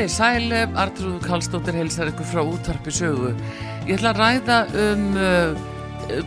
Komið 0.00 0.14
þið 0.14 0.16
sæl, 0.16 0.76
Artrúð 0.80 1.16
Kallstóttir 1.26 1.76
heilsar 1.76 2.08
ykkur 2.08 2.24
frá 2.24 2.38
útvarpi 2.40 2.92
sögu. 2.96 3.34
Ég 3.84 3.98
ætla 3.98 4.14
að 4.14 4.20
ræða 4.22 4.56
um 4.80 5.02
uh, 5.12 5.58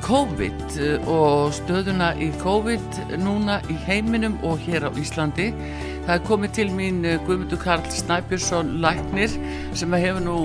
COVID 0.06 0.76
uh, 0.76 1.08
og 1.10 1.56
stöðuna 1.58 2.12
í 2.22 2.28
COVID 2.44 3.00
núna 3.24 3.56
í 3.74 3.80
heiminum 3.88 4.36
og 4.46 4.62
hér 4.62 4.86
á 4.86 4.92
Íslandi. 4.94 5.50
Það 6.06 6.14
er 6.14 6.24
komið 6.30 6.54
til 6.60 6.68
mín 6.78 7.02
uh, 7.02 7.18
Guðmundur 7.26 7.64
Karl 7.66 7.90
Snæbjörnsson 7.90 8.70
Læknir 8.86 9.34
sem 9.74 9.98
hefur 9.98 10.22
nú 10.22 10.38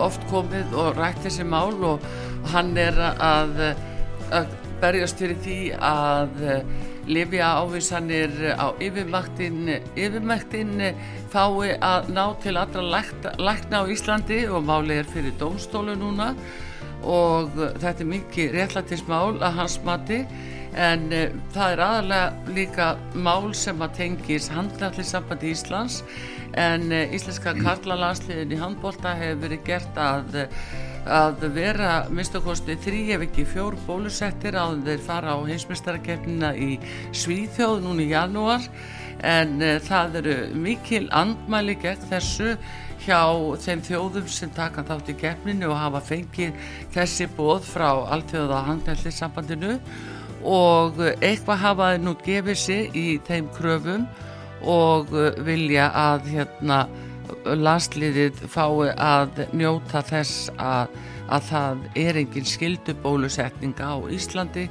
oft 0.00 0.24
komið 0.32 0.72
og 0.80 0.96
rætt 0.96 1.20
þessi 1.28 1.44
mál 1.44 1.76
og 1.84 2.08
hann 2.54 2.72
er 2.80 2.96
að, 3.04 3.52
að 4.32 4.48
berjast 4.80 5.20
fyrir 5.20 5.44
því 5.44 5.60
að 5.76 6.48
lifja 7.06 7.48
ávísanir 7.62 8.32
á 8.58 8.74
yfirmaktin 8.82 10.80
fái 11.32 11.76
að 11.80 12.10
ná 12.14 12.24
til 12.42 12.56
allra 12.56 12.82
lækna 13.38 13.82
á 13.82 13.84
Íslandi 13.90 14.46
og 14.50 14.66
máli 14.66 15.00
er 15.00 15.08
fyrir 15.10 15.34
dómstólu 15.40 15.94
núna. 15.98 16.34
Og 17.06 17.50
þetta 17.54 18.02
er 18.02 18.10
mikið 18.10 18.54
réttlættismál 18.56 19.36
að 19.38 19.58
hans 19.60 19.78
mati 19.84 20.24
en 20.76 21.06
uh, 21.12 21.28
það 21.54 21.72
er 21.72 21.82
aðalega 21.84 22.54
líka 22.56 22.88
mál 23.14 23.52
sem 23.56 23.80
að 23.80 23.94
tengis 24.00 24.48
handlættisambandi 24.52 25.52
Íslands. 25.54 26.02
En 26.56 26.90
uh, 26.92 27.14
Íslenska 27.14 27.54
karlalansliðin 27.60 28.56
í 28.56 28.60
handbólta 28.60 29.14
hefur 29.16 29.46
verið 29.46 29.64
gert 29.70 30.00
að 30.00 30.42
að 31.06 31.46
vera 31.54 31.90
minnstakosti 32.10 32.76
þrý 32.82 33.02
ef 33.16 33.24
ekki 33.26 33.44
fjór 33.48 33.76
bólusettir 33.86 34.58
á 34.58 34.66
þeir 34.74 35.02
fara 35.06 35.36
á 35.36 35.38
heimsmyndstarakefnina 35.46 36.52
í 36.58 36.76
Svíþjóð 37.14 37.84
núna 37.84 38.04
í 38.04 38.10
janúar. 38.10 38.66
En 39.24 39.56
uh, 39.62 39.78
það 39.80 40.18
eru 40.20 40.36
mikil 40.60 41.06
andmæli 41.14 41.78
gegn 41.80 42.10
þessu 42.10 42.56
hjá 43.06 43.22
þeim 43.62 43.82
þjóðum 43.86 44.28
sem 44.28 44.52
taka 44.56 44.84
þátt 44.86 45.12
í 45.12 45.16
keppninu 45.20 45.70
og 45.70 45.80
hafa 45.80 46.02
fengið 46.08 46.68
þessi 46.94 47.28
bóð 47.36 47.66
frá 47.68 47.88
alltjóða 48.14 48.64
handlættisambandinu 48.66 49.76
og 50.46 51.00
eitthvað 51.20 51.62
hafaði 51.62 52.02
nú 52.02 52.16
gefið 52.24 52.58
sig 52.60 52.96
í 52.98 53.06
þeim 53.26 53.50
kröfum 53.56 54.06
og 54.66 55.12
vilja 55.46 55.90
að 55.94 56.30
hérna 56.34 56.86
landsliðið 57.44 58.44
fái 58.52 58.92
að 58.92 59.42
njóta 59.56 60.02
þess 60.06 60.50
að, 60.58 60.94
að 61.32 61.48
það 61.50 61.82
er 62.02 62.20
engin 62.22 62.48
skildubólusetning 62.48 63.76
á 63.82 63.94
Íslandi 64.12 64.66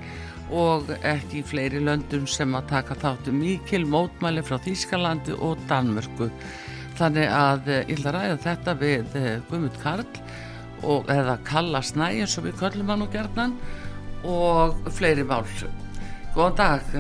og 0.54 0.92
ekki 1.02 1.42
fleiri 1.46 1.82
löndum 1.82 2.28
sem 2.30 2.54
að 2.56 2.70
taka 2.70 2.98
þáttu 3.02 3.34
mikil 3.34 3.84
mótmæli 3.90 4.44
frá 4.46 4.60
Þýskalandi 4.62 5.38
og 5.42 5.62
Danmörku. 5.70 6.30
Þannig 6.96 7.32
að 7.34 7.72
ég 7.74 7.96
vil 7.98 8.14
ræða 8.14 8.36
þetta 8.44 8.76
við 8.80 9.18
Guðmund 9.50 9.80
Karl 9.82 10.06
og, 10.84 11.10
eða 11.10 11.40
Kalla 11.48 11.82
Snæ 11.84 12.12
eins 12.12 12.38
og 12.40 12.48
við 12.48 12.60
köllum 12.62 12.94
hann 12.94 13.08
og 13.08 13.16
gerðnan 13.16 13.58
og 14.26 14.78
fleiri 14.96 15.26
mál. 15.28 15.44
Góðan 16.36 16.60
dag 16.62 16.94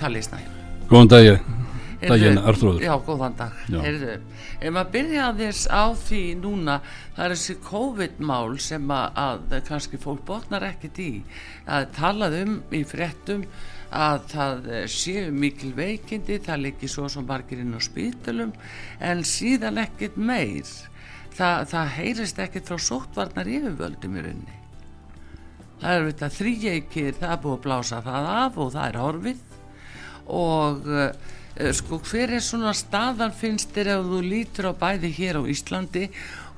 Kalli 0.00 0.24
Snæ. 0.24 0.40
Góðan 0.88 1.12
dag 1.12 1.63
daginn 2.08 2.40
Arþróður 2.40 2.84
Já, 2.84 2.92
góðan 3.06 3.36
dag. 3.38 3.60
Heyrðu, 3.68 4.16
ef 4.58 4.74
maður 4.74 4.90
byrja 4.94 5.26
aðeins 5.28 5.62
á 5.70 5.84
því 6.04 6.22
núna 6.40 6.78
það 6.86 7.24
er 7.26 7.34
þessi 7.34 7.56
COVID-mál 7.68 8.56
sem 8.62 8.94
að, 8.96 9.20
að 9.26 9.54
kannski 9.68 10.00
fólk 10.02 10.24
botnar 10.28 10.66
ekkit 10.70 11.00
í. 11.04 11.12
Að 11.66 11.86
talað 11.98 12.38
um 12.40 12.56
í 12.74 12.82
frettum 12.88 13.46
að 13.94 14.26
það 14.32 14.72
séu 14.90 15.28
mikil 15.34 15.70
veikindi 15.76 16.40
það 16.42 16.66
leikir 16.66 16.90
svo 16.90 17.06
sem 17.12 17.28
margir 17.28 17.62
inn 17.62 17.76
á 17.76 17.80
spítalum 17.84 18.52
en 18.98 19.24
síðan 19.28 19.80
ekkit 19.84 20.18
meir. 20.18 20.66
Það, 21.34 21.64
það 21.70 21.96
heyrist 21.98 22.44
ekkit 22.44 22.68
frá 22.70 22.78
sóttvarnar 22.78 23.48
yfirvöldum 23.50 24.20
í 24.20 24.28
raunni 24.28 24.60
það 25.84 25.98
er 25.98 26.06
þetta 26.08 26.28
þrýjeikir 26.38 27.16
það 27.18 27.32
er 27.32 27.40
búið 27.42 27.56
að 27.56 27.64
blása 27.66 28.00
það 28.04 28.28
af 28.32 28.58
og 28.62 28.70
það 28.74 28.86
er 28.86 29.00
horfið. 29.02 29.42
Og 30.34 30.86
sko 31.54 32.00
hver 32.02 32.34
er 32.34 32.42
svona 32.42 32.72
staðan 32.74 33.34
finnst 33.34 33.74
þér 33.74 33.92
ef 33.98 34.08
þú 34.10 34.22
lítur 34.26 34.70
á 34.70 34.72
bæði 34.78 35.10
hér 35.18 35.38
á 35.38 35.42
Íslandi 35.46 36.08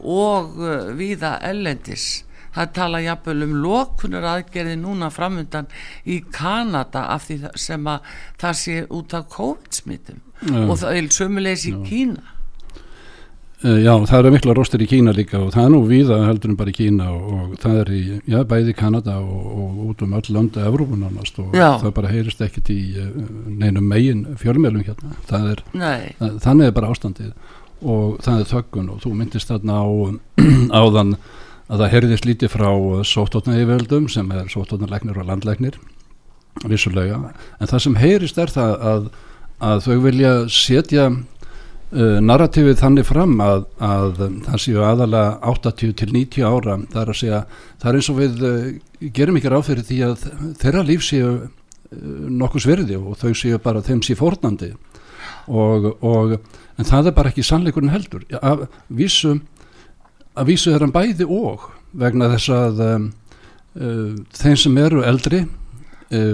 og 0.00 0.56
uh, 0.60 0.92
viða 0.96 1.36
ellendis 1.44 2.22
það 2.56 2.72
tala 2.78 3.02
jafnvel 3.04 3.44
um 3.44 3.56
lokunar 3.64 4.28
aðgerði 4.30 4.78
núna 4.80 5.10
framundan 5.12 5.68
í 6.08 6.22
Kanada 6.32 7.06
af 7.12 7.28
því 7.28 7.52
sem 7.60 7.90
að 7.92 8.14
það 8.40 8.56
sé 8.62 8.78
út 8.88 9.16
af 9.18 9.28
COVID-smittum 9.34 10.22
ja. 10.48 10.64
og 10.64 10.78
það 10.80 10.96
er 11.02 11.12
sömulegis 11.18 11.68
í. 11.68 11.74
Kína 11.86 12.35
Já, 13.66 13.92
það 14.06 14.18
eru 14.18 14.30
mikla 14.34 14.54
rostir 14.54 14.82
í 14.84 14.86
Kína 14.90 15.14
líka 15.16 15.40
og 15.40 15.48
það 15.54 15.64
er 15.64 15.70
nú 15.72 15.78
viða 15.88 16.18
heldur 16.28 16.52
en 16.52 16.58
bara 16.58 16.70
í 16.70 16.76
Kína 16.76 17.08
og, 17.10 17.24
og 17.34 17.54
það 17.62 17.78
er 17.80 17.92
í, 17.96 18.02
já, 18.30 18.36
bæði 18.46 18.74
Kanada 18.78 19.16
og, 19.18 19.46
og 19.50 19.80
út 19.90 20.04
um 20.06 20.14
öll 20.18 20.30
landa 20.36 20.66
Evrópun 20.68 21.02
nánast 21.02 21.40
og 21.42 21.56
já. 21.56 21.72
það 21.82 21.94
bara 21.96 22.12
heyrist 22.12 22.44
ekkert 22.46 22.70
í 22.70 22.78
neinum 23.50 23.88
megin 23.90 24.22
fjölmjölum 24.38 24.84
hérna. 24.86 25.16
Það 25.30 25.50
er, 25.54 25.64
það, 25.72 26.38
þannig 26.44 26.70
er 26.70 26.76
bara 26.78 26.92
ástandið 26.94 27.32
og 27.82 28.16
það 28.24 28.40
er 28.42 28.50
þöggun 28.52 28.92
og 28.94 29.02
þú 29.02 29.14
myndist 29.18 29.50
þarna 29.50 29.82
á 29.82 29.86
áðan 30.84 31.16
að 31.66 31.82
það 31.82 31.92
heyrðist 31.96 32.28
lítið 32.28 32.52
frá 32.54 32.70
sóttótnaðivöldum 33.10 34.10
sem 34.12 34.30
er 34.36 34.50
sóttótnarleiknir 34.52 35.18
og 35.18 35.26
landleiknir 35.26 35.80
vissulega, 36.64 37.18
en 37.60 37.68
það 37.68 37.82
sem 37.84 37.96
heyrist 38.00 38.38
er 38.40 38.52
það 38.52 38.84
að, 38.90 39.08
að 39.66 39.82
þau 39.84 39.96
vilja 40.06 40.30
setja 40.52 41.08
Uh, 41.86 42.16
narratífið 42.18 42.80
þannig 42.80 43.06
fram 43.06 43.36
að, 43.38 43.60
að 43.78 44.16
það 44.42 44.56
séu 44.58 44.80
aðalega 44.82 45.36
80 45.52 45.92
til 45.94 46.08
90 46.10 46.42
ára 46.42 46.74
það 46.90 46.96
er 46.98 47.10
að 47.12 47.18
segja, 47.20 47.36
það 47.78 47.90
er 47.90 47.98
eins 47.98 48.08
og 48.10 48.16
við 48.18 48.40
uh, 48.42 48.56
gerum 49.14 49.36
ekki 49.38 49.52
ráð 49.52 49.62
fyrir 49.68 49.84
því 49.86 49.98
að 50.02 50.24
þeirra 50.58 50.80
líf 50.88 51.04
séu 51.06 51.28
uh, 51.30 51.44
nokkuð 52.40 52.64
sverði 52.64 52.98
og 52.98 53.14
þau 53.20 53.30
séu 53.38 53.60
bara 53.62 53.84
þeim 53.86 54.00
séu 54.02 54.18
fornandi 54.18 54.72
og, 55.46 55.86
og 56.02 56.34
en 56.34 56.88
það 56.88 57.12
er 57.12 57.14
bara 57.20 57.30
ekki 57.30 57.44
sannleikurinn 57.46 57.94
heldur. 57.94 58.24
Að 58.34 58.64
vísu 58.90 59.36
að 60.34 60.50
vísu 60.50 60.74
hann 60.74 60.94
bæði 60.96 61.28
og 61.30 61.68
vegna 61.94 62.32
þess 62.34 62.50
að 62.56 62.82
um, 62.88 63.06
þeim 64.34 64.58
sem 64.58 64.82
eru 64.82 65.06
eldri 65.06 65.44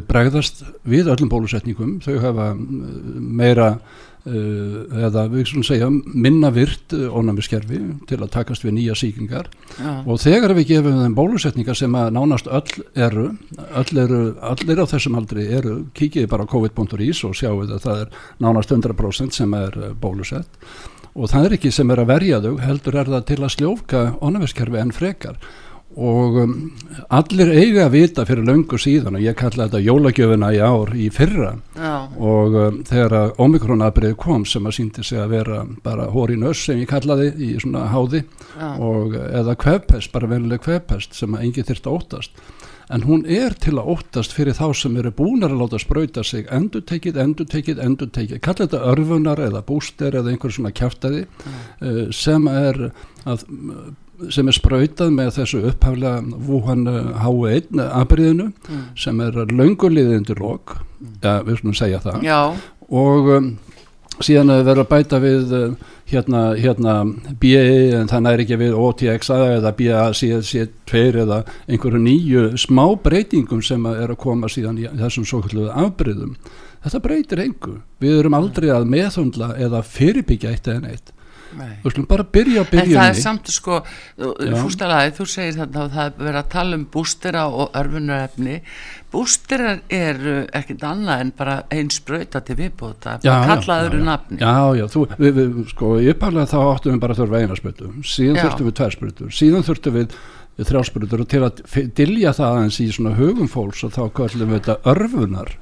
bregðast 0.08 0.64
við 0.84 1.12
öllum 1.12 1.30
bólusetningum. 1.32 1.98
Þau 2.04 2.16
hafa 2.24 2.48
meira 2.56 3.74
eða 4.22 5.24
við 5.32 5.48
skulum 5.50 5.66
segja 5.66 5.88
minna 5.90 6.52
virt 6.54 6.94
ónæmiskerfi 6.94 7.80
til 8.06 8.20
að 8.20 8.30
takast 8.36 8.62
við 8.62 8.76
nýja 8.76 8.94
síkingar 8.98 9.48
ja. 9.80 9.96
og 10.06 10.20
þegar 10.22 10.54
við 10.54 10.68
gefum 10.76 11.00
þeim 11.00 11.16
bólusetningar 11.18 11.78
sem 11.78 11.96
að 11.98 12.12
nánast 12.14 12.46
öll 12.46 12.84
eru 12.94 13.32
öll 13.74 13.98
eru, 13.98 14.20
allir 14.40 14.82
á 14.82 14.86
þessum 14.88 15.18
aldri 15.18 15.46
eru, 15.52 15.76
kíkið 15.96 16.28
bara 16.30 16.46
á 16.46 16.52
covid.is 16.52 17.24
og 17.26 17.36
sjáu 17.38 17.62
að 17.64 17.78
það 17.84 18.04
er 18.04 18.16
nánast 18.42 18.72
100% 18.72 19.36
sem 19.36 19.58
er 19.58 19.76
uh, 19.78 19.90
bólusett. 19.98 20.48
Og 21.12 21.28
það 21.28 21.46
er 21.46 21.56
ekki 21.58 21.72
sem 21.74 21.90
er 21.92 22.00
að 22.00 22.12
verja 22.12 22.40
þau 22.40 22.54
heldur 22.62 22.96
er 22.96 23.10
það 23.12 23.26
til 23.28 23.40
að 23.42 23.54
sljófka 23.56 24.02
ónæmiskerfi 24.24 24.80
en 24.80 24.94
frekar 24.96 25.40
og 25.96 26.38
um, 26.40 26.54
allir 27.12 27.50
eiga 27.52 27.86
að 27.86 27.94
vita 27.96 28.24
fyrir 28.28 28.46
löngu 28.48 28.78
síðan 28.80 29.18
og 29.18 29.24
ég 29.24 29.36
kalla 29.36 29.66
þetta 29.66 29.82
jólagjöfuna 29.84 30.52
í 30.56 30.60
ár 30.64 30.94
í 30.96 31.08
fyrra 31.12 31.52
Já. 31.76 32.08
og 32.16 32.56
um, 32.56 32.80
þegar 32.88 33.34
omikronabrið 33.42 34.16
kom 34.20 34.46
sem 34.48 34.66
að 34.68 34.76
síndi 34.78 35.04
sig 35.04 35.20
að 35.20 35.36
vera 35.36 35.62
bara 35.84 36.08
hóri 36.12 36.38
nöss 36.40 36.64
sem 36.68 36.80
ég 36.80 36.90
kallaði 36.90 37.32
í 37.36 37.52
svona 37.60 37.88
háði 37.92 38.24
Já. 38.56 38.68
og 38.80 39.16
eða 39.20 39.56
kvefpest, 39.60 40.12
bara 40.14 40.30
venileg 40.32 40.64
kvefpest 40.64 41.18
sem 41.18 41.36
að 41.36 41.48
engi 41.48 41.66
þurft 41.68 41.88
að 41.88 41.98
óttast 41.98 42.44
en 42.92 43.04
hún 43.06 43.22
er 43.28 43.54
til 43.60 43.76
að 43.78 43.88
óttast 43.94 44.34
fyrir 44.36 44.56
þá 44.56 44.66
sem 44.76 44.96
eru 45.00 45.12
búinar 45.16 45.52
að 45.52 45.62
láta 45.62 45.80
spröyta 45.80 46.24
sig 46.26 46.48
endur 46.52 46.84
tekið, 46.88 47.20
endur 47.20 47.48
tekið, 47.48 47.80
endur 47.84 48.10
tekið 48.12 48.42
kalla 48.44 48.66
þetta 48.66 48.84
örfunar 48.92 49.40
eða 49.44 49.64
búster 49.68 50.16
eða 50.18 50.32
einhver 50.32 50.52
svona 50.52 50.72
kjáftæði 50.76 51.26
mm. 51.26 51.60
uh, 51.84 52.04
sem 52.16 52.48
er 52.52 52.88
að 53.28 53.44
sem 54.30 54.48
er 54.48 54.56
spröytað 54.56 55.12
með 55.16 55.32
þessu 55.38 55.62
upphaflega 55.72 56.22
Wuhan 56.48 56.86
H1 57.22 57.82
aðbyrðinu 57.88 58.50
mm. 58.52 58.84
sem 58.98 59.20
er 59.24 59.42
launguliðindur 59.50 60.42
lok, 60.42 60.78
mm. 61.00 61.18
ja, 61.24 61.38
við 61.46 61.60
skulum 61.60 61.78
segja 61.78 62.02
það 62.04 62.26
Já. 62.26 62.40
og 62.88 63.32
um, 63.36 63.50
síðan 64.22 64.52
að 64.54 64.64
vera 64.68 64.84
að 64.84 64.90
bæta 64.92 65.20
við 65.22 65.54
uh, 65.56 65.92
hérna, 66.12 66.42
hérna 66.58 66.96
BA 67.40 67.62
en 67.98 68.10
það 68.10 68.24
næri 68.26 68.46
ekki 68.46 68.58
við 68.60 68.76
OTXA 68.78 69.38
eða 69.56 69.72
BAC2 69.78 71.04
eða 71.24 71.40
einhverju 71.66 72.02
nýju 72.02 72.44
smá 72.60 72.84
breytingum 73.02 73.62
sem 73.64 73.86
að 73.88 74.04
er 74.04 74.14
að 74.14 74.20
koma 74.24 74.50
síðan 74.52 74.80
í 74.82 74.88
þessum 75.00 75.26
svo 75.28 75.42
kalluðu 75.46 75.72
afbyrðum 75.84 76.36
þetta 76.82 77.02
breytir 77.04 77.42
einhver, 77.44 77.80
við 78.02 78.20
erum 78.20 78.36
aldrei 78.38 78.70
að 78.74 78.88
meðhundla 78.90 79.52
eða 79.62 79.82
fyrirbyggja 79.86 80.52
eitt 80.52 80.68
eða 80.68 80.86
neitt 80.86 81.11
við 81.58 81.94
slum 81.94 82.08
bara 82.10 82.26
byrja 82.36 82.64
á 82.64 82.66
byrjunni 82.70 82.96
en 82.96 83.00
það 83.00 83.12
er 83.12 83.20
samt 83.20 83.52
sko, 83.52 83.78
fústalaði 84.62 85.14
þú 85.18 85.28
segir 85.34 85.56
þetta 85.60 85.84
að 85.84 85.94
það 85.96 86.10
er 86.10 86.18
verið 86.26 86.40
að 86.42 86.50
tala 86.56 86.78
um 86.78 86.84
bústera 86.96 87.46
og 87.50 87.78
örfunarefni 87.82 88.58
bústerar 89.12 89.82
er 89.92 90.20
ekkert 90.56 90.86
annað 90.88 91.24
en 91.24 91.32
bara 91.36 91.56
einn 91.72 91.90
spröyta 91.92 92.42
til 92.46 92.58
viðbóta 92.60 93.18
kallaður 93.22 93.98
um 94.00 94.06
nafni 94.08 94.40
já, 94.40 94.54
já, 94.78 94.86
þú, 94.92 95.06
við, 95.18 95.40
við, 95.40 95.58
sko, 95.74 95.96
uppalega 96.14 96.52
þá 96.52 96.60
áttum 96.62 96.96
við 96.96 97.02
bara 97.06 97.16
að 97.16 97.24
þurfa 97.24 97.42
eina 97.42 97.58
spröytu 97.58 97.90
síðan 98.06 98.40
þurftum 98.42 98.70
við 98.70 98.78
tvær 98.80 98.96
spröytur 98.96 99.36
síðan 99.42 99.68
þurftum 99.68 100.00
við 100.00 100.22
þrjáspröytur 100.60 101.24
og 101.24 101.28
til 101.32 101.42
að 101.46 101.60
dilja 101.96 102.32
það 102.36 102.58
eins 102.62 102.80
í 102.82 102.88
svona 102.92 103.14
hugum 103.16 103.48
fólks 103.50 103.84
og 103.86 103.94
þá 103.94 104.02
kallum 104.18 104.52
við 104.52 104.60
þetta 104.60 104.92
örfunar 104.92 105.54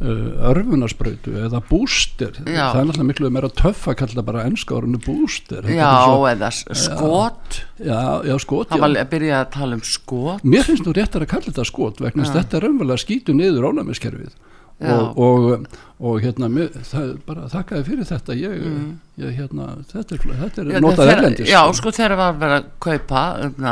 örfunarspröytu 0.00 1.34
eða 1.44 1.60
bústir. 1.68 2.38
Það 2.40 2.78
er 2.80 2.86
náttúrulega 2.88 3.08
miklu 3.10 3.30
meira 3.34 3.50
töff 3.52 3.88
að 3.90 3.98
kalla 4.00 4.24
bara 4.24 4.44
ennska 4.48 4.78
orðinu 4.78 5.00
bústir. 5.04 5.66
Já, 5.68 5.90
svo, 6.06 6.22
eða 6.30 6.50
skot. 6.56 7.58
Já, 7.76 8.00
já, 8.24 8.34
skot 8.40 8.70
það 8.72 8.84
var 8.86 8.94
að 9.02 9.10
byrja 9.12 9.40
að 9.42 9.50
tala 9.58 9.76
um 9.76 9.82
skot. 9.84 10.46
Mér 10.46 10.64
finnst 10.68 10.88
nú 10.88 10.94
réttar 10.96 11.26
að 11.26 11.32
kalla 11.34 11.50
þetta 11.50 11.66
skot 11.68 12.00
vegna 12.00 12.24
ja. 12.24 12.32
þetta 12.38 12.56
er 12.56 12.66
raunverulega 12.66 13.04
skýtu 13.04 13.36
niður 13.36 13.68
ánæmiskerfið 13.68 14.32
og, 14.80 15.18
og, 15.20 15.66
og 16.00 16.22
hérna 16.24 16.48
það 16.88 17.12
bara 17.26 17.48
þakkaði 17.52 17.86
fyrir 17.90 18.08
þetta. 18.08 18.36
Ég, 18.40 18.54
mm. 18.70 18.88
ég 19.20 19.36
hérna 19.36 19.68
þetta 19.90 20.16
er, 20.16 20.24
þetta 20.46 20.64
er 20.64 20.86
notað 20.86 21.12
erlendis 21.12 21.52
já, 21.52 21.60
sko. 21.76 21.92
þegar 21.92 22.16
það 22.16 22.22
var 22.22 22.32
að 22.32 22.40
vera 22.46 22.62
að 22.62 22.70
kaupa 22.88 23.26
um, 23.44 23.68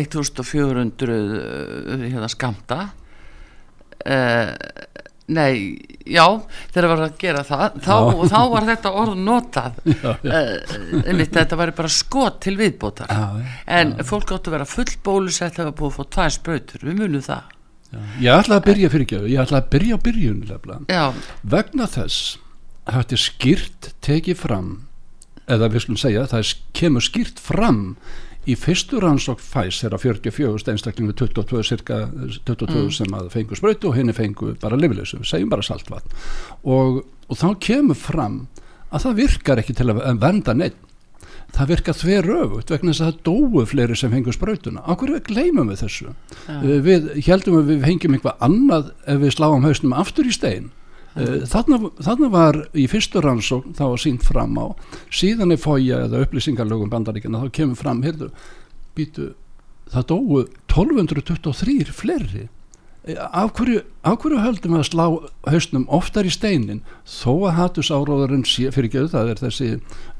1400 0.00 1.20
uh, 1.20 2.08
hérna 2.08 2.32
skamta 2.32 2.80
uh, 4.08 4.56
Nei, 5.30 5.78
já, 6.10 6.24
þegar 6.72 6.86
það 6.86 6.90
var 6.92 7.04
að 7.04 7.16
gera 7.20 7.44
það 7.46 7.78
þá, 7.84 7.94
þá 8.32 8.40
var 8.54 8.66
þetta 8.70 8.92
orð 9.02 9.20
notað. 9.28 9.78
Já, 10.00 10.10
já. 10.24 10.40
Uh, 10.40 11.04
einmitt, 11.04 11.32
þetta 11.36 11.58
var 11.60 11.72
bara 11.76 11.92
skot 11.92 12.40
til 12.42 12.56
viðbótar. 12.58 13.10
Já, 13.12 13.54
en 13.78 13.94
fólk 14.06 14.34
átt 14.34 14.50
að 14.50 14.56
vera 14.56 14.68
full 14.68 14.90
bólusett 15.06 15.58
það 15.58 15.72
búið 15.78 15.90
að 15.90 15.96
fá 15.98 16.12
tvær 16.16 16.34
spröytur, 16.36 16.84
við 16.88 16.98
munum 17.04 17.24
það. 17.24 17.56
Ég 18.22 18.30
ætla 18.30 18.60
að 18.60 18.66
byrja 18.68 18.90
fyrir 18.92 19.04
ekki 19.06 19.18
ég 19.32 19.40
ætla 19.42 19.58
að 19.58 19.70
byrja 19.72 19.96
á 19.98 20.04
byrjun 20.04 20.42
vegna 21.42 21.86
þess 21.90 22.38
er 22.86 23.18
skýrt 23.18 23.88
tekið 24.04 24.38
fram 24.38 24.68
eða 25.50 25.70
við 25.72 25.84
skulum 25.84 25.98
segja 25.98 26.26
það 26.30 26.52
kemur 26.78 27.02
skýrt 27.02 27.42
fram 27.42 27.80
í 28.50 28.56
fyrstu 28.58 29.00
rannsók 29.02 29.40
fæs 29.42 29.80
er 29.86 29.94
að 29.96 30.06
44 30.08 30.74
einstaklingu 30.74 31.14
22, 31.16 31.62
cirka 31.66 32.02
22 32.48 32.84
mm. 32.84 32.92
sem 32.98 33.16
að 33.16 33.30
fengu 33.34 33.58
spröytu 33.58 33.90
og 33.90 33.98
henni 33.98 34.14
fengu 34.16 34.54
bara 34.62 34.78
lifileysu, 34.78 35.22
segjum 35.26 35.52
bara 35.52 35.66
saltvatn. 35.66 36.14
Og, 36.64 37.02
og 37.30 37.40
þá 37.40 37.48
kemur 37.62 37.98
fram 37.98 38.44
að 38.90 39.06
það 39.06 39.20
virkar 39.24 39.62
ekki 39.62 39.76
til 39.78 39.90
að 39.92 40.02
venda 40.22 40.56
neitt 40.56 40.78
það 41.54 41.70
virkar 41.72 41.96
þver 41.98 42.28
öfugt 42.36 42.72
vegna 42.72 42.92
þess 42.92 43.02
að 43.02 43.08
það 43.10 43.22
dóu 43.26 43.64
fleiri 43.68 43.96
sem 43.98 44.12
fengur 44.14 44.36
spröytuna 44.36 44.84
okkur 44.92 45.14
við 45.16 45.22
gleymum 45.30 45.70
við 45.72 45.82
þessu? 45.84 46.12
Ja. 46.46 46.58
við 46.86 47.08
heldum 47.26 47.58
að 47.60 47.72
við 47.72 47.86
fengjum 47.86 48.16
eitthvað 48.16 48.44
annað 48.46 48.92
ef 49.06 49.22
við 49.24 49.34
sláum 49.36 49.66
hausnum 49.66 49.96
aftur 49.98 50.30
í 50.30 50.34
stein 50.34 50.70
Eh, 51.18 51.42
þarna 51.50 52.28
var 52.30 52.56
í 52.78 52.84
fyrstu 52.90 53.18
rannsókn 53.24 53.74
þá 53.74 53.82
að 53.88 53.96
sínt 54.04 54.22
fram 54.22 54.54
á 54.62 54.70
síðan 55.10 55.50
er 55.50 55.58
fója 55.58 56.04
eða 56.04 56.22
upplýsingarlögum 56.22 56.92
bandaríkjana 56.92 57.42
þá 57.42 57.50
kemur 57.56 57.80
fram, 57.80 58.04
heyrðu 58.06 58.28
býtu, 58.94 59.32
það 59.90 60.06
dóu 60.12 60.44
1223 60.70 61.90
fleiri 61.90 62.44
eh, 62.46 63.18
af 63.18 63.50
hverju, 63.58 63.82
af 64.06 64.20
hverju 64.22 64.38
höldum 64.44 64.76
við 64.76 64.84
að 64.84 64.88
slá 64.92 65.04
hausnum 65.50 65.88
oftar 65.90 66.30
í 66.30 66.34
steinin 66.34 66.84
þó 67.02 67.50
að 67.50 67.56
hatus 67.58 67.90
áróðurinn 67.90 68.46
fyrir 68.46 68.86
ekki 68.86 69.08
það 69.10 69.34
er 69.34 69.42
þessi 69.42 69.70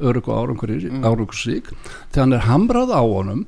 örug 0.02 0.26
og 0.26 0.56
árangursík 1.06 1.70
mm. 1.70 1.90
þegar 2.10 2.25
hann 2.25 2.38
er 2.40 2.48
hamrað 2.50 2.90
á 2.98 3.02
honum 3.06 3.46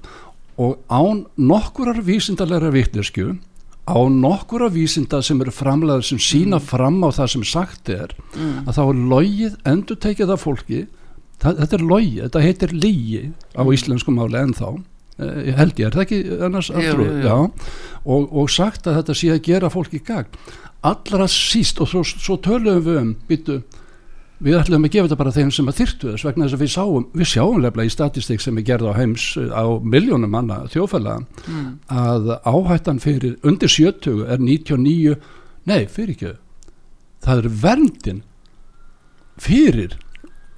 og 0.63 0.79
án 0.87 1.27
nokkurar 1.35 2.05
vísindarleira 2.07 2.71
vittneskju 2.71 3.33
á 3.83 3.99
nokkura 4.07 4.69
vísinda 4.71 5.23
sem 5.23 5.41
eru 5.43 5.53
framlegaður 5.55 6.07
sem 6.07 6.21
sína 6.23 6.59
mm. 6.61 6.67
fram 6.71 7.01
á 7.03 7.11
það 7.11 7.33
sem 7.35 7.45
sagt 7.51 7.91
er 7.91 8.15
mm. 8.37 8.69
að 8.69 8.77
þá 8.79 8.83
er 8.85 9.01
logið 9.13 9.57
endur 9.73 9.99
tekið 10.05 10.35
af 10.37 10.45
fólki 10.45 10.81
það, 11.43 11.59
þetta 11.65 11.79
er 11.79 11.85
logið, 11.91 12.21
þetta 12.23 12.45
heitir 12.47 12.75
lígi 12.77 13.23
á 13.59 13.63
mm. 13.63 13.73
íslensku 13.75 14.15
máli 14.15 14.39
ennþá 14.39 14.71
eh, 14.73 15.51
held 15.59 15.83
ég, 15.83 15.89
er 15.89 15.97
það 15.97 16.05
ekki 16.07 16.21
annars 16.47 16.71
aftrúð 16.71 17.27
og, 17.33 18.29
og 18.31 18.53
sagt 18.55 18.87
að 18.87 19.01
þetta 19.01 19.19
sé 19.19 19.33
að 19.35 19.45
gera 19.51 19.73
fólki 19.73 20.03
gang 20.07 20.31
allra 20.83 21.27
síst 21.31 21.83
og 21.83 21.91
svo, 21.91 22.03
svo 22.07 22.39
töluðum 22.43 22.87
við 22.87 23.01
um 23.03 23.15
byttu 23.29 23.61
við 24.43 24.59
ætlum 24.59 24.87
að 24.87 24.95
gefa 24.95 25.09
þetta 25.09 25.19
bara 25.21 25.35
þeim 25.37 25.51
sem 25.55 25.71
að 25.71 25.79
þyrtu 25.81 26.13
þess 26.13 26.27
vegna 26.27 26.47
þess 26.47 26.57
að 26.57 26.63
við 26.65 26.73
sáum, 26.75 27.07
við 27.15 27.31
sjáum 27.31 27.61
lefla 27.63 27.87
í 27.87 27.93
statistik 27.93 28.43
sem 28.43 28.59
er 28.59 28.67
gerð 28.67 28.91
á 28.91 28.99
heims 28.99 29.27
á 29.39 29.65
miljónum 29.81 30.33
manna 30.35 30.63
þjófæla 30.73 31.19
mm. 31.23 31.69
að 31.93 32.31
áhættan 32.43 33.03
fyrir 33.03 33.37
undir 33.47 33.71
70 33.71 34.25
er 34.27 34.43
99 34.43 35.17
nei, 35.71 35.85
fyrir 35.87 36.15
ekki. 36.17 36.33
Það 37.23 37.43
er 37.45 37.53
verndin 37.63 38.23
fyrir 39.41 39.99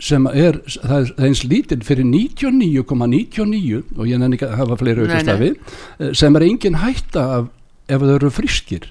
sem 0.02 0.24
er, 0.32 0.58
það 0.82 0.96
er 0.96 1.28
eins 1.28 1.44
lítinn 1.46 1.84
fyrir 1.86 2.08
99,99 2.08 3.44
,99, 3.44 3.82
og 3.94 4.08
ég 4.10 4.18
nenni 4.20 4.38
ekki 4.38 4.48
að 4.48 4.56
hafa 4.58 4.78
fleiri 4.80 5.04
auðvistafi 5.04 5.52
eh, 5.52 6.10
sem 6.16 6.34
er 6.34 6.46
engin 6.48 6.80
hætta 6.82 7.26
af 7.38 7.52
ef 7.88 8.02
þau 8.02 8.14
eru 8.16 8.32
friskir 8.32 8.88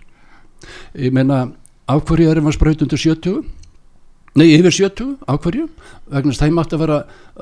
ég 0.94 1.13
menna, 1.16 1.50
af 1.90 2.06
hverju 2.07 2.30
erum 2.31 2.48
við 2.48 2.57
spröyt 2.57 2.86
undir 2.86 3.01
70 3.01 3.44
Nei, 4.33 4.47
yfir 4.56 4.74
70, 4.74 5.18
á 5.30 5.37
hverju? 5.37 5.68
Vegna 6.09 6.31
þess 6.31 6.42
að 6.42 6.47
það 6.47 6.56
mátti 6.57 6.78
að 6.78 6.83
vera 6.83 6.99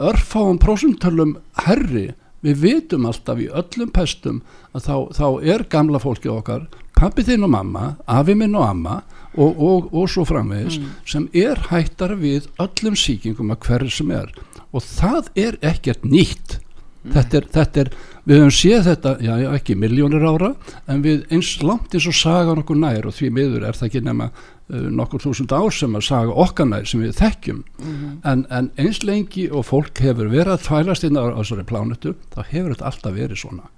örfáum 0.09 0.57
prósuntalum 0.59 1.37
herri. 1.63 2.09
Við 2.43 2.57
vitum 2.65 3.05
alltaf 3.07 3.39
í 3.39 3.47
öllum 3.47 3.91
pestum 3.95 4.41
að 4.75 4.87
þá, 4.87 4.95
þá 5.15 5.27
er 5.53 5.63
gamla 5.71 6.01
fólki 6.01 6.31
okkar, 6.31 6.65
pappi 6.97 7.23
þinn 7.23 7.45
og 7.47 7.53
mamma, 7.53 7.93
afi 8.09 8.35
minn 8.35 8.57
og 8.57 8.65
amma 8.65 8.97
og, 9.37 9.55
og, 9.55 9.87
og 9.95 10.09
svo 10.11 10.25
framvegis 10.27 10.81
mm. 10.81 10.89
sem 11.07 11.29
er 11.37 11.61
hættar 11.69 12.17
við 12.19 12.49
öllum 12.59 12.97
síkingum 12.99 13.53
að 13.55 13.61
hverju 13.69 13.95
sem 14.01 14.11
er. 14.17 14.33
Og 14.75 14.83
það 14.83 15.31
er 15.39 15.59
ekkert 15.71 16.03
nýtt. 16.03 16.59
Þetta 17.01 17.37
er, 17.39 17.45
þetta 17.55 17.81
er, 17.81 17.89
við 18.29 18.37
höfum 18.43 18.51
séð 18.53 18.83
þetta, 18.85 19.15
já, 19.25 19.31
já 19.41 19.47
ekki 19.55 19.77
miljónir 19.79 20.25
ára, 20.27 20.51
en 20.91 20.99
við 21.01 21.23
eins 21.33 21.55
langt 21.65 21.95
eins 21.95 22.05
og 22.11 22.17
saga 22.17 22.53
nokkur 22.57 22.77
nær 22.77 23.07
og 23.09 23.15
því 23.17 23.31
miður 23.33 23.65
er 23.65 23.79
það 23.79 23.87
ekki 23.87 24.03
nema 24.05 24.27
nokkur 24.71 25.23
þúsund 25.25 25.51
ár 25.51 25.73
sem 25.75 25.95
að 25.97 26.07
saga 26.07 26.37
okkar 26.45 26.69
nær 26.71 26.87
sem 26.87 27.03
við 27.03 27.17
þekkjum, 27.19 27.59
mm 27.81 27.91
-hmm. 27.91 28.15
en, 28.31 28.45
en 28.49 28.71
eins 28.77 29.03
lengi 29.03 29.49
og 29.51 29.67
fólk 29.67 29.99
hefur 29.99 30.31
verið 30.31 30.55
að 30.55 30.65
þvælast 30.69 31.03
inn 31.07 31.19
á 31.19 31.23
þessari 31.35 31.67
plánutu, 31.67 32.15
þá 32.31 32.41
hefur 32.49 32.73
þetta 32.75 32.89
alltaf 32.91 33.15
verið 33.15 33.43
svona. 33.43 33.69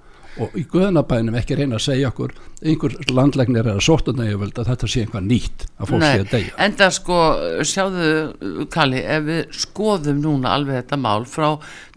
Og 0.42 0.56
í 0.58 0.64
guðanabænum 0.66 1.36
ekki 1.38 1.56
reyna 1.58 1.78
að 1.78 1.84
segja 1.86 2.10
okkur 2.10 2.32
einhver 2.66 2.96
landlegnir 3.14 3.68
er 3.70 3.78
að 3.78 4.14
nægjavöld 4.18 4.58
að 4.58 4.70
þetta 4.72 4.88
sé 4.90 5.04
einhvað 5.04 5.28
nýtt 5.30 5.66
að 5.78 5.92
fólk 5.92 6.06
sé 6.06 6.22
að 6.24 6.32
deyja. 6.32 6.54
en 6.58 6.78
það 6.80 6.94
sko, 6.98 7.18
sjáðu 7.70 8.66
Kalli, 8.74 9.04
ef 9.04 9.28
við 9.28 9.42
skoðum 9.64 10.24
núna 10.24 10.56
alveg 10.58 10.80
þetta 10.82 10.98
mál 10.98 11.28
frá 11.30 11.50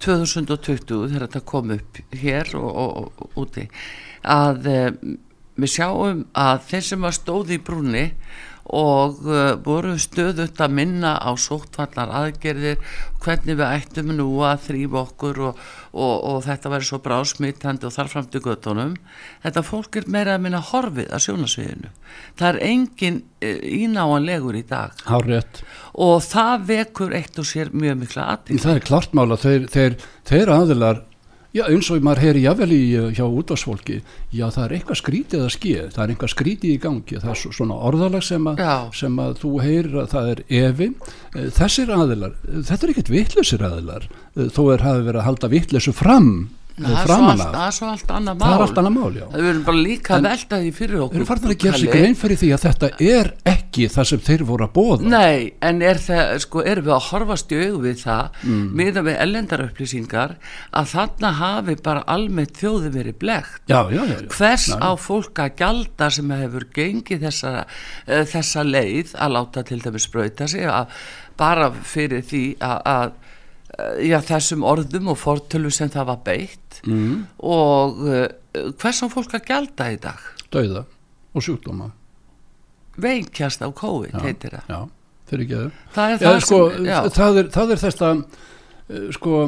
2020 0.05 1.07
þegar 1.09 1.25
þetta 1.27 1.45
kom 1.49 1.73
upp 1.79 2.03
hér 2.13 2.53
og, 2.61 2.69
og, 2.85 3.23
og 3.25 3.41
úti 3.47 3.69
að 4.27 4.69
e, 4.69 4.79
við 5.57 5.73
sjáum 5.73 6.27
að 6.37 6.69
þeir 6.69 6.87
sem 6.91 7.09
að 7.09 7.17
stóði 7.17 7.57
í 7.57 7.65
brúni 7.65 8.07
og 8.75 9.21
uh, 9.27 9.55
voru 9.63 9.95
stöðut 10.01 10.59
að 10.63 10.75
minna 10.75 11.15
á 11.23 11.31
sóttvallar 11.39 12.11
aðgerðir 12.21 12.81
hvernig 13.23 13.59
við 13.59 13.67
ættum 13.67 14.13
nú 14.17 14.27
að 14.47 14.65
þrýfa 14.67 15.01
okkur 15.03 15.41
og, 15.49 15.63
og, 15.93 16.15
og 16.31 16.39
þetta 16.47 16.73
væri 16.73 16.89
svo 16.89 17.01
brásmittandi 17.05 17.87
og 17.87 17.95
þarfram 17.95 18.29
til 18.33 18.43
göttunum 18.45 18.95
þetta 19.45 19.65
fólk 19.67 20.01
er 20.01 20.11
meira 20.11 20.37
að 20.37 20.47
minna 20.47 20.63
horfið 20.73 21.11
að 21.11 21.25
sjónasviðinu 21.29 21.93
það 22.39 22.49
er 22.51 22.61
engin 22.71 23.21
uh, 23.23 23.59
ínáanlegur 23.81 24.59
í 24.59 24.65
dag. 24.67 24.95
Hárið. 25.07 25.63
og 25.95 26.17
það 26.27 26.71
vekur 26.73 27.15
eitt 27.17 27.39
og 27.39 27.49
sér 27.49 27.75
mjög 27.75 28.01
mikla 28.03 28.31
aðtíð 28.35 28.65
það 28.67 28.81
er 28.81 28.89
klart 28.91 29.15
mála 29.17 29.39
þeir, 29.41 29.69
þeir, 29.73 30.01
þeir 30.27 30.57
aðilar 30.59 31.05
Já, 31.57 31.63
eins 31.73 31.89
og 31.89 32.03
maður 32.05 32.21
heyri 32.21 32.43
jável 32.45 32.69
í 32.75 32.81
uh, 32.99 33.07
hjá 33.17 33.25
útvarsfólki, 33.25 34.03
já 34.35 34.45
það 34.53 34.65
er 34.65 34.73
eitthvað 34.77 34.99
skrítið 35.01 35.45
að 35.47 35.53
ske, 35.55 35.77
það 35.95 36.03
er 36.03 36.11
eitthvað 36.13 36.33
skrítið 36.35 36.73
í 36.75 36.81
gangi, 36.83 37.21
það 37.23 37.33
er 37.33 37.55
svona 37.57 37.79
orðalag 37.89 38.27
sem 38.27 38.51
að, 38.51 38.61
sem 38.99 39.17
að 39.25 39.33
þú 39.41 39.53
heyrir 39.65 39.97
að 40.03 40.11
það 40.13 40.29
er 40.35 40.43
evi. 40.59 40.91
Uh, 41.33 41.47
þessir 41.57 41.95
aðilar, 41.97 42.37
þetta 42.59 42.79
er 42.83 42.93
ekkert 42.93 43.13
vittlusir 43.15 43.65
aðilar, 43.71 44.09
þó 44.37 44.63
er 44.75 44.85
hafi 44.85 45.07
verið 45.09 45.23
að 45.23 45.29
halda 45.31 45.53
vittlusu 45.55 45.97
fram 45.97 46.31
það 46.77 47.63
er 47.63 47.75
svo 47.77 47.89
allt 47.89 48.11
annað 48.13 48.41
mál 48.41 48.49
það 48.49 48.55
er 48.57 48.65
allt 48.67 48.81
annað 48.81 48.95
mál, 48.97 49.15
já. 49.17 49.25
Við 49.33 49.49
erum 49.51 49.63
bara 49.67 49.81
líka 49.81 50.17
að 50.17 50.27
velta 50.27 50.59
því 50.61 50.73
fyrir 50.77 51.03
okkur 51.07 51.15
við 51.15 51.21
erum 51.23 51.29
farin 51.31 51.53
að 51.53 51.63
gera 51.63 51.81
sig 51.81 51.93
grein 51.95 52.19
fyrir 52.21 52.41
því 52.43 52.51
að 52.53 52.65
þetta 52.67 52.91
er 53.07 53.31
ekki 53.53 53.89
það 53.95 54.09
sem 54.11 54.23
þeir 54.27 54.45
voru 54.51 54.67
að 54.67 54.75
bóða 54.77 55.11
nei, 55.15 55.41
en 55.65 55.83
er 55.85 56.01
það, 56.05 56.33
sko, 56.45 56.65
erum 56.73 56.87
við 56.87 56.95
að 56.97 57.09
horfast 57.09 57.55
í 57.57 57.61
auð 57.65 57.79
við 57.87 57.99
það, 58.03 58.41
mm. 58.45 58.63
miða 58.81 59.05
við 59.07 59.19
ellendarupplýsingar, 59.25 60.37
að 60.77 60.91
þarna 60.93 61.33
hafi 61.41 61.77
bara 61.89 62.07
almennt 62.17 62.61
þjóði 62.61 62.93
verið 62.97 63.21
blegt 63.25 63.73
já, 63.73 63.79
já, 63.93 64.03
já, 64.13 64.17
hvers 64.37 64.71
á 64.77 64.91
fólk 65.01 65.45
að 65.47 65.55
gjalda 65.63 66.11
sem 66.13 66.35
hefur 66.45 66.69
gengið 66.77 67.29
þessa, 67.29 67.55
uh, 67.65 68.25
þessa 68.29 68.67
leið 68.69 69.17
að 69.17 69.39
láta 69.39 69.65
til 69.65 69.81
dæmis 69.85 70.09
spröyta 70.09 70.49
sig 70.51 70.69
að 70.69 70.93
bara 71.37 71.71
fyrir 71.85 72.25
því 72.25 72.45
að, 72.65 72.79
að 72.91 73.23
já, 74.07 74.19
þessum 74.25 74.65
orðum 74.67 75.13
og 75.13 75.19
fortölu 75.21 75.71
sem 75.75 75.91
það 75.93 76.11
var 76.13 76.23
beitt. 76.27 76.81
Mm. 76.87 77.25
og 77.43 78.03
uh, 78.05 78.27
hvers 78.79 79.03
á 79.03 79.07
fólk 79.11 79.37
að 79.39 79.47
gælda 79.49 79.89
í 79.95 80.01
dag? 80.03 80.27
Dauða 80.55 80.85
og 81.37 81.45
sjúkdóma. 81.45 81.91
Veikjast 83.03 83.65
á 83.65 83.69
COVID, 83.77 84.15
já, 84.15 84.23
heitir 84.25 84.57
það. 84.57 84.69
Já, 84.73 84.81
fyrir 85.31 85.47
ekki 85.47 85.59
að 85.59 85.71
það 85.97 86.13
er, 86.15 86.21
það, 86.23 86.41
sko, 86.47 86.61
sem, 86.87 87.01
það 87.19 87.41
er, 87.43 87.49
það 87.57 87.73
er 87.75 87.83
þetta 87.85 88.13
uh, 88.17 89.09
sko 89.17 89.41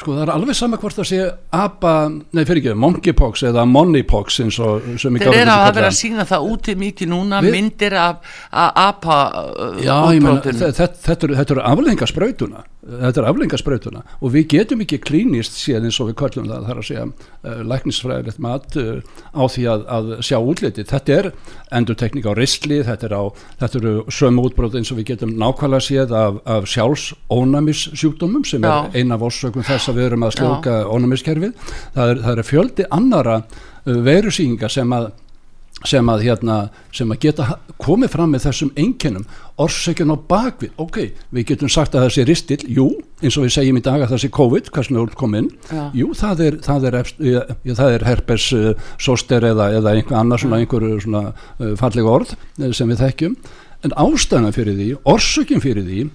sko 0.00 0.14
það 0.14 0.22
er 0.22 0.32
alveg 0.32 0.56
sama 0.56 0.78
hvort 0.80 0.96
það 1.00 1.08
sé 1.10 1.18
apa, 1.56 1.92
nei 2.08 2.42
fyrir 2.48 2.62
ekki, 2.62 2.74
monkeypox 2.78 3.44
eða 3.50 3.64
moneypox 3.68 4.40
eins 4.44 4.58
og 4.62 4.86
sem 5.00 5.16
ég 5.18 5.24
þessu 5.24 5.26
kalla. 5.26 5.34
Þeir 5.34 5.42
eru 5.42 5.54
að 5.56 5.72
vera 5.76 5.90
að 5.90 5.96
sína 5.98 6.26
það 6.30 6.46
úti 6.54 6.76
mikið 6.80 7.10
núna, 7.10 7.40
Við, 7.44 7.56
myndir 7.56 7.96
af 8.00 8.36
apa 8.50 9.18
Já, 9.82 9.96
ég 10.14 10.22
menna, 10.24 10.40
þetta, 10.44 10.88
þetta 11.04 11.28
eru 11.28 11.38
er 11.40 11.62
aflengasprautuna 11.72 12.64
þetta 12.80 13.20
er 13.20 13.26
aflengasprautuna 13.28 14.02
og 14.20 14.32
við 14.32 14.46
getum 14.54 14.80
ekki 14.84 14.98
klínist 15.04 15.58
séð 15.60 15.88
eins 15.88 15.98
og 16.00 16.08
við 16.10 16.16
köllum 16.22 16.48
það 16.48 16.68
þar 16.68 16.80
að 16.80 16.86
segja 16.88 17.04
uh, 17.04 17.60
læknisfræðilegt 17.68 18.40
mat 18.40 18.78
uh, 18.80 19.02
á 19.36 19.42
því 19.52 19.66
að, 19.74 19.84
að 19.96 20.12
sjá 20.24 20.36
útliti 20.38 20.86
þetta 20.88 21.16
er 21.18 21.30
endur 21.76 21.98
tekník 22.00 22.28
á 22.28 22.32
ristli 22.38 22.80
þetta, 22.86 23.12
á, 23.12 23.24
þetta 23.60 23.80
eru 23.82 23.94
sömu 24.08 24.46
útbróð 24.48 24.80
eins 24.80 24.92
og 24.94 25.00
við 25.00 25.10
getum 25.12 25.34
nákvæmlega 25.40 25.86
séð 25.90 26.14
af, 26.16 26.40
af 26.56 26.68
sjálfs 26.72 27.10
ónæmis 27.28 27.86
sjúkdómum 27.92 28.46
sem 28.48 28.64
Já. 28.64 28.86
er 28.88 28.96
eina 28.96 29.18
af 29.18 29.26
orsökum 29.28 29.66
þess 29.66 29.92
að 29.92 30.00
við 30.00 30.08
erum 30.10 30.28
að 30.28 30.38
sljóka 30.38 30.78
ónumiskerfið 30.88 31.74
það 31.96 32.14
er, 32.14 32.22
það 32.24 32.32
er 32.32 32.48
fjöldi 32.48 32.88
annara 32.96 33.42
uh, 33.42 33.98
verusýningar 34.08 34.72
sem 34.72 34.96
að 34.96 35.12
sem 35.88 36.08
að, 36.12 36.24
hérna, 36.26 36.56
sem 36.92 37.10
að 37.12 37.22
geta 37.24 37.46
komið 37.80 38.12
fram 38.12 38.34
með 38.34 38.44
þessum 38.48 38.72
einkennum 38.76 39.24
orsökjun 39.60 40.12
á 40.12 40.16
bakvið, 40.28 40.72
ok, 40.80 40.98
við 41.32 41.46
getum 41.50 41.70
sagt 41.72 41.96
að 41.96 42.06
það 42.06 42.12
sé 42.14 42.24
ristill, 42.28 42.60
jú, 42.68 42.86
eins 43.20 43.38
og 43.38 43.46
við 43.46 43.54
segjum 43.56 43.80
í 43.80 43.84
dag 43.84 44.04
að 44.04 44.12
það 44.12 44.22
sé 44.22 44.30
COVID, 44.36 44.70
hvað 44.74 44.86
sem 44.86 45.00
er 45.00 45.16
komið 45.20 45.42
inn. 45.42 45.50
Ja. 45.70 45.86
jú, 45.96 46.10
það 46.16 46.44
er, 46.46 46.58
það 46.66 46.86
er, 46.90 46.98
ja, 47.30 47.42
það 47.80 47.96
er 47.96 48.06
herpes, 48.08 48.46
uh, 48.56 48.92
soster 49.00 49.48
eða, 49.50 49.70
eða 49.80 49.96
einhver 49.96 50.20
annar 50.20 50.42
svona, 50.42 50.60
einhver 50.60 50.86
svona 51.04 51.24
uh, 51.32 51.74
fallega 51.80 52.14
orð 52.14 52.36
uh, 52.36 52.70
sem 52.76 52.92
við 52.92 53.04
þekkjum. 53.06 53.36
En 53.88 53.96
ástæðan 53.96 54.56
fyrir 54.56 54.76
því, 54.76 54.88
orsökjun 55.08 55.64
fyrir 55.64 55.86
því 55.88 56.06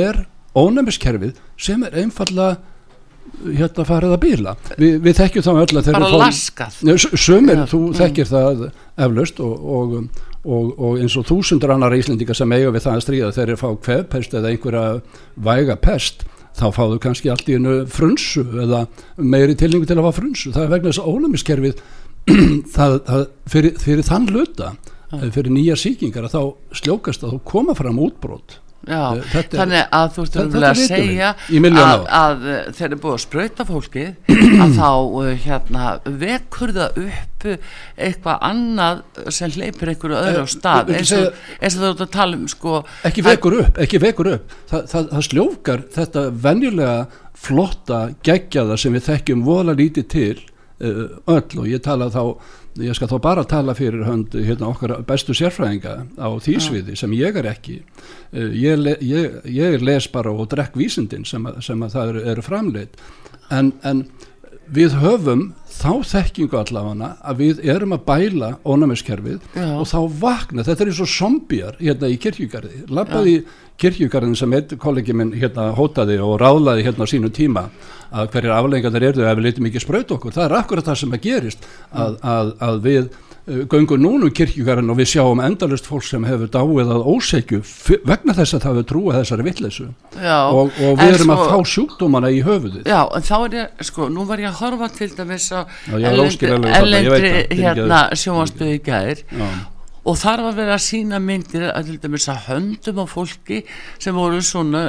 er 0.00 0.24
ónæmiskerfið 0.56 1.38
sem 1.60 1.84
er 1.86 1.96
einfalla 2.02 2.54
hérna 3.44 3.86
farið 3.88 4.14
að 4.14 4.20
bíla. 4.24 4.56
Vi, 4.78 4.90
við 5.02 5.20
þekkjum 5.20 5.46
þá 5.46 5.52
öll 5.52 5.80
að 5.80 5.92
bara 5.94 6.10
laskað. 6.24 6.80
Sömur, 7.14 7.62
þú 7.70 7.80
mm. 7.84 7.94
þekkir 8.00 8.28
það 8.30 8.66
eflaust 9.06 9.40
og, 9.44 9.70
og, 9.76 9.94
og, 10.44 10.74
og 10.74 11.00
eins 11.00 11.16
og 11.20 11.28
þúsundur 11.30 11.74
annar 11.76 11.96
íslendingar 11.96 12.38
sem 12.38 12.56
eiga 12.56 12.74
við 12.74 12.86
það 12.86 12.98
að 12.98 13.06
stríða 13.06 13.32
þeir 13.38 13.56
fá 13.60 13.68
kvefpest 13.86 14.36
eða 14.36 14.52
einhverja 14.52 14.84
væga 15.50 15.78
pest 15.80 16.26
þá 16.58 16.66
fáðu 16.74 17.00
kannski 17.00 17.30
allt 17.32 17.48
í 17.48 17.56
hennu 17.56 17.82
frunsu 17.88 18.44
eða 18.64 18.84
meiri 19.16 19.56
tilningu 19.56 19.88
til 19.88 20.00
að 20.00 20.08
fá 20.08 20.20
frunsu. 20.20 20.54
Það 20.54 20.66
er 20.66 20.72
vegna 20.74 20.92
þess 20.92 21.02
að 21.04 21.12
ólumiskerfið 21.14 21.84
það, 22.76 22.96
það, 23.06 23.28
fyrir, 23.52 23.76
fyrir 23.80 24.06
þann 24.06 24.32
luta 24.34 24.74
fyrir 25.10 25.50
nýja 25.50 25.76
síkingar 25.78 26.28
að 26.28 26.34
þá 26.36 26.76
sljókast 26.82 27.24
að 27.24 27.34
þú 27.34 27.38
koma 27.48 27.74
fram 27.78 27.98
útbrót 28.02 28.60
Já, 28.88 29.12
eh, 29.12 29.24
þetta, 29.28 29.56
þannig 29.60 29.90
að 29.92 30.06
þú 30.14 30.22
ert 30.24 30.36
að 30.40 30.78
segja 30.80 31.30
að, 31.36 32.04
að 32.16 32.44
þeir 32.78 32.86
eru 32.86 32.98
búið 33.02 33.12
að 33.12 33.22
spröyta 33.26 33.66
fólki 33.68 34.04
að 34.32 34.76
þá 34.78 34.88
uh, 34.88 35.26
hérna, 35.44 35.88
vekur 36.22 36.72
það 36.76 37.00
upp 37.04 37.46
eitthvað 38.00 38.46
annað 38.48 39.02
sem 39.36 39.52
leipir 39.60 39.92
einhverju 39.92 40.16
öðru 40.20 40.44
á 40.44 40.46
eh, 40.46 40.52
stað 40.54 40.92
eins 40.96 41.12
og, 41.16 41.42
þú 41.60 41.90
ert 41.90 42.04
að 42.06 42.12
tala 42.16 42.38
um 42.40 42.46
sko, 42.48 42.78
ekki 43.10 43.24
vekur 43.26 43.58
upp, 43.60 43.82
ekki 43.84 44.00
vekur 44.00 44.32
upp. 44.34 44.54
Þa, 44.72 44.80
það, 44.94 45.10
það 45.12 45.26
sljókar 45.28 45.84
þetta 45.98 46.24
venjulega 46.48 46.96
flotta 47.40 48.00
gegjaða 48.24 48.80
sem 48.80 48.96
við 48.96 49.06
þekkjum 49.10 49.44
vola 49.44 49.76
lítið 49.76 50.08
til 50.16 50.38
öll 50.80 51.60
og 51.60 51.66
ég 51.68 51.82
tala 51.84 52.08
þá 52.08 52.22
ég 52.78 52.94
skal 52.94 53.10
þá 53.10 53.16
bara 53.24 53.44
tala 53.48 53.74
fyrir 53.74 54.04
hönd 54.06 54.34
hérna, 54.34 54.70
okkar 54.70 55.00
bestu 55.08 55.34
sérfræðinga 55.36 55.94
á 56.20 56.28
þýsviði 56.44 56.96
sem 56.98 57.14
ég 57.18 57.38
er 57.40 57.48
ekki. 57.50 57.80
Eh, 58.32 58.52
ég, 58.62 58.78
le, 58.78 58.96
ég, 59.02 59.40
ég 59.50 59.82
les 59.82 60.06
bara 60.12 60.30
og 60.30 60.50
drekk 60.52 60.78
vísindin 60.78 61.26
sem, 61.26 61.46
að, 61.46 61.62
sem 61.66 61.82
að 61.82 61.96
það 61.96 62.12
eru, 62.14 62.24
eru 62.34 62.46
framleitt 62.46 63.00
en, 63.50 63.72
en 63.82 64.04
við 64.74 64.94
höfum 65.00 65.46
þá 65.70 65.92
þekkingu 66.10 66.58
allavega 66.60 67.10
að 67.24 67.40
við 67.40 67.62
erum 67.72 67.94
að 67.96 68.04
bæla 68.08 68.50
ónæmiskerfið 68.68 69.46
og 69.56 69.86
þá 69.88 69.98
vakna, 70.20 70.64
þetta 70.66 70.84
er 70.84 70.92
eins 70.92 71.00
og 71.02 71.10
zombjar 71.10 71.78
hérna 71.80 72.10
í 72.10 72.18
kirkjugarði, 72.20 72.82
lappaði 72.92 73.36
kirkjugarðin 73.80 74.36
sem 74.36 74.56
kollegi 74.82 75.16
minn 75.16 75.32
hérna 75.34 75.70
hótaði 75.78 76.18
og 76.22 76.36
ráðlaði 76.42 76.84
hérna 76.86 77.08
á 77.08 77.12
sínu 77.12 77.32
tíma 77.34 77.68
að 78.10 78.30
hverjar 78.34 78.58
afleggingar 78.58 79.08
eru 79.10 79.24
ef 79.24 79.38
við 79.38 79.46
litum 79.46 79.70
ekki 79.70 79.82
spröyt 79.82 80.14
okkur, 80.16 80.34
það 80.36 80.46
er 80.48 80.56
akkurat 80.58 80.90
það 80.90 81.00
sem 81.02 81.16
að 81.16 81.26
gerist 81.26 81.66
að, 81.90 82.18
að, 82.20 82.54
að 82.66 82.80
við 82.86 83.10
uh, 83.50 83.62
göngum 83.70 84.00
núnum 84.00 84.32
kirkjugarðin 84.34 84.92
og 84.92 85.00
við 85.00 85.10
sjáum 85.14 85.42
endalust 85.44 85.88
fólk 85.90 86.06
sem 86.06 86.24
hefur 86.28 86.52
dáið 86.52 86.92
að 86.94 87.08
ósegju 87.10 87.62
vegna 88.08 88.36
þess 88.38 88.56
að 88.56 88.62
það 88.64 88.70
hefur 88.70 88.88
trúið 88.92 89.18
þessari 89.18 89.48
vittleysu 89.48 89.88
og, 89.90 90.70
og 90.70 91.00
við 91.00 91.16
erum 91.16 91.32
sko, 91.32 91.36
að 91.36 91.50
fá 91.50 91.72
sjúkdómana 91.74 92.30
í 92.30 92.40
höfuðið. 92.46 92.86
Já, 92.86 93.02
en 93.16 93.26
þá 93.26 93.34
er 93.40 93.58
ég, 93.58 93.84
sko, 93.90 94.08
nú 94.12 94.28
var 94.28 94.44
ég 94.44 94.52
að 94.52 94.62
horfa 94.62 94.92
til 94.94 95.10
dæmis 95.18 95.50
á 95.50 95.60
ellendri 95.90 97.34
hérna 97.50 98.06
sjóansbyði 98.16 98.80
gæðir 98.86 99.26
og 100.00 100.16
þar 100.16 100.42
var 100.46 100.56
verið 100.56 100.74
að 100.74 100.84
sína 100.84 101.20
myndir 101.22 101.66
að 101.68 101.90
til 101.90 101.98
dæmis 102.00 102.26
að 102.32 102.44
höndum 102.48 103.02
á 103.04 103.06
fólki 103.10 103.60
sem 104.00 104.16
voru 104.16 104.40
svona 104.44 104.84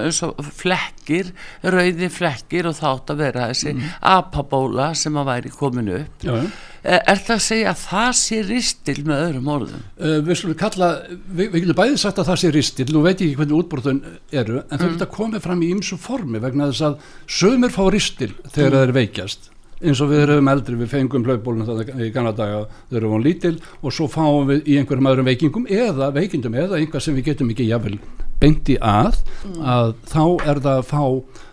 flekkir, 0.55 1.33
rauði 1.63 2.09
flekkir 2.11 2.69
og 2.69 2.77
þátt 2.79 3.11
að 3.13 3.23
vera 3.25 3.49
þessi 3.51 3.73
mm. 3.75 3.95
apabóla 4.13 4.91
sem 4.97 5.17
að 5.19 5.31
væri 5.33 5.53
komin 5.55 5.91
upp. 5.99 6.23
Já. 6.23 6.37
Eh, 6.37 6.69
er 6.81 7.21
það 7.21 7.35
að 7.35 7.43
segja 7.45 7.71
að 7.71 7.81
það 7.85 8.11
sé 8.21 8.41
ristil 8.47 8.97
með 9.05 9.23
öðrum 9.27 9.49
orðum? 9.55 9.85
Uh, 10.01 10.17
við 10.25 10.39
skulum 10.39 10.59
kalla, 10.61 10.91
við, 11.11 11.45
við 11.45 11.57
getum 11.59 11.79
bæðið 11.81 12.01
sagt 12.01 12.21
að 12.21 12.29
það 12.31 12.41
sé 12.41 12.51
ristil, 12.55 12.87
nú 12.89 13.05
veit 13.05 13.15
ekki 13.15 13.37
hvernig 13.37 13.57
útbróðun 13.59 14.03
eru, 14.31 14.59
en 14.61 14.67
mm. 14.67 14.81
það 14.81 14.93
geta 14.95 15.09
komið 15.13 15.45
fram 15.45 15.61
í 15.61 15.71
ymsu 15.75 15.99
formi 16.01 16.41
vegna 16.41 16.71
þess 16.71 16.87
að 16.89 17.09
sögumir 17.39 17.73
fá 17.75 17.83
ristil 17.93 18.31
þegar 18.49 18.71
mm. 18.71 18.77
það 18.77 18.85
er 18.85 18.95
veikjast 18.97 19.51
eins 19.81 20.01
og 20.03 20.11
við 20.11 20.23
erum 20.27 20.49
eldri, 20.51 20.77
við 20.77 20.91
fengum 20.91 21.23
hlaupbólun 21.25 21.85
í 22.05 22.09
ganna 22.13 22.33
daga, 22.37 22.65
þau 22.89 22.97
eru 22.99 23.13
von 23.15 23.23
lítil 23.25 23.55
og 23.81 23.95
svo 23.95 24.07
fáum 24.11 24.49
við 24.49 24.67
í 24.69 24.77
einhverjum 24.77 25.09
öðrum 25.09 25.29
veikingum 25.31 25.69
eða 25.73 26.11
veikindum 26.13 26.57
eða 26.61 26.77
einhvað 26.77 27.05
sem 27.07 27.17
við 27.17 27.31
getum 27.31 27.49
ekki 27.53 27.69
jáfnvel 27.69 27.97
beinti 28.41 28.77
að 28.77 29.17
mm. 29.47 29.57
að 29.73 29.93
þá 30.11 30.23
er 30.51 30.61
það 30.61 30.75
að 30.75 30.85
fá, 30.91 31.03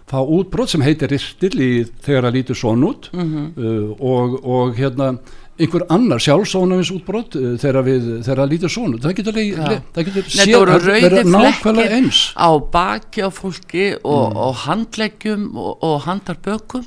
fá 0.09 0.21
útbrot 0.23 0.73
sem 0.73 0.85
heitir 0.85 1.13
ristil 1.13 1.53
í 1.57 1.73
þegar 2.05 2.29
það 2.29 2.39
lítur 2.39 2.59
svon 2.59 2.87
út 2.89 3.11
mm 3.13 3.27
-hmm. 3.27 3.47
uh, 3.57 3.91
og, 4.01 4.39
og 4.45 4.75
hérna 4.79 5.13
einhver 5.59 5.85
annar 5.91 6.23
sjálfsónumins 6.23 6.91
útbrot 6.95 7.37
uh, 7.37 7.57
þegar 7.59 7.83
það 8.23 8.51
lítur 8.53 8.73
svon 8.73 8.95
út 8.95 9.05
það 9.05 9.17
getur, 9.19 9.41
ja. 9.43 9.81
það 9.95 10.09
getur 10.09 10.29
séð 10.31 10.73
að 10.75 10.89
vera 10.89 11.23
nákvæmlega 11.27 11.99
eins 11.99 12.21
á 12.39 12.51
baki 12.59 13.27
á 13.27 13.31
fólki 13.31 13.87
og, 14.03 14.33
mm. 14.33 14.43
og 14.47 14.55
handleggjum 14.65 15.49
og, 15.57 15.73
og 15.83 15.97
handarbökum 16.07 16.87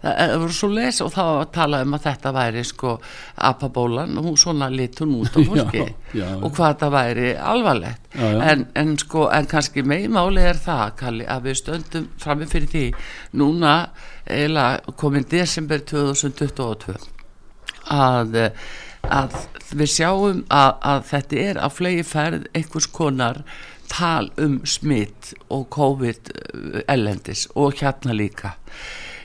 það 0.00 0.34
voru 0.40 0.54
svo 0.56 0.70
les 0.72 1.00
og 1.04 1.12
þá 1.12 1.24
talaði 1.54 1.86
um 1.86 1.96
að 1.96 2.04
þetta 2.06 2.32
væri 2.36 2.64
sko 2.64 2.94
apabólan 3.50 4.18
og 4.18 4.28
hún 4.30 4.38
svona 4.40 4.70
lit 4.72 5.00
hún 5.02 5.18
út 5.20 5.36
á 5.36 5.40
fólki 5.50 5.82
já, 5.84 5.94
já, 6.16 6.28
og 6.40 6.54
hvað 6.56 6.76
það 6.82 6.94
væri 6.96 7.32
alvarlegt. 7.52 8.06
Já, 8.14 8.28
en, 8.52 8.66
en 8.80 8.94
sko 9.00 9.26
en 9.34 9.48
kannski 9.50 9.84
meðmáli 9.86 10.44
er 10.50 10.60
það 10.60 10.86
Kalli, 11.00 11.26
að 11.28 11.48
við 11.48 11.58
stöndum 11.60 12.06
framið 12.20 12.54
fyrir 12.54 12.70
því 12.74 12.84
núna 13.40 13.74
eiginlega 14.26 14.94
komin 15.00 15.26
desember 15.30 15.82
2022 15.92 16.96
að, 17.90 18.38
að 19.10 19.36
við 19.74 19.92
sjáum 19.92 20.44
að, 20.48 20.72
að 20.80 21.04
þetta 21.12 21.44
er 21.44 21.60
að 21.60 21.76
flegi 21.76 22.06
ferð 22.06 22.48
einhvers 22.54 22.88
konar 22.94 23.44
tal 23.90 24.30
um 24.38 24.60
smitt 24.64 25.32
og 25.50 25.66
COVID 25.74 26.32
ellendis 26.88 27.46
og 27.58 27.80
hérna 27.80 28.14
líka 28.16 28.54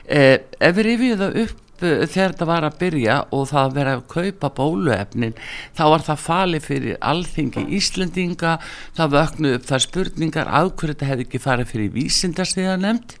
eh, 0.08 0.38
ef 0.60 0.76
við 0.76 0.88
rifjum 0.90 1.20
það 1.22 1.38
upp 1.42 1.84
eh, 1.84 2.06
þegar 2.06 2.34
þetta 2.34 2.48
var 2.50 2.68
að 2.68 2.78
byrja 2.80 3.18
og 3.36 3.44
það 3.50 3.76
verið 3.76 3.98
að 3.98 4.06
kaupa 4.14 4.52
bóluefnin 4.56 5.36
þá 5.76 5.84
var 5.92 6.06
það 6.08 6.24
fali 6.24 6.62
fyrir 6.64 6.98
alþingi 7.12 7.66
Íslendinga 7.78 8.56
það 8.96 9.14
vöknu 9.18 9.54
upp 9.58 9.68
þar 9.70 9.86
spurningar 9.86 10.50
af 10.50 10.72
hverju 10.74 10.96
þetta 10.96 11.12
hefði 11.12 11.28
ekki 11.28 11.44
farið 11.46 11.72
fyrir 11.74 11.94
vísindarstíða 11.96 12.80
nefnd 12.82 13.16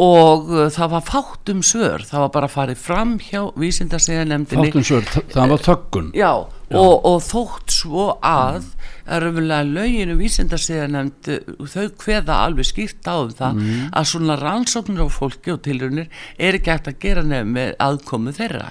og 0.00 0.52
uh, 0.54 0.68
það 0.70 0.92
var 0.92 1.02
fátt 1.02 1.50
um 1.50 1.64
svör 1.66 2.04
það 2.06 2.24
var 2.26 2.32
bara 2.36 2.50
farið 2.52 2.78
fram 2.78 3.16
hjá 3.18 3.48
vísindarstíða 3.58 4.28
nefndinni 4.30 4.70
fátt 4.70 4.78
um 4.78 4.86
svör, 4.86 5.12
það 5.34 5.54
var 5.54 5.64
þöggun 5.66 6.10
já, 6.14 6.30
já. 6.30 6.59
Og, 6.70 7.06
og 7.08 7.16
þótt 7.26 7.72
svo 7.74 8.04
að 8.22 8.60
mm 8.60 8.90
að 9.10 9.24
raunverulega 9.24 9.66
löginu 9.66 10.16
vísindarsiðanemnd 10.20 11.30
þau 11.70 11.86
hveða 12.02 12.36
alveg 12.46 12.68
skýrt 12.68 13.08
á 13.10 13.16
um 13.18 13.32
það 13.34 13.56
mm. 13.58 13.88
að 13.98 14.08
svona 14.12 14.36
rannsóknir 14.38 15.02
á 15.02 15.08
fólki 15.10 15.54
og 15.54 15.62
tilrunir 15.64 16.06
er 16.38 16.58
ekki 16.58 16.72
hægt 16.72 16.90
að 16.92 17.00
gera 17.02 17.24
nefn 17.26 17.50
með 17.56 17.72
aðkomu 17.82 18.34
þeirra. 18.36 18.70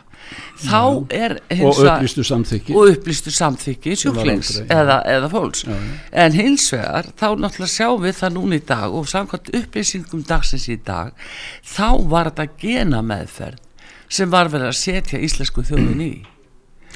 Þá 0.59 0.81
er 1.15 1.37
og 1.63 1.79
upplýstu 1.79 2.25
samþykki 2.27 2.75
og 2.75 2.93
upplýstu 2.93 3.33
samþykki 3.33 3.95
sjúklings 3.99 4.55
eða, 4.65 4.99
eða 5.07 5.29
fólks. 5.31 5.63
Já, 5.65 5.75
já. 5.75 5.93
en 6.25 6.35
hins 6.39 6.67
vegar 6.75 7.11
þá 7.19 7.27
náttúrulega 7.39 7.75
sjáum 7.75 8.03
við 8.03 8.19
það 8.19 8.35
núna 8.35 8.59
í 8.59 8.65
dag 8.73 8.99
og 8.99 9.07
samkvæmt 9.11 9.53
upplýsingum 9.61 10.25
dagsins 10.27 10.67
í 10.71 10.79
dag 10.83 11.15
þá 11.63 11.87
var 12.11 12.31
þetta 12.31 12.59
gena 12.59 13.03
meðferð 13.03 13.63
sem 14.09 14.29
var 14.31 14.49
verið 14.51 14.71
að 14.71 14.77
setja 14.79 15.23
íslensku 15.23 15.63
þjóðun 15.67 16.03
í 16.03 16.13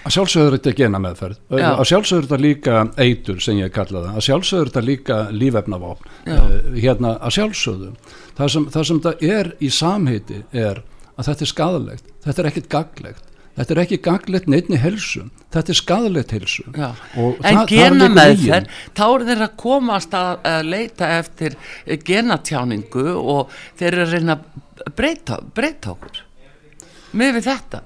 að 0.03 0.15
sjálfsögur 0.17 0.57
þetta 0.57 0.75
gena 0.77 0.99
meðferð. 1.03 1.41
Já. 1.49 1.67
að 1.71 1.85
sjálfsögur 1.91 2.25
þetta 2.27 2.41
líka 2.43 2.79
eitur 2.97 3.43
sem 3.43 3.59
ég 3.59 3.73
kalla 3.75 4.05
það. 4.05 4.15
Að 4.15 4.25
sjálfsögur 4.27 4.71
þetta 4.71 4.87
líka 4.87 5.19
lífefnavopn. 5.31 6.15
Uh, 6.27 6.57
hérna 6.77 7.17
að 7.19 7.37
sjálfsögðu. 7.37 7.93
Það 8.37 8.55
sem, 8.55 8.65
það 8.73 8.89
sem 8.89 9.03
þetta 9.05 9.37
er 9.37 9.53
í 9.63 9.69
samheiti 9.73 10.41
er 10.51 10.83
að 11.17 11.29
þetta 11.29 11.45
er 11.45 11.51
skadalegt 11.51 12.11
þetta 12.25 12.41
er 12.41 12.49
ekkit 12.49 12.69
gaglegt 12.71 13.31
þetta 13.53 13.75
er 13.75 13.81
ekki 13.83 13.99
gaglegt 14.07 14.49
neittni 14.49 14.79
helsu 14.81 15.27
þetta 15.53 15.73
er 15.73 15.77
skadalegt 15.77 16.33
helsu 16.33 16.65
en 16.73 16.95
það, 17.13 17.63
gena 17.69 18.09
meðferð 18.13 18.77
þá 18.97 19.03
er 19.05 19.25
þeir 19.29 19.45
að 19.45 19.55
komast 19.63 20.17
að, 20.17 20.31
að 20.49 20.69
leita 20.73 21.11
eftir 21.19 21.57
genatjáningu 22.07 23.07
og 23.19 23.53
þeir 23.79 23.91
eru 23.91 24.05
að 24.07 24.15
reyna 24.17 24.37
að 24.37 24.93
breyta, 24.97 25.37
breyta 25.53 25.93
okkur. 25.93 26.23
Með 27.13 27.35
við 27.37 27.45
þetta 27.45 27.83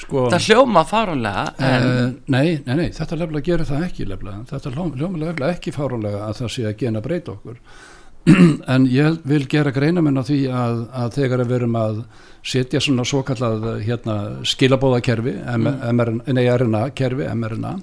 Sko, 0.00 0.26
það 0.32 0.48
hljóma 0.48 0.82
fárunlega 0.88 1.44
en... 1.60 1.86
uh, 1.86 2.02
nei, 2.32 2.58
nei, 2.64 2.74
nei, 2.78 2.88
þetta 2.96 3.18
lefnilega 3.20 3.48
gerir 3.50 3.68
það 3.68 3.86
ekki 3.88 4.06
lefnilega. 4.08 4.44
þetta 4.48 4.74
hljóma 4.74 5.00
lefnilega 5.04 5.50
ekki 5.52 5.74
fárunlega 5.76 6.22
að 6.28 6.36
það 6.40 6.52
sé 6.54 6.66
að 6.70 6.76
gena 6.80 7.02
breyta 7.04 7.34
okkur 7.34 7.58
en 8.74 8.86
ég 8.88 9.20
vil 9.28 9.42
gera 9.48 9.72
greina 9.72 10.02
menn 10.04 10.20
á 10.20 10.24
því 10.24 10.40
að, 10.52 10.80
að 11.02 11.12
þegar 11.18 11.42
við 11.44 11.52
verum 11.54 11.76
að 11.80 12.00
setja 12.52 12.80
svona 12.80 13.04
svo 13.08 13.20
kallað 13.26 13.66
hérna, 13.84 14.16
skilabóðakerfi 14.48 15.36
mm. 15.40 16.24
RNA 16.30 16.82
kerfi 16.96 17.28
mRNA 17.34 17.74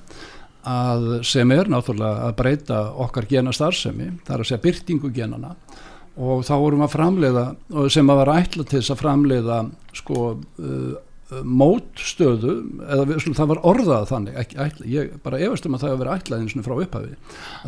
að 0.68 1.06
sem 1.26 1.52
er 1.56 1.70
náttúrulega 1.72 2.28
að 2.28 2.38
breyta 2.42 2.80
okkar 3.06 3.28
gena 3.30 3.54
starfsemi, 3.56 4.12
það 4.28 4.34
er 4.36 4.44
að 4.44 4.50
segja 4.50 4.64
byrtingu 4.66 5.12
genana 5.16 5.54
og 6.18 6.42
þá 6.46 6.54
vorum 6.58 6.84
að 6.84 6.94
framleiða 6.96 7.44
sem 7.94 8.10
að 8.10 8.22
vera 8.24 8.38
ætla 8.42 8.66
til 8.66 8.80
þess 8.82 8.94
að 8.94 9.02
framleiða 9.04 9.60
sko 9.96 10.22
uh, 10.34 10.96
mótstöðu 11.44 12.54
eða 12.88 13.18
það 13.36 13.50
var 13.52 13.60
orðað 13.68 14.06
þannig 14.12 14.38
ekki, 14.40 14.60
ætla, 14.64 14.88
ég 14.88 15.16
bara 15.26 15.42
efast 15.44 15.68
um 15.68 15.76
að 15.76 15.84
það 15.84 15.92
hefur 15.92 16.02
verið 16.04 16.22
ætlaðins 16.22 16.68
frá 16.68 16.76
upphafi. 16.86 17.18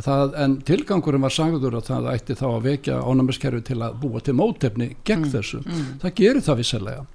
Það, 0.06 0.36
en 0.46 0.58
tilgangurinn 0.70 1.26
var 1.26 1.36
sagður 1.36 1.80
að 1.80 1.90
það 1.90 2.12
ætti 2.14 2.38
þá 2.40 2.46
að 2.50 2.68
vekja 2.70 3.00
ánæmiskerfi 3.04 3.66
til 3.68 3.80
að 3.84 3.98
búa 4.04 4.24
til 4.24 4.38
móttefni 4.40 4.94
gegn 5.04 5.26
mm, 5.26 5.34
þessu, 5.34 5.64
mm. 5.66 5.90
það 6.04 6.16
gerir 6.22 6.46
það 6.46 6.62
visselega 6.64 7.06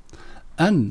en 0.60 0.82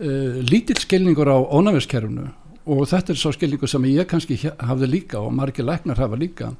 uh, 0.00 0.38
lítill 0.50 0.78
skilningur 0.78 1.30
á 1.30 1.38
ánæmiskerfinu 1.40 2.28
og 2.68 2.84
þetta 2.90 3.14
er 3.14 3.20
svo 3.20 3.32
skilningur 3.34 3.70
sem 3.70 3.88
ég 3.88 4.08
kannski 4.10 4.36
hafði 4.44 4.90
líka 4.92 5.22
og 5.22 5.32
margir 5.34 5.66
læknar 5.66 6.00
hafa 6.00 6.18
líka 6.20 6.52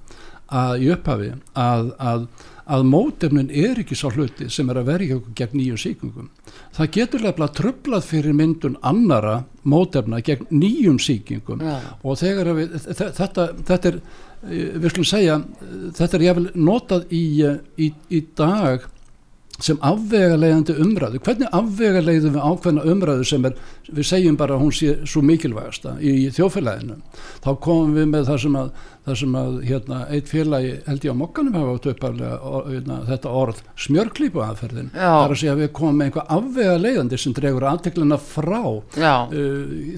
að 0.49 0.87
í 0.87 0.93
upphafi 0.95 1.35
að, 1.53 1.91
að 2.01 2.29
að 2.69 2.85
mótefnin 2.85 3.49
er 3.49 3.81
ekki 3.81 3.97
svo 3.97 4.11
hluti 4.13 4.49
sem 4.53 4.69
er 4.69 4.81
að 4.81 4.91
verja 4.91 5.17
okkur 5.19 5.37
gegn 5.41 5.57
nýjum 5.57 5.81
síkingum. 5.81 6.29
Það 6.77 6.91
getur 6.97 7.25
lefnilega 7.25 7.57
tröflað 7.57 8.07
fyrir 8.09 8.37
myndun 8.37 8.77
annara 8.87 9.39
mótefna 9.69 10.21
gegn 10.25 10.51
nýjum 10.53 10.99
síkingum 11.01 11.65
ja. 11.65 11.79
og 12.03 12.21
þegar 12.21 12.53
við, 12.59 12.77
þetta, 12.91 13.49
þetta 13.71 13.93
er, 13.93 13.99
eh, 14.45 14.77
við 14.77 14.93
skulum 14.93 15.09
segja, 15.09 15.41
þetta 15.97 16.19
er 16.19 16.27
jáfnvel 16.29 16.53
notað 16.69 17.09
í, 17.09 17.25
eh, 17.49 17.59
í, 17.81 17.91
í 18.13 18.23
dag 18.37 18.85
sem 19.63 19.79
afvegalegandi 19.83 20.77
umræðu. 20.79 21.19
Hvernig 21.27 21.49
afvegalegðum 21.57 22.37
við 22.37 22.45
ákveðna 22.47 22.85
umræðu 22.93 23.25
sem 23.27 23.49
er, 23.49 23.57
við 23.91 24.07
segjum 24.07 24.39
bara 24.39 24.55
að 24.55 24.63
hún 24.63 24.77
sé 24.79 24.95
svo 25.09 25.23
mikilvægasta 25.27 25.97
í 25.99 26.29
þjófélaginu 26.37 26.99
þá 27.43 27.51
komum 27.65 27.97
við 27.97 28.07
með 28.13 28.31
það 28.31 28.41
sem 28.45 28.59
að, 28.61 28.71
það 29.09 29.19
sem 29.23 29.37
að 29.41 29.59
hérna, 29.67 30.01
eitt 30.15 30.31
félagi 30.31 30.73
held 30.87 31.09
ég 31.09 31.19
á 31.19 31.21
mokkanum 31.23 31.59
hafa 31.59 31.75
átt 31.75 31.91
upparlega 31.93 32.55
hérna, 32.69 33.01
þetta 33.11 33.35
orð 33.43 33.63
smjörklípu 33.87 34.45
aðferðin 34.47 34.95
þar 34.95 35.35
að 35.35 35.39
segja 35.43 35.57
að 35.57 35.63
við 35.65 35.75
komum 35.81 35.99
með 35.99 36.11
einhver 36.11 36.33
afvegalegandi 36.39 37.19
sem 37.19 37.37
dregur 37.37 37.71
aðtegluna 37.73 38.23
frá 38.23 38.63
uh, 38.63 39.37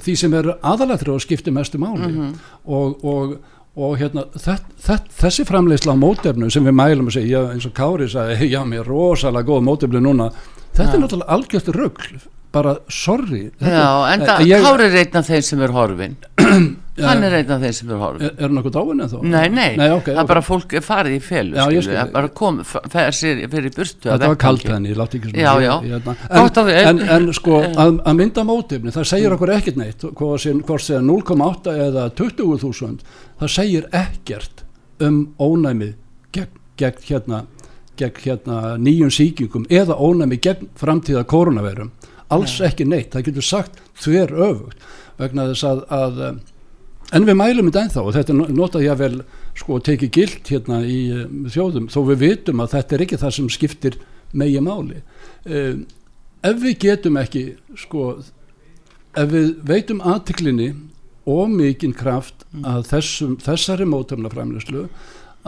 því 0.01 0.19
sem 0.25 0.41
er 0.41 0.55
aðalatri 0.57 1.13
og 1.13 1.25
skiptir 1.25 1.53
mestu 1.53 1.81
máli. 1.81 2.09
Mm 2.09 2.21
-hmm. 2.21 2.37
og, 2.65 3.05
og 3.05 3.41
og 3.79 3.95
hérna 4.01 4.27
þett, 4.35 4.67
þett, 4.83 5.07
þessi 5.21 5.47
framleysla 5.47 5.95
á 5.95 6.03
mótefnu 6.03 6.51
sem 6.51 6.67
við 6.67 6.77
mælum 6.81 7.11
að 7.11 7.21
segja 7.21 7.45
eins 7.53 7.69
og 7.69 7.75
Kári 7.77 8.09
sagði, 8.11 8.51
já 8.55 8.61
mér 8.67 8.83
er 8.83 8.91
rosalega 8.91 9.51
góð 9.53 9.65
mótefnu 9.69 10.03
núna, 10.03 10.31
þetta 10.75 10.89
ja. 10.89 10.93
er 10.97 11.03
náttúrulega 11.05 11.39
algjört 11.39 11.73
röggl, 11.77 12.21
bara 12.51 12.77
sorry. 12.91 13.45
Þetta, 13.61 13.75
Já, 13.79 13.91
en 14.11 14.27
það, 14.27 14.47
Kári 14.67 14.89
er 14.89 15.01
einn 15.05 15.21
af 15.21 15.29
þeim 15.31 15.45
sem 15.47 15.67
er 15.67 15.75
horfin 15.77 16.17
hann 17.05 17.25
er 17.27 17.37
einn 17.41 17.53
af 17.55 17.63
þeir 17.65 17.75
sem 17.77 17.91
eru 17.91 17.99
horfið 18.01 18.27
er, 18.27 18.33
er 18.37 18.47
hann 18.47 18.61
okkur 18.61 18.75
dáin 18.77 19.03
eða 19.05 19.11
þá? 19.11 19.25
Nei, 19.25 19.49
nei, 19.55 19.69
nei 19.81 19.87
okay, 19.95 20.15
það 20.15 20.17
er 20.17 20.23
okay. 20.23 20.29
bara 20.31 20.43
fólk 20.47 20.75
er 20.79 20.85
farið 20.87 21.17
í 21.17 21.21
fél 21.25 21.45
það 21.57 22.13
bara 22.15 22.33
kom, 22.41 22.61
fer 22.65 23.17
sér 23.17 23.43
fyrir 23.53 23.75
burstu 23.77 24.11
þetta 24.11 24.31
var 24.33 24.41
kalt 24.45 24.67
henni, 24.71 24.93
ég 24.93 25.01
láti 25.01 25.21
ekki 25.21 25.33
svona 25.33 25.45
já, 25.45 25.67
já. 25.67 25.75
Hérna. 25.91 26.17
En, 26.31 26.73
en, 26.81 27.05
en 27.17 27.31
sko 27.37 27.61
að, 27.69 28.01
að 28.05 28.19
mynda 28.23 28.47
mótifni, 28.49 28.95
það 28.95 29.09
segir 29.13 29.37
okkur 29.37 29.55
ekkert 29.57 29.81
neitt 29.81 30.09
hvort 30.21 30.85
segja 30.87 31.01
0,8 31.05 31.77
eða 31.87 32.09
20.000, 32.21 33.17
það 33.41 33.55
segir 33.57 33.89
ekkert 33.97 34.65
um 35.01 35.23
ónæmi 35.41 35.95
gegn, 36.35 36.53
gegn 36.81 37.09
hérna 37.09 37.45
gegn 38.01 38.23
hérna 38.25 38.77
nýjum 38.81 39.13
síkingum 39.13 39.67
eða 39.71 39.97
ónæmi 40.01 40.41
gegn 40.43 40.71
framtíða 40.79 41.25
koronavirum 41.29 41.93
alls 42.31 42.61
ekki 42.65 42.87
neitt, 42.89 43.13
það 43.15 43.31
getur 43.31 43.47
sagt 43.47 43.81
þver 44.01 44.35
öfugt 44.47 44.89
vegna 45.21 45.49
þess 45.51 45.67
að, 45.69 45.83
að 45.93 46.21
en 47.15 47.27
við 47.27 47.39
mælum 47.39 47.71
þetta 47.71 47.85
ennþá 47.87 48.03
og 48.05 48.17
þetta 48.17 48.37
nota 48.55 48.83
ég 48.83 48.93
að 48.95 49.03
vel 49.05 49.23
sko 49.59 49.79
teki 49.85 50.11
gilt 50.15 50.51
hérna 50.53 50.81
í 50.87 50.99
um, 51.15 51.47
þjóðum 51.51 51.89
þó 51.93 52.01
við 52.11 52.23
vitum 52.25 52.63
að 52.63 52.77
þetta 52.77 52.97
er 52.97 53.05
ekki 53.07 53.21
það 53.21 53.35
sem 53.37 53.49
skiptir 53.53 53.99
megi 54.33 54.63
máli. 54.65 55.01
Um, 55.45 55.83
ef 56.47 56.63
við 56.63 56.79
getum 56.87 57.19
ekki 57.21 57.45
sko 57.79 58.13
ef 59.19 59.33
við 59.33 59.53
veitum 59.67 60.03
aðtiklinni 60.07 60.71
og 61.31 61.51
mikinn 61.53 61.95
kraft 61.97 62.47
mm. 62.51 62.65
að 62.65 62.87
þessum, 62.95 63.37
þessari 63.43 63.87
mótumnafræmlislu 63.91 64.87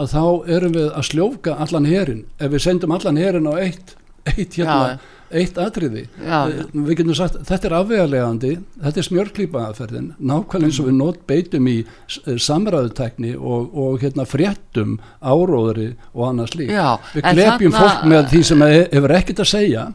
að 0.00 0.12
þá 0.12 0.24
erum 0.56 0.76
við 0.76 0.90
að 0.90 1.08
sljóka 1.08 1.56
allan 1.62 1.88
herin 1.88 2.22
ef 2.38 2.52
við 2.52 2.64
sendum 2.64 2.94
allan 2.96 3.20
herin 3.20 3.48
á 3.48 3.54
eitt, 3.60 3.96
eitt 4.34 4.58
hérna 4.58 4.78
Já 4.96 5.02
eitt 5.38 5.58
atriði. 5.60 6.06
Já. 6.20 6.38
Eh, 6.48 6.64
við 6.72 7.00
getum 7.00 7.16
sagt 7.16 7.38
þetta 7.48 7.68
er 7.68 7.76
afvegarlegandi 7.78 8.52
þetta 8.84 9.02
er 9.02 9.08
smjörklýpaðaferðin 9.08 10.08
nákvæmlega 10.18 10.70
eins 10.70 10.80
og 10.82 10.88
við 10.88 10.98
nót 10.98 11.22
beitum 11.30 11.70
í 11.70 11.76
eh, 11.82 12.40
samræðutekni 12.46 13.34
og, 13.38 13.70
og 13.72 14.02
hérna 14.02 14.26
fréttum 14.28 14.98
áróðri 15.20 15.92
og 16.12 16.26
annars 16.30 16.56
lík 16.58 16.72
Já, 16.72 16.98
við 17.14 17.28
glepjum 17.30 17.76
þarna... 17.76 17.86
fólk 17.86 18.10
með 18.12 18.28
því 18.32 18.42
sem 18.50 18.66
hefur 18.68 19.16
ekkert 19.18 19.44
að 19.44 19.50
segja 19.52 19.86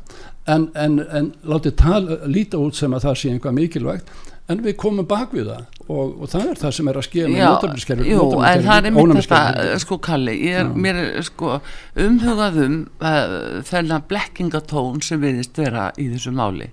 en, 0.47 0.69
en, 0.75 0.97
en 1.11 1.29
látið 1.47 1.85
líta 2.31 2.61
út 2.61 2.77
sem 2.77 2.93
að 2.95 3.09
það 3.09 3.21
sé 3.21 3.33
einhvað 3.33 3.57
mikilvægt 3.57 4.11
en 4.47 4.63
við 4.63 4.77
komum 4.79 5.07
bak 5.07 5.33
við 5.35 5.49
það 5.51 5.65
og, 5.87 6.13
og 6.23 6.31
það 6.31 6.45
er 6.51 6.61
það 6.61 6.73
sem 6.77 6.89
er 6.89 6.99
að 6.99 7.05
skilja 7.07 7.27
með 7.31 7.43
notabliskerfi 7.43 8.13
Jú, 8.13 8.23
en 8.47 8.63
það 8.65 8.87
er 8.89 8.95
mitt 8.95 9.13
þetta, 9.17 9.67
sko 9.83 9.99
Kalli. 10.03 10.37
Ég 10.47 10.61
er, 10.61 10.71
mér 10.85 11.01
er 11.03 11.27
sko 11.27 11.59
umhugaðum 12.07 12.79
uh, 13.01 13.35
þennan 13.67 14.07
blekkingatón 14.09 15.03
sem 15.05 15.21
viðist 15.23 15.59
vera 15.59 15.91
í 15.99 16.09
þessu 16.13 16.33
máli. 16.35 16.71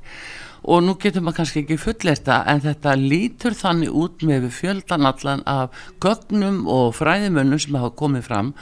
Og 0.65 0.81
nú 0.81 0.95
getur 0.97 1.21
maður 1.21 1.43
kannski 1.43 1.61
ekki 1.61 1.77
fullesta 1.77 2.39
en 2.49 2.63
þetta 2.65 2.95
lítur 2.97 3.57
þannig 3.59 3.97
út 4.01 4.23
með 4.25 4.47
fjöldanallan 4.57 5.43
af 5.51 5.75
gögnum 6.01 6.63
og 6.73 6.95
fræðimönnum 6.97 7.61
sem 7.61 7.77
hafa 7.77 7.93
komið 7.99 8.25
fram 8.31 8.55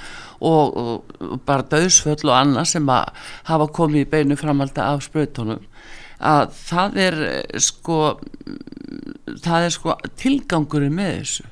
og, 0.42 0.74
og 0.74 1.36
bara 1.46 1.68
döðsföll 1.70 2.24
og 2.26 2.34
annað 2.40 2.72
sem 2.72 2.90
hafa 2.90 3.68
komið 3.78 4.02
í 4.02 4.10
beinu 4.16 4.40
framalda 4.40 4.88
af 4.96 5.06
spröytónum 5.06 5.62
að 6.22 6.52
það 6.56 7.00
er 7.06 7.16
sko 7.62 8.02
það 9.42 9.66
er 9.66 9.74
sko 9.74 9.96
tilgangurinn 10.20 10.94
með 10.96 11.16
þessu. 11.20 11.48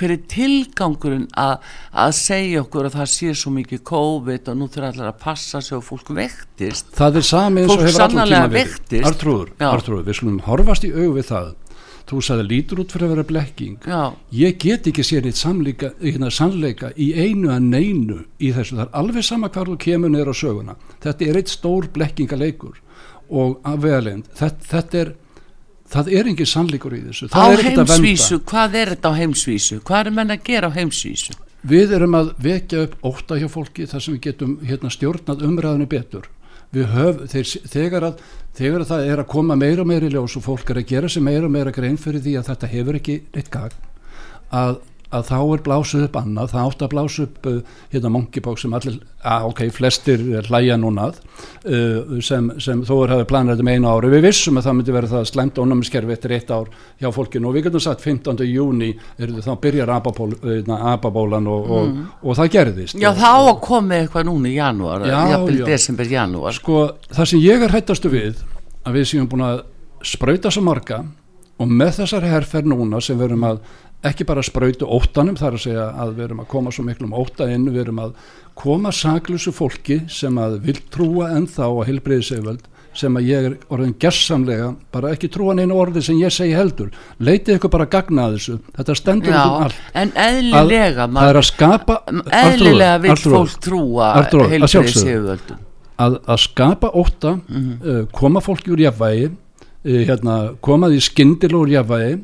Hver 0.00 0.14
er 0.14 0.20
tilgangurinn 0.32 1.26
að 1.36 2.12
segja 2.16 2.62
okkur 2.62 2.88
að 2.88 2.94
það 2.96 3.08
sé 3.12 3.32
svo 3.36 3.50
mikið 3.52 3.82
COVID 3.90 4.46
og 4.48 4.56
nú 4.56 4.68
þurfa 4.72 4.92
allir 4.94 5.08
að 5.10 5.18
passa 5.20 5.60
sig 5.60 5.76
og 5.76 5.84
fólk 5.84 6.12
vektist 6.16 6.94
það 6.96 7.20
er 7.20 7.26
sami 7.28 7.64
eins 7.64 7.74
og 7.74 7.82
hefur 7.84 8.06
allir 8.06 8.30
tíma 8.30 8.46
verið. 8.54 9.02
Artrúður, 9.10 9.50
Artrúður, 9.70 10.06
við 10.08 10.20
slumum 10.22 10.46
horfast 10.46 10.88
í 10.88 10.94
aug 10.94 11.18
við 11.18 11.28
það. 11.34 11.50
Þú 12.10 12.20
sagði 12.26 12.44
lítur 12.48 12.80
út 12.82 12.90
fyrir 12.90 13.06
að 13.06 13.12
vera 13.12 13.24
blekking. 13.28 13.76
Já. 13.86 14.00
ég 14.34 14.56
get 14.58 14.88
ekki 14.90 15.04
sér 15.06 15.28
eitt 15.28 15.38
samleika, 15.38 15.92
hérna, 16.00 16.30
sannleika 16.34 16.90
í 16.96 17.12
einu 17.14 17.52
að 17.52 17.68
neinu 17.68 18.16
í 18.40 18.50
þessu, 18.56 18.80
það 18.80 18.86
er 18.88 18.96
alveg 18.98 19.26
sama 19.28 19.50
hvar 19.52 19.68
þú 19.68 19.76
kemur 19.84 20.10
niður 20.10 20.32
á 20.32 20.34
söguna, 20.40 20.74
þetta 21.04 21.28
er 21.28 21.38
eitt 21.38 21.52
stór 21.52 21.86
blekkingaleikur 21.94 22.80
og 23.30 23.60
afvegalind, 23.66 24.30
þetta, 24.38 24.70
þetta 24.70 25.02
er 25.04 25.12
það 25.90 26.10
er 26.14 26.30
engin 26.30 26.48
sannleikur 26.48 26.96
í 26.96 27.04
þessu. 27.08 27.28
Það 27.32 27.54
á 27.54 27.58
heimsvísu, 27.66 28.40
hvað 28.46 28.76
er 28.80 28.92
þetta 28.94 29.10
á 29.10 29.14
heimsvísu? 29.18 29.78
Hvað 29.86 30.10
er 30.10 30.16
menn 30.18 30.34
að 30.34 30.44
gera 30.46 30.70
á 30.70 30.76
heimsvísu? 30.76 31.36
Við 31.70 31.94
erum 31.96 32.16
að 32.16 32.30
vekja 32.40 32.84
upp 32.86 32.94
óta 33.04 33.36
hjá 33.40 33.48
fólki 33.52 33.86
þar 33.88 34.04
sem 34.04 34.16
við 34.16 34.22
getum 34.30 34.54
hérna, 34.64 34.92
stjórnað 34.92 35.42
umræðinu 35.48 35.88
betur. 35.90 36.30
Höf, 36.70 37.24
þeir, 37.32 37.48
þegar, 37.66 38.06
að, 38.06 38.20
þegar 38.54 38.84
að 38.84 38.90
það 38.92 39.08
er 39.10 39.22
að 39.24 39.30
koma 39.32 39.56
meira 39.58 39.82
og 39.82 39.88
meira 39.90 40.06
í 40.06 40.12
ljós 40.14 40.36
og 40.38 40.44
fólk 40.46 40.70
er 40.70 40.78
að 40.80 40.92
gera 40.92 41.10
sig 41.10 41.24
meira 41.26 41.48
og 41.48 41.52
meira 41.52 41.74
grein 41.74 41.98
fyrir 41.98 42.22
því 42.22 42.36
að 42.38 42.52
þetta 42.52 42.70
hefur 42.70 42.98
ekki 43.00 43.16
eitt 43.34 43.50
gagn 43.50 43.88
að 44.54 44.78
að 45.10 45.24
þá 45.26 45.38
er 45.40 45.62
blásuð 45.66 46.04
upp 46.06 46.16
annað, 46.20 46.52
það 46.52 46.66
átt 46.68 46.82
að 46.84 46.90
blásu 46.92 47.24
upp 47.26 47.46
uh, 47.50 47.56
hérna 47.90 48.12
monkeypox 48.14 48.62
sem 48.64 48.76
allir, 48.78 48.98
að, 49.26 49.46
ok, 49.50 49.62
flestir 49.74 50.22
hlæja 50.46 50.76
núnað 50.78 51.18
uh, 51.18 52.14
sem, 52.22 52.50
sem 52.62 52.84
þó 52.86 52.92
er 53.00 53.14
hafið 53.16 53.50
þetta 53.50 53.66
með 53.66 53.78
einu 53.78 53.90
ári, 53.90 54.12
við 54.14 54.24
vissum 54.28 54.60
að 54.60 54.68
það 54.68 54.78
myndi 54.78 54.94
verið 54.94 55.14
það 55.16 55.26
slemt 55.32 55.58
ónumiskerfi 55.58 56.14
eftir 56.14 56.36
eitt 56.36 56.54
ár 56.54 56.70
hjá 57.02 57.10
fólkinu 57.16 57.50
og 57.50 57.58
við 57.58 57.66
getum 57.66 57.84
sagt 57.84 58.06
15. 58.06 58.44
júni 58.46 58.92
þá 59.18 59.52
byrjar 59.64 59.94
hérna, 59.96 60.80
ababólan 60.94 61.50
og, 61.50 61.66
og, 61.66 61.90
mm. 61.90 62.06
og, 62.20 62.30
og 62.30 62.38
það 62.38 62.54
gerðist. 62.54 63.00
Já, 63.00 63.10
þá 63.18 63.58
komið 63.64 64.04
eitthvað 64.04 64.28
núni 64.30 64.54
í 64.54 64.58
janúar, 64.60 65.06
jafnvel 65.10 65.60
desember 65.66 66.14
janúar. 66.14 66.54
Sko, 66.54 66.86
það 67.10 67.32
sem 67.32 67.44
ég 67.44 67.66
er 67.66 67.74
hættastu 67.74 68.12
við 68.12 68.44
að 68.86 69.00
við 69.00 69.10
séum 69.10 69.28
búin 69.30 69.48
að 69.48 69.64
spröyta 70.06 70.52
svo 70.52 70.62
marga 70.64 71.02
og 71.60 71.68
með 71.68 72.00
þessar 72.00 72.26
herrferð 72.28 72.72
núna 72.72 73.00
sem 73.04 73.18
verum 73.20 73.44
að 73.44 73.60
ekki 74.06 74.24
bara 74.28 74.44
spröytu 74.44 74.88
óttanum 74.88 75.36
þar 75.36 75.56
að 75.58 75.64
segja 75.66 75.86
að 76.02 76.14
við 76.16 76.26
erum 76.28 76.42
að 76.44 76.50
koma 76.54 76.72
svo 76.72 76.84
miklu 76.86 77.08
um 77.08 77.16
ótta 77.20 77.48
inn, 77.52 77.68
við 77.68 77.82
erum 77.84 78.02
að 78.06 78.12
koma 78.58 78.92
saklusu 78.92 79.52
fólki 79.52 80.02
sem 80.08 80.36
að 80.40 80.60
vil 80.64 80.78
trúa 80.92 81.30
ennþá 81.36 81.68
á 81.68 81.86
heilbreyðisegvöld 81.88 82.68
sem 82.96 83.14
að 83.16 83.28
ég 83.28 83.46
er 83.46 83.52
orðin 83.70 83.94
gerðsamlega 84.02 84.72
bara 84.90 85.12
ekki 85.14 85.30
trúan 85.30 85.60
einu 85.62 85.76
orði 85.78 86.02
sem 86.02 86.18
ég 86.18 86.32
segi 86.34 86.56
heldur. 86.58 86.88
Leitið 87.22 87.60
ykkur 87.60 87.70
bara 87.70 87.86
að 87.86 87.92
gagna 87.94 88.24
að 88.26 88.36
þessu. 88.36 88.56
Þetta 88.78 88.96
stendur 88.98 89.36
Já, 89.36 89.42
um 89.44 89.66
allt. 89.66 89.82
en 89.94 90.12
eðlilega 90.24 91.06
að, 91.06 91.20
er 91.28 91.40
að 91.40 91.46
skapa 91.46 91.98
eðlilega 92.40 93.02
vil 93.04 93.18
fólk 93.22 93.58
trúa 93.62 94.08
heilbreyðisegvöld 94.24 95.54
að, 96.00 96.18
að 96.24 96.42
skapa 96.42 96.90
ótta 96.96 97.36
mm 97.36 97.60
-hmm. 97.60 97.78
uh, 97.84 98.02
koma 98.16 98.40
fólki 98.40 98.72
úr 98.74 98.82
jafnvægi 98.86 99.30
uh, 99.30 100.02
hérna, 100.08 100.36
koma 100.60 100.90
því 100.90 101.00
skindil 101.06 101.54
úr 101.60 101.72
jafnvægi 101.76 102.18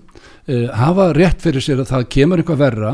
uh, 0.49 0.69
hafa 0.77 1.09
rétt 1.17 1.43
fyrir 1.45 1.65
sér 1.65 1.83
að 1.83 1.91
það 1.95 2.07
kemur 2.17 2.43
eitthvað 2.43 2.63
verra. 2.63 2.93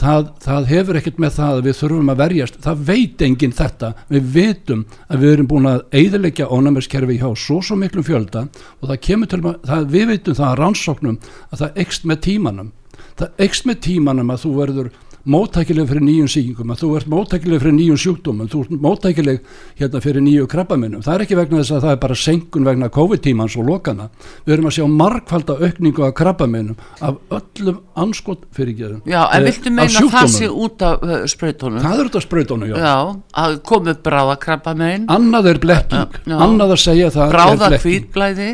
Það, 0.00 0.28
það 0.44 0.68
hefur 0.70 0.96
ekkert 1.00 1.18
með 1.20 1.32
það 1.34 1.56
að 1.56 1.64
við 1.66 1.76
þurfum 1.80 2.12
að 2.12 2.20
verjast. 2.20 2.58
Það 2.62 2.82
veit 2.88 3.24
enginn 3.26 3.56
þetta. 3.58 3.90
Við 4.08 4.28
veitum 4.36 4.84
að 5.10 5.24
við 5.24 5.32
erum 5.34 5.48
búin 5.50 5.70
að 5.70 5.82
eiðilegja 5.98 6.48
ónæmiskerfi 6.54 7.18
hjá 7.18 7.28
svo 7.34 7.58
svo 7.66 7.76
miklum 7.80 8.06
fjölda 8.06 8.46
og 8.78 8.86
það 8.86 9.00
kemur 9.08 9.32
til 9.32 9.40
að 9.50 9.90
við 9.90 10.12
veitum 10.12 10.38
það 10.38 10.46
að 10.52 10.58
rannsóknum 10.62 11.18
að 11.50 11.64
það 11.64 11.80
ekst 11.84 12.06
með 12.06 12.22
tímanum. 12.28 12.72
Það 13.18 13.44
ekst 13.48 13.66
með 13.68 13.80
tímanum 13.88 14.30
að 14.32 14.44
þú 14.46 14.52
verður 14.60 14.92
móttækileg 15.28 15.88
fyrir 15.90 16.04
nýjum 16.04 16.28
síkingum 16.30 16.70
að 16.72 16.80
þú 16.80 16.90
ert 16.96 17.08
móttækileg 17.12 17.60
fyrir 17.60 17.74
nýjum 17.76 17.98
sjúkdómum 18.00 18.48
þú 18.48 18.60
ert 18.64 18.84
móttækileg 18.86 19.40
hérna 19.76 20.00
fyrir 20.00 20.24
nýju 20.24 20.46
krabbaminnum 20.48 21.02
það 21.04 21.14
er 21.14 21.24
ekki 21.26 21.36
vegna 21.36 21.60
þess 21.60 21.74
að 21.76 21.84
það 21.84 21.92
er 21.92 22.00
bara 22.04 22.16
senkun 22.16 22.68
vegna 22.68 22.88
COVID-tímans 22.94 23.56
og 23.60 23.68
lokana 23.68 24.06
við 24.46 24.54
erum 24.54 24.70
að 24.70 24.76
sjá 24.78 24.86
markvalda 25.02 25.56
aukningu 25.60 26.06
af 26.06 26.14
krabbaminnum 26.20 26.80
af 27.04 27.18
öllum 27.40 27.82
anskot 28.00 28.46
fyrirgeðum 28.56 29.02
Já, 29.04 29.20
en 29.26 29.42
eh, 29.42 29.50
viltu 29.50 29.74
meina 29.76 30.00
að 30.00 30.14
það 30.14 30.32
sé 30.38 30.48
út 30.48 30.86
af 30.88 31.04
uh, 31.04 31.18
spröytónum? 31.28 31.84
Það 31.84 32.00
er 32.00 32.10
út 32.10 32.16
af 32.16 32.24
spröytónum, 32.24 32.72
já. 32.72 32.80
Já, 32.80 32.96
að 33.44 33.58
komu 33.68 33.96
bráða 34.00 34.38
krabbaminn 34.40 35.06
Annað 35.12 35.52
er 35.52 35.62
blekking, 35.66 36.18
annað 36.32 36.76
að 36.78 36.82
segja 36.86 37.12
það 37.12 37.36
Bráða 37.36 37.70
hvítblæði 37.76 38.50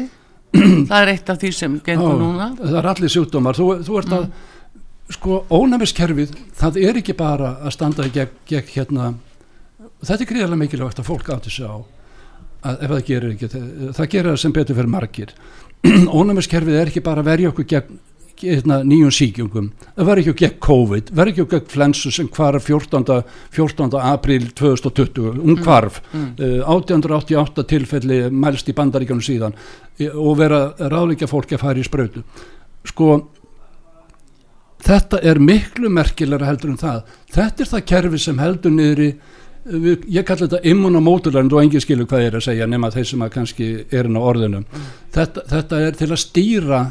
það 0.56 0.98
er 0.98 1.10
eitt 1.12 1.30
af 1.30 1.40
því 1.40 1.48
sem 1.52 1.72
gengur 1.84 2.14
núna. 2.16 2.46
Það 2.58 2.76
er 2.80 2.86
allir 2.88 3.12
sjúkdómar, 3.12 3.58
þú, 3.58 3.66
þú 3.84 3.98
ert 4.00 4.12
að 4.14 4.28
mm 4.28 4.44
sko 5.14 5.44
ónæmiskerfið 5.52 6.34
það 6.58 6.80
er 6.82 7.00
ekki 7.02 7.14
bara 7.18 7.56
að 7.60 7.76
standa 7.76 8.08
gegn, 8.10 8.32
gegn 8.48 8.72
hérna 8.74 9.12
þetta 10.02 10.22
er 10.22 10.30
gríðarlega 10.30 10.62
mikilvægt 10.64 11.02
að 11.02 11.08
fólk 11.10 11.30
átti 11.34 11.52
sig 11.52 11.68
á 11.68 11.76
að 12.66 12.82
ef 12.82 12.90
það 12.90 13.06
gerir 13.06 13.36
ekki 13.36 13.48
það, 13.52 14.08
gerir 14.10 14.30
það 14.32 14.42
sem 14.42 14.56
betur 14.56 14.78
fyrir 14.78 14.92
margir 14.92 15.32
ónæmiskerfið 16.18 16.80
er 16.80 16.90
ekki 16.90 17.04
bara 17.06 17.22
að 17.22 17.30
verja 17.30 17.52
okkur 17.52 17.68
gegn 17.70 18.00
hérna, 18.36 18.80
nýjum 18.84 19.12
síkjungum 19.14 19.68
það 19.94 20.08
verður 20.10 20.22
ekki 20.24 20.42
gegn 20.42 20.58
COVID, 20.66 21.12
verður 21.16 21.32
ekki 21.32 21.46
gegn 21.54 21.70
flensu 21.72 22.12
sem 22.12 22.28
hvarf 22.32 22.66
14. 22.66 23.22
14. 23.54 23.96
april 24.02 24.50
2020, 24.58 25.38
um 25.40 25.62
hvarf 25.62 26.02
mm. 26.10 26.26
mm. 26.36 26.58
uh, 26.66 26.74
1888 26.74 27.66
tilfelli 27.70 28.20
mælst 28.34 28.68
í 28.68 28.76
bandaríkanum 28.76 29.24
síðan 29.24 29.56
og 30.12 30.36
vera 30.42 30.66
ráðleika 30.82 31.30
fólki 31.30 31.56
að 31.56 31.64
fara 31.64 31.80
í 31.80 31.86
sprödu 31.86 32.26
sko 32.86 33.14
þetta 34.84 35.22
er 35.22 35.40
miklu 35.40 35.90
merkilega 35.92 36.48
heldur 36.48 36.74
en 36.74 36.80
það 36.80 37.16
þetta 37.32 37.64
er 37.64 37.72
það 37.72 37.88
kerfi 37.92 38.22
sem 38.26 38.38
heldur 38.42 38.76
niður 38.76 39.02
í 39.06 39.10
ég 39.66 40.22
kallar 40.22 40.46
þetta 40.46 40.60
immunamóturlænd 40.70 41.54
og 41.54 41.64
engin 41.64 41.82
skilur 41.82 42.06
hvað 42.06 42.22
ég 42.22 42.28
er 42.30 42.38
að 42.38 42.44
segja 42.46 42.68
nema 42.70 42.92
þeir 42.94 43.08
sem 43.10 43.24
að 43.26 43.32
kannski 43.34 43.70
er 43.90 44.06
inn 44.06 44.18
á 44.18 44.22
orðinu 44.22 44.62
mm. 44.62 44.86
þetta, 45.16 45.42
þetta 45.50 45.80
er 45.82 45.98
til 45.98 46.10
að 46.12 46.22
stýra 46.22 46.82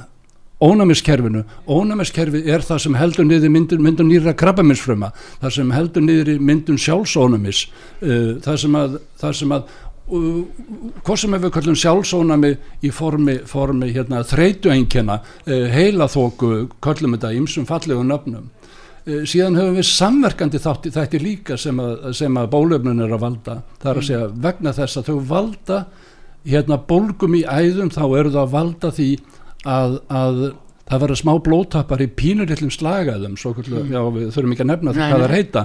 ónæmiskerfinu, 0.64 1.44
ónæmiskerfi 1.68 2.42
er 2.48 2.64
það 2.64 2.80
sem 2.86 2.96
heldur 2.96 3.26
niður 3.28 3.52
myndun, 3.52 3.82
myndun 3.84 4.08
nýra 4.08 4.34
krabbaminsfröma, 4.40 5.10
það 5.42 5.56
sem 5.58 5.74
heldur 5.76 6.06
niður 6.06 6.40
myndun 6.40 6.80
sjálfsónumis 6.80 7.66
uh, 8.00 8.38
það 8.44 8.62
sem 8.64 8.78
að, 8.80 8.96
það 9.20 9.36
sem 9.42 9.56
að 9.56 9.74
hvað 10.06 11.18
sem 11.18 11.34
við 11.34 11.52
kallum 11.56 11.78
sjálfsónami 11.82 12.52
í 12.86 12.92
formi, 12.94 13.40
formi 13.50 13.90
hérna, 13.96 14.22
þreytuengina 14.28 15.20
eh, 15.48 15.66
heila 15.74 16.06
þóku 16.12 16.68
kallum 16.84 17.16
þetta 17.16 17.34
ímsum 17.40 17.66
fallegu 17.70 18.06
nöfnum. 18.06 18.52
Eh, 19.06 19.24
síðan 19.26 19.58
höfum 19.58 19.80
við 19.80 19.88
samverkandi 19.90 20.62
þátti 20.62 20.94
þetta 20.94 21.22
líka 21.22 21.58
sem 21.62 21.80
að, 21.82 22.12
sem 22.18 22.38
að 22.38 22.52
bólöfnun 22.54 23.02
er 23.06 23.16
að 23.18 23.24
valda. 23.26 23.62
Það 23.82 23.92
er 23.92 24.02
að 24.02 24.10
segja 24.10 24.28
vegna 24.46 24.76
þess 24.78 25.02
að 25.02 25.10
þau 25.10 25.18
valda 25.32 25.80
hérna 26.46 26.78
bólgum 26.92 27.40
í 27.40 27.42
æðum 27.46 27.90
þá 27.94 28.04
eru 28.06 28.36
það 28.36 28.44
að 28.44 28.54
valda 28.54 28.94
því 28.94 29.10
að, 29.66 29.98
að 30.14 30.42
það 30.86 31.02
verður 31.02 31.20
smá 31.22 31.32
blótappar 31.46 32.04
í 32.06 32.08
pínurillum 32.14 32.74
slagaðum 32.74 33.38
svo 33.42 33.56
kallu, 33.58 33.80
mm. 33.82 33.94
já 33.94 34.02
við 34.14 34.28
þurfum 34.36 34.54
ekki 34.54 34.66
að 34.66 34.70
nefna 34.70 34.94
það 34.94 35.14
hvað 35.14 35.24
það 35.24 35.34
heita. 35.40 35.64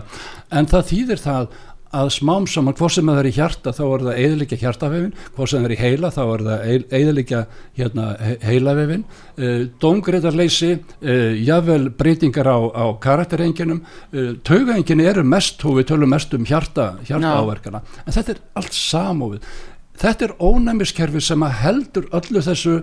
En 0.57 0.69
það 0.71 0.87
þýðir 0.91 1.23
það 1.25 1.51
að 1.97 2.11
smám 2.15 2.47
saman, 2.47 2.75
hvort 2.79 2.95
sem 2.95 3.09
það 3.11 3.21
er 3.21 3.29
í 3.29 3.33
hjarta 3.35 3.73
þá 3.75 3.81
er 3.87 4.05
það 4.07 4.21
eðlikja 4.25 4.59
hjartavefin 4.61 5.15
hvort 5.35 5.51
sem 5.51 5.65
það 5.65 5.67
er 5.67 5.75
í 5.75 5.79
heila 5.81 6.11
þá 6.15 6.21
er 6.23 6.45
það 6.47 6.95
eðlikja 7.01 7.41
hérna, 7.81 8.05
heilavefin 8.47 9.03
uh, 9.03 9.43
eh, 9.47 9.65
dóngreitarleysi 9.83 10.71
uh, 10.77 11.35
jável 11.43 11.91
breytingar 11.99 12.47
á, 12.47 12.59
á 12.71 12.85
karakterenginum 13.03 13.83
uh, 13.83 14.33
taugaengin 14.47 15.03
eru 15.03 15.27
mest 15.27 15.67
og 15.67 15.81
við 15.81 15.91
tölum 15.91 16.15
mest 16.15 16.35
um 16.39 16.47
hjarta 16.47 16.93
hjartaáverkana, 17.09 17.83
no. 17.83 18.01
en 18.07 18.19
þetta 18.19 18.37
er 18.37 18.43
allt 18.63 18.79
samofið 18.79 19.53
þetta 20.01 20.29
er 20.29 20.37
ónæmiskerfi 20.39 21.25
sem 21.27 21.47
að 21.47 21.57
heldur 21.65 22.11
öllu 22.15 22.45
þessu 22.47 22.81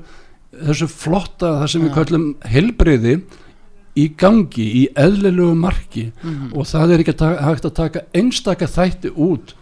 þessu 0.57 0.87
flotta, 0.91 1.57
það 1.61 1.71
sem 1.71 1.83
no. 1.83 1.87
við 1.87 1.95
kallum 2.01 2.31
helbreyði 2.47 3.19
í 3.97 4.07
gangi, 4.17 4.65
í 4.81 4.83
eðlilegu 4.95 5.55
marki 5.57 6.07
mm 6.11 6.29
-hmm. 6.29 6.53
og 6.57 6.67
það 6.69 6.93
er 6.93 7.03
ekki 7.03 7.15
að 7.17 7.39
hægt 7.47 7.65
að 7.65 7.77
taka 7.81 8.05
einstaka 8.13 8.67
þætti 8.67 9.11
út 9.15 9.53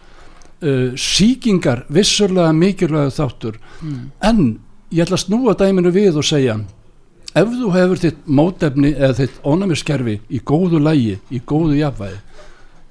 uh, 0.62 0.92
síkingar 0.96 1.84
vissurlega 1.88 2.52
mikilvægu 2.52 3.10
þáttur 3.16 3.58
mm. 3.82 4.10
en 4.20 4.58
ég 4.92 5.04
ætla 5.04 5.16
að 5.16 5.24
snúa 5.24 5.56
dæminu 5.58 5.90
við 5.90 6.16
og 6.16 6.24
segja 6.24 6.60
ef 7.34 7.48
þú 7.48 7.72
hefur 7.74 7.98
þitt 8.00 8.22
mótefni 8.26 8.94
eða 8.94 9.14
þitt 9.20 9.40
ónæmiskerfi 9.44 10.20
í 10.30 10.40
góðu 10.40 10.80
lægi, 10.80 11.18
í 11.30 11.40
góðu 11.40 11.76
jafnvægi 11.80 12.20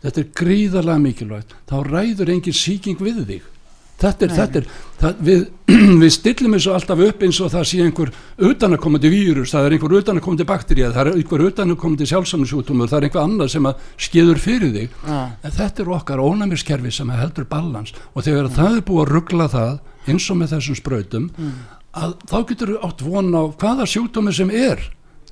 þetta 0.03 0.21
er 0.21 0.31
gríðarlega 0.41 1.01
mikilvægt 1.01 1.55
þá 1.69 1.75
ræður 1.83 2.29
engin 2.29 2.53
síking 2.53 3.01
við 3.01 3.25
þig 3.25 3.54
þetta 4.01 4.25
er, 4.25 4.33
þetta 4.35 4.59
er 4.61 4.67
það, 4.99 5.21
við, 5.27 5.43
við 6.03 6.11
stillum 6.15 6.55
þessu 6.55 6.73
alltaf 6.75 7.03
upp 7.07 7.23
eins 7.27 7.39
og 7.43 7.51
það 7.53 7.67
sé 7.69 7.81
einhver 7.85 8.11
utanakomandi 8.49 9.11
vírus, 9.13 9.53
það 9.53 9.67
er 9.67 9.75
einhver 9.77 9.95
utanakomandi 9.99 10.47
bakteríða, 10.49 10.91
það 10.95 11.11
er 11.11 11.19
einhver 11.19 11.45
utanakomandi 11.49 12.09
sjálfsamlingsútumur, 12.11 12.91
það 12.91 12.99
er 12.99 13.07
einhver 13.09 13.23
annað 13.23 13.53
sem 13.55 13.69
að 13.69 13.87
skeður 14.07 14.41
fyrir 14.43 14.75
þig, 14.75 14.99
ja. 15.05 15.21
en 15.41 15.55
þetta 15.59 15.85
er 15.85 15.93
okkar 15.99 16.25
ónæmiskerfi 16.25 16.93
sem 16.95 17.15
heldur 17.15 17.47
balans 17.51 17.95
og 18.13 18.27
þegar 18.27 18.49
ja. 18.49 18.55
það 18.59 18.79
er 18.79 18.85
búið 18.89 19.05
að 19.05 19.15
ruggla 19.15 19.49
það 19.55 19.73
eins 20.11 20.27
og 20.29 20.41
með 20.41 20.53
þessum 20.55 20.79
spröytum, 20.81 21.31
mm. 21.33 21.55
að 22.03 22.19
þá 22.29 22.37
getur 22.51 22.75
þú 22.75 22.83
átt 22.89 23.07
von 23.07 23.33
á 23.33 23.43
hvaða 23.63 23.89
sjútumur 23.89 24.35
sem 24.35 24.51
er 24.53 24.83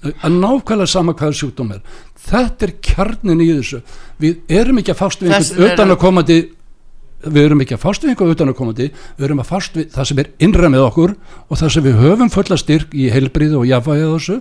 að 0.04 0.36
nákvæmlega 0.36 0.89
sama 0.89 1.13
hvaða 1.15 1.38
sjúkdóm 1.38 1.71
er 1.78 1.99
þetta 2.28 2.67
er 2.67 2.73
kjarnin 2.84 3.43
í 3.43 3.49
þessu 3.54 3.80
við 4.19 4.52
erum 4.52 4.82
ekki 4.82 4.91
að 4.91 4.99
fást 4.99 5.23
við 5.23 5.36
einhvern 5.38 5.69
utan 5.69 5.93
að 5.93 5.99
komandi 6.02 6.38
við 7.25 7.47
erum 7.47 7.63
ekki 7.63 7.77
að 7.77 7.83
fást 7.83 8.03
við 8.03 8.13
einhvern 8.13 8.33
utan 8.36 8.51
að 8.51 8.57
komandi 8.59 8.89
við 8.91 9.27
erum 9.27 9.43
að 9.43 9.49
fást 9.49 9.77
við 9.77 9.89
það 9.93 10.09
sem 10.09 10.21
er 10.23 10.31
innra 10.47 10.71
með 10.73 10.86
okkur 10.89 11.15
og 11.47 11.59
það 11.62 11.73
sem 11.75 11.88
við 11.88 11.99
höfum 12.01 12.33
fulla 12.33 12.59
styrk 12.59 12.93
í 12.95 13.09
heilbrið 13.13 13.57
og 13.59 13.67
jafnvægið 13.69 14.13
þessu. 14.17 14.39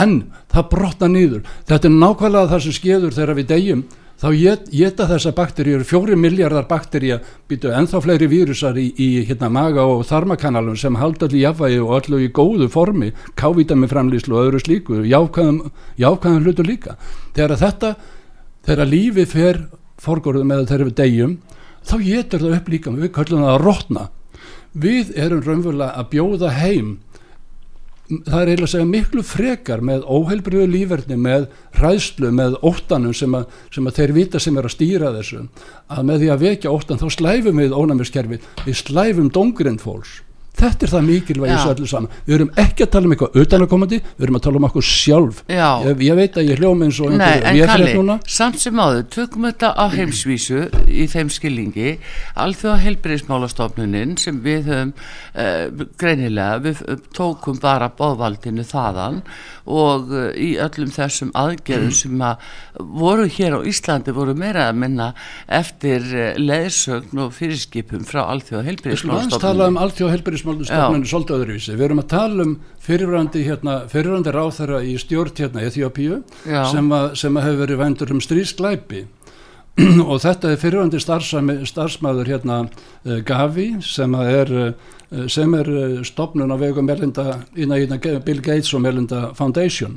En 0.00 0.12
það 0.52 0.68
brotna 0.74 1.10
nýður 1.10 1.48
þetta 1.68 1.90
er 1.90 1.96
nákvæmlega 1.96 2.52
það 2.54 2.64
sem 2.66 2.78
skeður 2.78 3.16
þegar 3.16 3.38
við 3.40 3.50
degjum 3.54 3.88
þá 4.20 4.28
geta 4.68 5.06
þessa 5.08 5.32
bakteríur, 5.32 5.84
fjóri 5.88 6.16
miljardar 6.18 6.66
bakteríja 6.68 7.20
býtu 7.48 7.72
ennþá 7.72 8.02
fleiri 8.04 8.28
vírusar 8.28 8.76
í, 8.76 8.90
í 8.92 9.24
hérna, 9.24 9.48
maga 9.48 9.86
og 9.88 10.04
þarmakanalum 10.08 10.76
sem 10.76 10.98
halda 11.00 11.26
allir 11.26 11.46
jafnvægi 11.46 11.80
og 11.80 11.94
allir 11.96 12.26
í 12.26 12.32
góðu 12.36 12.68
formi, 12.72 13.12
kávítami 13.40 13.88
framlýslu 13.88 14.36
og 14.36 14.50
öðru 14.50 14.60
slíku, 14.60 15.00
jákvæðum 15.08 16.44
hlutur 16.44 16.68
líka. 16.68 16.98
Þegar 17.36 17.56
þetta, 17.62 17.94
þegar 18.68 18.92
lífið 18.92 19.32
fer 19.32 19.62
forgóruðum 20.00 20.52
eða 20.56 20.68
þegar 20.68 20.90
við 20.90 20.98
degjum, 21.00 21.38
þá 21.86 21.94
getur 22.06 22.44
það 22.46 22.56
upp 22.58 22.72
líka, 22.72 22.94
við 22.96 23.12
kallum 23.14 23.44
það 23.44 23.54
að 23.54 23.62
rótna. 23.64 24.08
Við 24.80 25.14
erum 25.18 25.44
raunverulega 25.46 25.96
að 25.98 26.10
bjóða 26.14 26.50
heim. 26.54 26.90
Það 28.10 28.40
er 28.40 28.48
eiginlega 28.50 28.66
að 28.66 28.72
segja 28.72 28.86
miklu 28.90 29.22
frekar 29.22 29.82
með 29.86 30.06
óheilbriðu 30.10 30.70
lífverðni, 30.70 31.18
með 31.22 31.44
ræðslu, 31.78 32.32
með 32.34 32.56
óttanum 32.66 33.14
sem 33.14 33.36
að, 33.38 33.44
sem 33.70 33.86
að 33.86 34.00
þeir 34.00 34.14
vita 34.16 34.40
sem 34.42 34.58
er 34.58 34.66
að 34.66 34.74
stýra 34.74 35.12
þessu. 35.14 35.44
Að 35.86 36.08
með 36.08 36.24
því 36.24 36.32
að 36.34 36.42
vekja 36.46 36.72
óttan 36.74 36.98
þá 36.98 37.06
slæfum 37.14 37.62
við 37.62 37.76
ónæmiskerfi, 37.78 38.40
við 38.66 38.80
slæfum 38.82 39.30
dongrind 39.34 39.84
fólks 39.84 40.18
þetta 40.60 40.86
er 40.86 40.92
það 40.92 41.06
mikilvæg 41.08 41.52
þessu 41.54 41.72
öllu 41.74 41.88
saman. 41.90 42.16
Við 42.26 42.36
erum 42.36 42.50
ekki 42.60 42.84
að 42.84 42.90
tala 42.94 43.08
um 43.08 43.14
eitthvað 43.14 43.38
utanakomandi 43.42 44.00
við 44.04 44.26
erum 44.26 44.38
að 44.38 44.44
tala 44.46 44.60
um 44.60 44.66
okkur 44.68 44.86
sjálf. 44.86 45.42
Ég, 45.50 46.02
ég 46.06 46.18
veit 46.18 46.38
að 46.40 46.50
ég 46.50 46.60
hljóma 46.60 46.86
eins 46.86 47.00
og 47.00 47.14
Nei, 47.14 47.40
en 47.40 47.60
Kalli, 47.70 48.16
samt 48.30 48.60
sem 48.62 48.80
áður, 48.80 49.04
tökum 49.14 49.46
þetta 49.48 49.72
á 49.76 49.84
heimsvísu 49.92 50.64
í 50.90 51.06
þeim 51.10 51.30
skilningi. 51.32 51.94
Alþjóða 52.40 52.78
heilbreyðismálastofnunin 52.84 54.16
sem 54.20 54.40
við 54.44 54.70
höfum 54.70 54.92
uh, 54.96 55.86
greinilega, 56.00 56.60
við 56.66 56.82
tókum 57.16 57.60
bara 57.62 57.90
bóðvaldinu 57.96 58.64
þaðan 58.68 59.22
og 59.70 60.12
uh, 60.12 60.28
í 60.34 60.54
öllum 60.60 60.92
þessum 60.94 61.32
aðgerðum 61.38 61.94
sem 61.94 62.24
að 62.24 62.48
voru 63.00 63.26
hér 63.30 63.58
á 63.58 63.60
Íslandi 63.70 64.14
voru 64.16 64.34
meira 64.38 64.68
að 64.70 64.80
minna 64.82 65.10
eftir 65.60 66.04
uh, 66.10 66.32
leðsögn 66.40 67.24
og 67.26 67.34
fyrirskipum 67.36 68.04
frá 68.08 68.24
alþjóða 68.26 68.66
heilbreyðismálastofnunin 70.50 71.04
félagsmálstofnun 71.04 71.08
svolítið 71.10 71.36
öðruvísi. 71.36 71.76
Við 71.76 71.86
erum 71.86 72.02
að 72.02 72.10
tala 72.10 72.44
um 72.44 72.52
fyrirvrandi 72.82 73.44
hérna, 73.46 73.76
ráþara 74.34 74.82
í 74.84 74.96
stjórn 75.00 75.36
hérna 75.38 75.64
Eþjópíu 75.66 76.20
sem, 76.44 76.92
sem 77.14 77.40
hefur 77.40 77.60
verið 77.64 77.80
vendur 77.80 78.14
um 78.14 78.22
strísglæpi 78.24 79.04
og 80.10 80.16
þetta 80.20 80.50
er 80.50 80.60
fyrirvrandi 80.60 81.00
starfsmæður 81.00 82.28
hérna 82.28 82.56
uh, 82.66 83.20
Gavi 83.24 83.68
sem 83.86 84.14
er, 84.18 84.50
uh, 84.50 85.28
sem 85.30 85.54
er 85.56 85.70
uh, 85.70 86.02
stopnun 86.04 86.52
á 86.52 86.56
vegum 86.60 86.88
Melinda, 86.90 87.40
inna, 87.54 87.78
inna 87.80 88.00
Bill 88.26 88.42
Gates 88.42 88.74
og 88.74 88.82
Melinda 88.84 89.30
Foundation. 89.38 89.96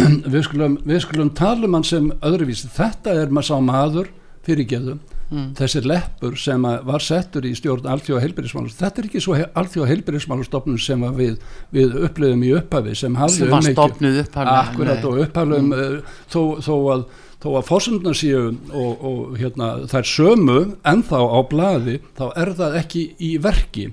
við, 0.34 0.42
skulum, 0.48 0.78
við 0.84 1.04
skulum 1.06 1.32
tala 1.36 1.68
um 1.68 1.78
hann 1.78 1.86
sem 1.86 2.10
öðruvísi. 2.20 2.72
Þetta 2.74 3.16
er 3.22 3.32
maður 3.32 3.52
sá 3.52 3.56
maður 3.62 4.12
fyrirgeðum 4.44 5.00
mm. 5.30 5.50
þessi 5.58 5.84
leppur 5.86 6.38
sem 6.40 6.68
var 6.88 7.04
settur 7.04 7.46
í 7.48 7.54
stjórn 7.58 7.88
alþjóða 7.94 8.24
heilbyrðismálur 8.26 8.76
þetta 8.78 9.02
er 9.02 9.10
ekki 9.10 9.24
svo 9.24 9.36
alþjóða 9.42 9.90
heilbyrðismálustofnun 9.92 10.80
sem 10.82 11.04
við, 11.18 11.36
við 11.74 11.98
upplöfum 12.08 12.46
í 12.46 12.54
upphafi 12.60 12.96
sem 12.98 13.20
hafði 13.20 13.50
um 13.50 13.60
ekki 13.60 14.26
akkurat 14.44 15.06
og 15.10 15.22
upphafum 15.26 15.70
mm. 15.70 15.78
uh, 15.78 16.18
þó, 16.32 16.42
þó 16.64 16.74
að 16.96 17.06
þó 17.44 17.50
að 17.58 17.66
fórsönduna 17.68 18.16
séu 18.16 18.44
og, 18.72 19.02
og 19.04 19.34
hérna, 19.36 19.70
þær 19.90 20.06
sömu 20.08 20.58
ennþá 20.88 21.20
á 21.28 21.38
bladi 21.50 21.98
þá 22.16 22.24
er 22.40 22.52
það 22.56 22.76
ekki 22.80 23.02
í 23.20 23.32
verki 23.44 23.90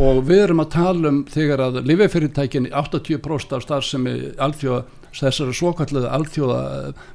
og 0.00 0.22
við 0.28 0.46
erum 0.46 0.64
að 0.64 0.70
tala 0.74 1.10
um 1.10 1.18
þegar 1.28 1.66
að 1.66 1.82
lifefyrirtækin 1.90 2.70
80% 2.72 3.56
af 3.58 3.66
starfsemi 3.66 4.14
alþjóða 4.40 4.86
þessari 5.20 5.54
svokallega 5.56 6.10
alþjóða 6.16 6.60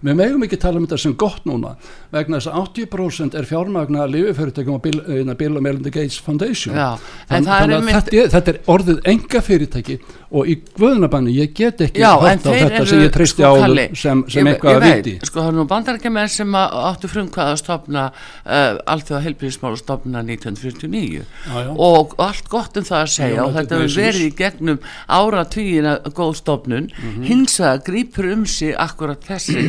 við 0.05 0.19
megum 0.19 0.45
ekki 0.47 0.59
tala 0.61 0.79
um 0.79 0.87
þetta 0.87 1.01
sem 1.03 1.15
gott 1.19 1.45
núna 1.49 1.75
vegna 2.13 2.39
þess 2.39 2.51
að 2.51 2.61
80% 2.87 3.37
er 3.37 3.47
fjármagna 3.49 4.07
lififyrirtækjum 4.09 4.79
á 4.79 4.81
Bill, 4.83 5.01
hérna, 5.07 5.35
Bill 5.39 5.57
og 5.59 5.65
Melinda 5.65 5.91
Gates 5.93 6.19
Foundation. 6.23 6.75
Já, 6.75 6.97
Þann, 7.29 7.49
þannig 7.49 7.77
að 7.77 7.85
mynd... 7.85 7.97
þetta, 7.97 8.23
þetta 8.35 8.53
er 8.53 8.59
orðið 8.75 9.01
enga 9.13 9.43
fyrirtæki 9.45 9.99
og 10.29 10.49
í 10.49 10.55
guðunabannu 10.77 11.33
ég 11.33 11.53
get 11.57 11.81
ekki 11.81 12.03
Já, 12.03 12.11
á 12.13 12.21
þetta 12.21 12.85
sem 12.85 13.01
ég 13.01 13.13
treysti 13.13 13.41
sko, 13.41 13.49
áður 13.49 13.95
sem, 13.97 14.23
sem 14.29 14.45
ég, 14.45 14.53
eitthvað 14.53 14.77
að 14.77 14.85
viti. 14.85 15.13
Sko 15.25 15.41
það 15.41 15.49
er 15.49 15.57
nú 15.57 15.65
bandarækjumenn 15.69 16.31
sem 16.33 16.57
áttu 16.59 17.09
frumkvæða 17.09 17.55
að 17.55 17.61
stopna 17.63 18.03
uh, 18.11 18.77
alþjóða 18.93 19.21
helbriðismála 19.25 19.79
stopna 19.81 20.21
1949 20.25 21.23
já, 21.23 21.71
og 21.73 22.13
allt 22.21 22.49
gott 22.51 22.77
um 22.77 22.85
það 22.85 23.01
að 23.01 23.11
segja 23.15 23.45
og 23.45 23.55
þetta 23.57 23.79
hefur 23.79 23.95
verið 24.03 24.27
í 24.27 24.31
gegnum 24.37 24.81
áratvíina 25.07 25.95
góð 26.13 26.35
stopnun 26.43 26.89
-hmm. 26.93 27.25
hins 27.25 27.57
vegar 27.61 27.81
grýpur 27.89 28.29
um 28.33 28.45
sig 28.49 28.75
akkurat 28.77 29.23
þessi, 29.25 29.65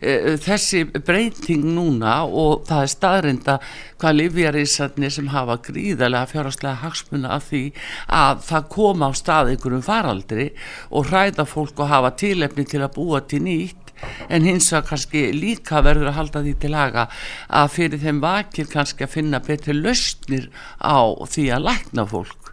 uh, 0.00 0.34
þessi 0.46 0.84
breyting 0.94 1.66
núna 1.76 2.20
og 2.24 2.64
það 2.68 2.82
er 2.86 2.92
staðrinda 2.94 3.58
hvað 4.00 4.18
livjarísarnir 4.20 5.14
sem 5.14 5.30
hafa 5.34 5.58
gríðarlega 5.68 6.30
fjárhastlega 6.32 6.82
hagsmuna 6.82 7.32
af 7.36 7.48
því 7.50 7.64
að 8.22 8.44
það 8.48 8.68
koma 8.76 9.10
á 9.10 9.12
stað 9.18 9.54
einhverjum 9.54 9.86
faraldri 9.86 10.50
og 10.90 11.08
hræða 11.10 11.48
fólk 11.48 11.82
og 11.82 11.90
hafa 11.90 12.14
tílefni 12.20 12.66
til 12.68 12.84
að 12.84 12.94
búa 12.98 13.24
til 13.28 13.42
nýtt 13.46 13.92
en 14.28 14.46
hins 14.46 14.70
vegar 14.72 14.88
kannski 14.90 15.26
líka 15.34 15.82
verður 15.84 16.10
að 16.10 16.18
halda 16.18 16.42
því 16.44 16.54
til 16.62 16.72
laga 16.74 17.06
að 17.60 17.74
fyrir 17.76 18.02
þeim 18.02 18.22
vakir 18.24 18.70
kannski 18.72 19.06
að 19.06 19.14
finna 19.18 19.42
betri 19.44 19.76
lausnir 19.76 20.50
á 20.80 20.98
því 21.24 21.46
að 21.56 21.70
lækna 21.70 22.08
fólk 22.10 22.43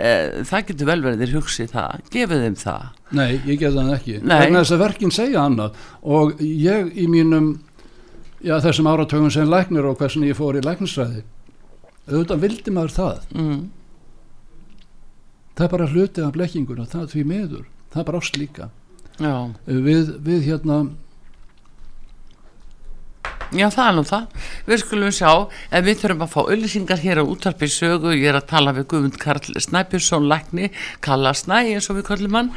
Eh, 0.00 0.40
það 0.48 0.68
getur 0.70 0.88
vel 0.88 1.00
verið 1.04 1.24
þér 1.24 1.34
hugsið 1.36 1.72
það. 1.74 2.04
Gefið 2.14 2.44
þeim 2.44 2.60
það. 2.60 2.86
Nei, 3.18 3.32
ég 3.46 3.58
gef 3.60 3.74
það 3.74 3.90
ekki. 3.96 4.14
Vegna 4.22 4.62
þess 4.62 4.76
að 4.76 4.84
verkinn 4.84 5.12
segja 5.14 5.42
annað. 5.44 5.82
Og 6.16 6.40
ég 6.44 6.94
í 6.96 7.08
mínum 7.10 7.50
já, 8.40 8.54
þessum 8.64 8.88
áratögun 8.90 9.34
sem 9.34 9.50
læknir 9.50 9.88
og 9.90 10.00
hversin 10.00 10.24
ég 10.28 10.38
fór 10.38 10.56
í 10.56 10.64
læknisræði 10.64 11.26
auðvitað 12.10 12.42
vildi 12.42 12.72
maður 12.74 12.96
það. 12.96 13.20
Mm. 13.36 13.60
það 15.54 15.66
er 15.66 15.72
bara 15.74 15.90
hlutið 15.90 16.24
af 16.24 16.32
blekkingur 16.34 16.80
og 16.80 16.88
það 16.88 17.02
er 17.02 17.10
því 17.12 17.22
meður 17.28 17.66
það 17.90 18.00
er 18.00 18.06
bara 18.08 18.20
ást 18.22 18.38
líka. 18.40 18.68
Við, 19.66 20.12
við 20.24 20.46
hérna 20.46 20.78
Já 23.50 23.66
það 23.66 23.86
er 23.88 23.94
nú 23.96 24.02
það, 24.06 24.26
við 24.68 24.78
skulum 24.84 25.14
sjá 25.14 25.30
en 25.74 25.82
við 25.82 25.96
þurfum 25.98 26.20
að 26.22 26.28
fá 26.30 26.38
auðlýsingar 26.44 27.00
hér 27.02 27.18
á 27.18 27.24
útarpið 27.26 27.72
sögu, 27.74 28.12
ég 28.14 28.28
er 28.30 28.36
að 28.38 28.46
tala 28.52 28.74
við 28.76 28.86
Guðmund 28.92 29.16
Karl 29.18 29.56
Snæpjursson 29.64 30.28
Lækni, 30.30 30.68
Kalla 31.02 31.32
Snæ 31.34 31.56
eins 31.72 31.90
og 31.90 31.98
við 31.98 32.06
kallum 32.12 32.36
hann. 32.38 32.52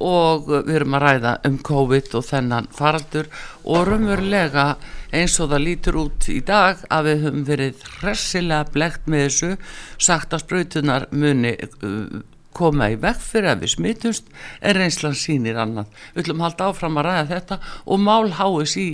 Og 0.00 0.48
við 0.48 0.72
erum 0.78 0.96
að 0.96 1.04
ræða 1.04 1.34
um 1.50 1.58
COVID 1.68 2.16
og 2.16 2.24
þennan 2.30 2.70
faraldur. 2.78 3.28
Og 3.68 3.84
raunverulega 3.90 4.66
eins 5.12 5.36
og 5.36 5.52
það 5.52 5.64
lítur 5.66 6.00
út 6.06 6.30
í 6.32 6.40
dag 6.48 6.80
að 6.88 7.10
við 7.10 7.22
höfum 7.26 7.44
verið 7.50 7.84
hressilega 7.98 8.72
blegt 8.72 9.04
með 9.04 9.26
þessu, 9.26 9.52
sagt 10.00 10.32
að 10.32 10.44
spröytunar 10.46 11.08
muni 11.12 11.58
uh, 11.60 12.24
koma 12.56 12.88
í 12.92 12.96
vekk 13.00 13.20
fyrir 13.22 13.52
að 13.52 13.64
við 13.64 13.74
smittumst 13.74 14.30
en 14.60 14.78
reynslan 14.78 15.18
sínir 15.18 15.60
annað. 15.60 15.90
Við 16.14 16.24
ætlum 16.24 16.40
að 16.42 16.48
halda 16.48 16.70
áfram 16.72 16.98
að 17.00 17.08
ræða 17.08 17.26
þetta 17.32 17.60
og 17.84 18.02
mál 18.06 18.32
háis 18.38 18.76
í 18.80 18.88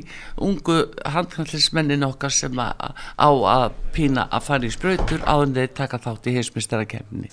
ungu 0.49 0.81
handkvæmleismennin 1.17 2.09
okkar 2.09 2.35
sem 2.35 2.61
á 2.61 2.75
að 3.21 3.71
pína 3.95 4.29
að 4.31 4.51
fara 4.51 4.69
í 4.69 4.75
spröytur 4.75 5.25
áður 5.25 5.57
þeir 5.61 5.75
taka 5.81 6.03
þátt 6.09 6.31
í 6.31 6.39
heimsmystara 6.39 6.89
kemni. 6.89 7.33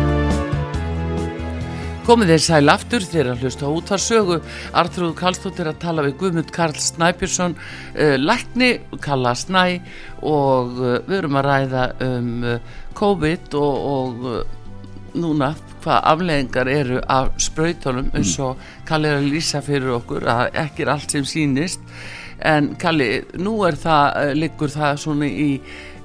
Komið 2.11 2.33
þeir 2.33 2.41
sæl 2.43 2.71
aftur 2.73 3.03
þegar 3.07 3.27
að 3.31 3.43
hlusta 3.45 3.63
á 3.63 3.71
útvarsögu. 3.71 4.37
Artrúð 4.75 5.11
Kallstóttir 5.15 5.69
að 5.69 5.77
tala 5.79 6.03
við 6.03 6.17
Guðmund 6.19 6.49
Karl 6.51 6.75
Snæbjörnsson, 6.75 7.53
uh, 7.55 8.15
lækni, 8.19 8.67
kalla 8.99 9.31
Snæ 9.31 9.61
og 10.19 10.73
uh, 10.75 10.97
við 11.05 11.15
erum 11.21 11.37
að 11.39 11.47
ræða 11.47 11.85
um 12.03 12.33
uh, 12.43 12.73
COVID 12.99 13.55
og, 13.61 13.87
og 13.93 15.15
núna 15.23 15.53
hvað 15.85 16.09
afleðingar 16.11 16.71
eru 16.73 16.99
af 17.07 17.31
spröytunum 17.39 18.11
eins 18.11 18.33
og 18.43 18.59
Kalli 18.89 19.07
er 19.07 19.21
að 19.21 19.29
lýsa 19.31 19.63
fyrir 19.63 19.95
okkur 20.01 20.27
að 20.35 20.59
ekki 20.65 20.83
er 20.83 20.91
allt 20.97 21.15
sem 21.15 21.23
sínist 21.23 21.79
en 22.43 22.73
Kalli, 22.81 23.21
nú 23.39 23.61
er 23.69 23.79
það, 23.79 24.33
liggur 24.35 24.75
það 24.75 24.99
svona 25.05 25.31
í 25.31 25.53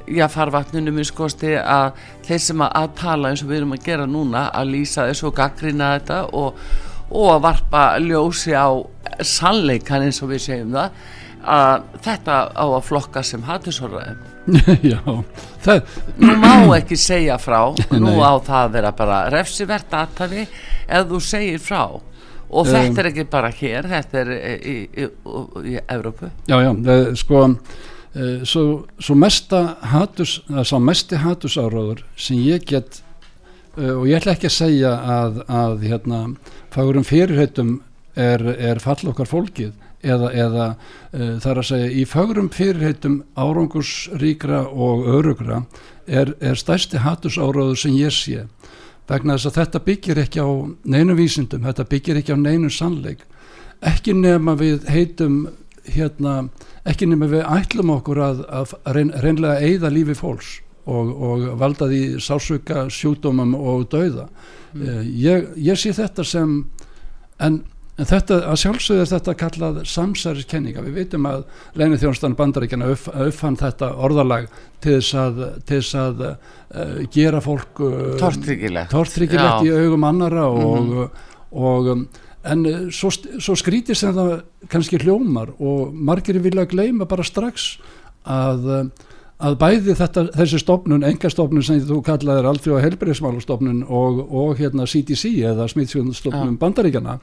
já, 0.07 0.27
farvatnunum 0.31 1.01
í 1.01 1.05
skosti 1.07 1.55
að 1.59 2.01
þeir 2.27 2.43
sem 2.47 2.65
að 2.67 2.89
tala 2.99 3.33
eins 3.33 3.43
og 3.45 3.51
við 3.51 3.61
erum 3.61 3.77
að 3.77 3.85
gera 3.87 4.09
núna 4.11 4.47
að 4.55 4.73
lýsa 4.75 5.07
þessu 5.11 5.31
og 5.31 5.37
gaggrina 5.39 5.93
þetta 5.97 6.23
og, 6.39 6.65
og 7.11 7.29
að 7.35 7.45
varpa 7.47 7.85
ljósi 8.03 8.55
á 8.57 8.69
sannleikan 9.21 10.07
eins 10.07 10.23
og 10.23 10.33
við 10.35 10.45
segjum 10.49 10.75
það 10.77 10.99
að 11.47 11.85
þetta 12.03 12.39
á 12.59 12.67
að 12.67 12.83
flokka 12.89 13.23
sem 13.27 13.45
hattusorðaðum 13.47 14.25
Já, 14.93 15.01
það 15.63 15.95
Nú 16.23 16.35
má 16.43 16.53
ekki 16.77 16.99
segja 16.99 17.39
frá 17.43 17.61
nú 18.03 18.19
á 18.23 18.35
það 18.39 18.61
að 18.61 18.77
vera 18.79 18.93
bara 18.99 19.23
refsivert 19.35 19.95
aðtafi 19.95 20.45
ef 20.47 21.09
þú 21.11 21.19
segir 21.23 21.63
frá. 21.63 21.83
Og 22.47 22.69
þetta 22.69 22.93
um, 22.93 22.99
er 23.03 23.09
ekki 23.11 23.25
bara 23.31 23.49
hér 23.51 23.89
þetta 23.91 24.21
er 24.21 24.29
í, 24.31 24.39
í, 24.71 24.75
í, 25.03 25.07
í 25.75 25.77
Európu 25.83 26.31
Já, 26.47 26.61
já, 26.63 26.71
sko 27.19 27.43
Eh, 27.47 27.96
svo, 28.49 28.87
svo 28.99 29.17
mesta 29.19 29.77
hatus, 29.93 30.39
það 30.49 30.85
mesti 30.87 31.21
hatusáraður 31.21 32.05
sem 32.17 32.39
ég 32.41 32.65
get 32.69 33.01
uh, 33.77 33.99
og 33.99 34.07
ég 34.09 34.21
ætla 34.21 34.37
ekki 34.37 34.49
að 34.51 34.57
segja 34.57 34.93
að, 35.17 35.43
að 35.49 35.85
hérna, 35.91 36.21
fagurum 36.75 37.05
fyrirheitum 37.07 37.81
er, 38.17 38.45
er 38.57 38.81
fall 38.81 39.03
okkar 39.11 39.29
fólkið 39.29 39.75
eða, 40.07 40.31
eða 40.33 40.67
þar 41.43 41.61
að 41.61 41.69
segja 41.71 41.93
í 41.93 42.07
fagurum 42.09 42.49
fyrirheitum 42.53 43.21
árangursríkra 43.37 44.63
og 44.71 45.07
örugra 45.19 45.63
er, 46.07 46.33
er 46.41 46.59
stærsti 46.59 47.03
hatusáraður 47.03 47.79
sem 47.81 47.97
ég 47.99 48.15
sé. 48.15 48.47
Vegna 49.07 49.37
þess 49.37 49.51
að 49.51 49.59
þetta 49.61 49.83
byggir 49.87 50.21
ekki 50.25 50.43
á 50.43 50.51
neinu 50.83 51.15
vísindum, 51.19 51.67
þetta 51.67 51.87
byggir 51.91 52.21
ekki 52.21 52.35
á 52.35 52.39
neinu 52.39 52.71
sannleik. 52.73 53.23
Ekki 53.87 54.17
nefn 54.17 54.51
að 54.51 54.63
við 54.65 54.89
heitum 54.91 55.37
hérna 55.87 56.49
ekki 56.87 57.09
nema 57.11 57.29
við 57.31 57.45
ætlum 57.45 57.93
okkur 57.97 58.23
að, 58.23 58.43
að 58.61 58.75
reyn, 58.97 59.13
reynlega 59.23 59.63
eigða 59.65 59.93
lífi 59.93 60.17
fólks 60.19 60.57
og, 60.87 61.11
og 61.11 61.47
valda 61.61 61.89
því 61.91 62.03
sásuka 62.23 62.87
sjúkdómum 62.93 63.57
og 63.59 63.89
dauða 63.93 64.29
mm. 64.29 64.53
Eh, 64.77 65.07
ég, 65.25 65.49
ég 65.71 65.79
sé 65.81 65.95
þetta 65.97 66.25
sem 66.27 66.59
en, 67.41 67.63
en 67.97 68.09
þetta 68.11 68.43
að 68.51 68.59
sjálfsögðu 68.61 69.05
er 69.05 69.11
þetta 69.15 69.35
kallað 69.41 69.79
samsæriskenninga 69.89 70.85
við 70.85 70.99
veitum 71.01 71.29
að 71.31 71.47
leginni 71.79 72.01
þjónustan 72.03 72.37
bandaríkjana 72.37 72.91
upp, 72.93 73.09
uppfann 73.09 73.57
þetta 73.61 73.95
orðalag 73.97 74.51
til 74.85 74.99
þess 74.99 75.17
að, 75.23 75.41
til 75.65 75.81
þess 75.81 75.97
að 76.03 76.23
uh, 76.27 77.01
gera 77.15 77.41
fólk 77.45 77.81
uh, 77.81 77.97
tortryggilegt 78.21 79.65
í 79.65 79.73
augum 79.73 80.05
annara 80.05 80.45
og, 80.51 80.61
mm 80.61 80.93
-hmm. 80.93 81.03
og, 81.07 81.65
og 81.73 81.91
um, 81.95 82.07
en 82.47 82.67
eh, 82.67 82.87
svo, 82.95 83.11
svo 83.13 83.57
skrítið 83.59 83.99
sem 83.99 84.15
það 84.17 84.33
kannski 84.73 85.01
hljómar 85.03 85.53
og 85.59 85.95
margir 85.95 86.39
vilja 86.45 86.67
gleyma 86.71 87.09
bara 87.09 87.27
strax 87.27 87.77
að 88.27 88.71
eh, 88.77 89.06
að 89.37 89.57
bæði 89.61 89.95
þetta, 89.99 90.23
þessi 90.33 90.59
stofnun, 90.63 91.03
engastofnun 91.05 91.65
sem 91.65 91.81
þú 91.85 91.99
kallaðir 92.07 92.47
allþjóða 92.49 92.85
helbriðsmálustofnun 92.87 93.83
og, 93.85 94.21
og 94.33 94.55
hérna 94.57 94.87
CDC 94.89 95.33
eða 95.51 95.67
smittsjóðnstofnun 95.69 96.55
ja. 96.55 96.61
bandaríkjana 96.63 97.17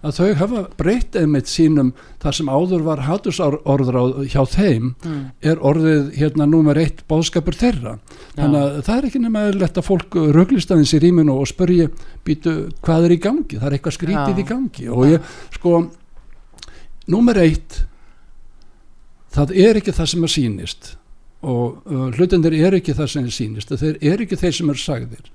að 0.00 0.14
þau 0.16 0.30
hafa 0.40 0.62
breytt 0.80 1.18
einmitt 1.20 1.50
sínum 1.52 1.90
þar 2.22 2.38
sem 2.38 2.48
áður 2.48 2.86
var 2.86 3.02
hatusórður 3.04 4.22
hjá 4.32 4.40
þeim 4.48 4.94
mm. 4.94 5.18
er 5.44 5.60
orðið 5.60 6.08
hérna 6.16 6.46
númer 6.48 6.80
eitt 6.80 7.02
bóðskapur 7.10 7.58
þeirra 7.58 7.98
ja. 7.98 8.38
þannig 8.38 8.60
að 8.62 8.78
það 8.86 8.94
er 8.94 9.08
ekki 9.10 9.22
nema 9.26 9.42
lett 9.52 9.80
að 9.82 9.88
fólk 9.90 10.16
röglist 10.38 10.72
aðeins 10.72 10.94
í 10.96 11.02
rýminu 11.04 11.36
og 11.36 11.50
spörji 11.52 11.90
býtu 12.24 12.54
hvað 12.80 13.10
er 13.10 13.16
í 13.18 13.20
gangi, 13.28 13.58
það 13.60 13.68
er 13.68 13.76
eitthvað 13.76 13.98
skrítið 13.98 14.32
ja. 14.32 14.40
í 14.40 14.48
gangi 14.54 14.88
og 14.88 15.04
ég 15.10 15.36
sko 15.58 15.82
númer 17.12 17.42
eitt 17.44 17.82
það 19.36 19.52
er 19.68 19.82
ekki 19.82 19.92
það 19.92 20.10
sem 20.14 20.24
að 20.24 20.34
sínist 20.38 20.90
og 21.46 21.82
uh, 21.86 22.06
hlutendur 22.16 22.54
er 22.54 22.78
ekki 22.78 22.96
það 22.98 23.10
sem 23.12 23.26
er 23.26 23.34
sínist 23.34 23.74
þeir 23.78 23.98
er 24.02 24.24
ekki 24.24 24.38
þeir 24.38 24.56
sem 24.56 24.72
er 24.72 24.80
sagðir. 24.82 25.28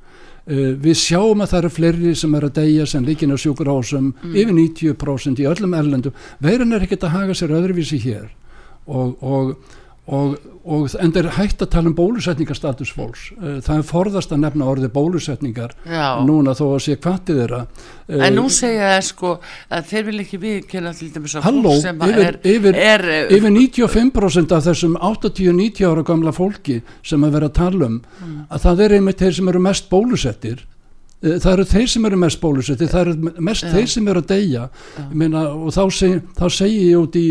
Uh, 0.43 0.73
við 0.83 0.97
sjáum 0.99 1.43
að 1.43 1.53
það 1.53 1.61
eru 1.61 1.73
fleiri 1.77 2.15
sem 2.19 2.33
er 2.35 2.47
að 2.47 2.57
deyja 2.57 2.87
sem 2.91 3.05
líkin 3.07 3.31
á 3.31 3.37
sjúkur 3.39 3.71
ásum 3.71 4.11
mm. 4.11 4.33
yfir 4.33 4.57
90% 4.57 5.39
í 5.39 5.47
öllum 5.47 5.77
erlendum. 5.77 6.17
Veirinn 6.43 6.75
er 6.75 6.83
ekkert 6.83 7.07
að 7.07 7.15
haga 7.15 7.37
sér 7.39 7.55
öðruvísi 7.55 8.01
hér. 8.03 8.27
Og, 8.83 9.15
og 9.23 9.53
og, 10.05 10.33
og 10.67 10.89
en 10.99 11.13
er 11.15 11.29
hægt 11.37 11.61
að 11.63 11.69
tala 11.71 11.87
um 11.87 11.95
bólusetningarstatus 11.95 12.89
fólks 12.91 13.29
eh, 13.37 13.59
það 13.63 13.77
er 13.77 13.85
forðast 13.87 14.33
að 14.35 14.41
nefna 14.43 14.65
orði 14.67 14.89
bólusetningar 14.91 15.71
Já. 15.87 16.19
núna 16.27 16.51
þó 16.59 16.65
að 16.73 16.81
sé 16.83 16.97
kvartið 16.99 17.39
þeirra 17.39 17.59
en 18.09 18.25
eh, 18.27 18.33
nú 18.35 18.43
segja 18.51 18.89
það 18.91 19.05
sko 19.07 19.31
að 19.71 19.87
þeir 19.93 20.05
vil 20.09 20.17
ekki 20.25 20.39
viðkjöna 20.41 20.91
til 20.97 21.07
dæmis 21.13 21.37
að 21.39 21.47
fólk 21.47 21.79
sem 21.85 22.03
yfir, 22.09 22.25
er, 22.25 22.39
yfir, 22.55 22.79
er 22.89 23.05
yfir 23.37 23.55
95% 23.55 24.57
af 24.57 24.67
þessum 24.67 24.99
80-90 24.99 25.87
ára 25.87 26.03
gamla 26.11 26.35
fólki 26.35 26.81
sem 26.99 27.23
að 27.23 27.39
vera 27.39 27.51
að 27.51 27.57
tala 27.61 27.87
um 27.87 27.97
mm. 28.03 28.35
að 28.49 28.67
það 28.67 28.85
er 28.87 28.97
einmitt 28.99 29.23
þeir 29.23 29.39
sem 29.39 29.53
eru 29.53 29.63
mest 29.69 29.89
bólusettir 29.93 30.65
eh, 31.23 31.39
það 31.39 31.49
eru 31.53 31.69
þeir 31.71 31.87
sem 31.95 32.11
eru 32.11 32.21
mest 32.25 32.43
bólusettir 32.43 32.91
það 32.91 33.07
eru 33.07 33.39
mest 33.39 33.69
Já. 33.69 33.71
þeir 33.77 33.89
sem 33.95 34.11
eru 34.11 34.25
að 34.25 34.29
deyja 34.35 34.67
meina, 35.15 35.47
og 35.55 35.71
þá, 35.71 35.83
seg, 35.95 36.19
þá 36.35 36.45
segir 36.59 36.91
ég 36.91 37.07
út 37.07 37.19
í 37.23 37.27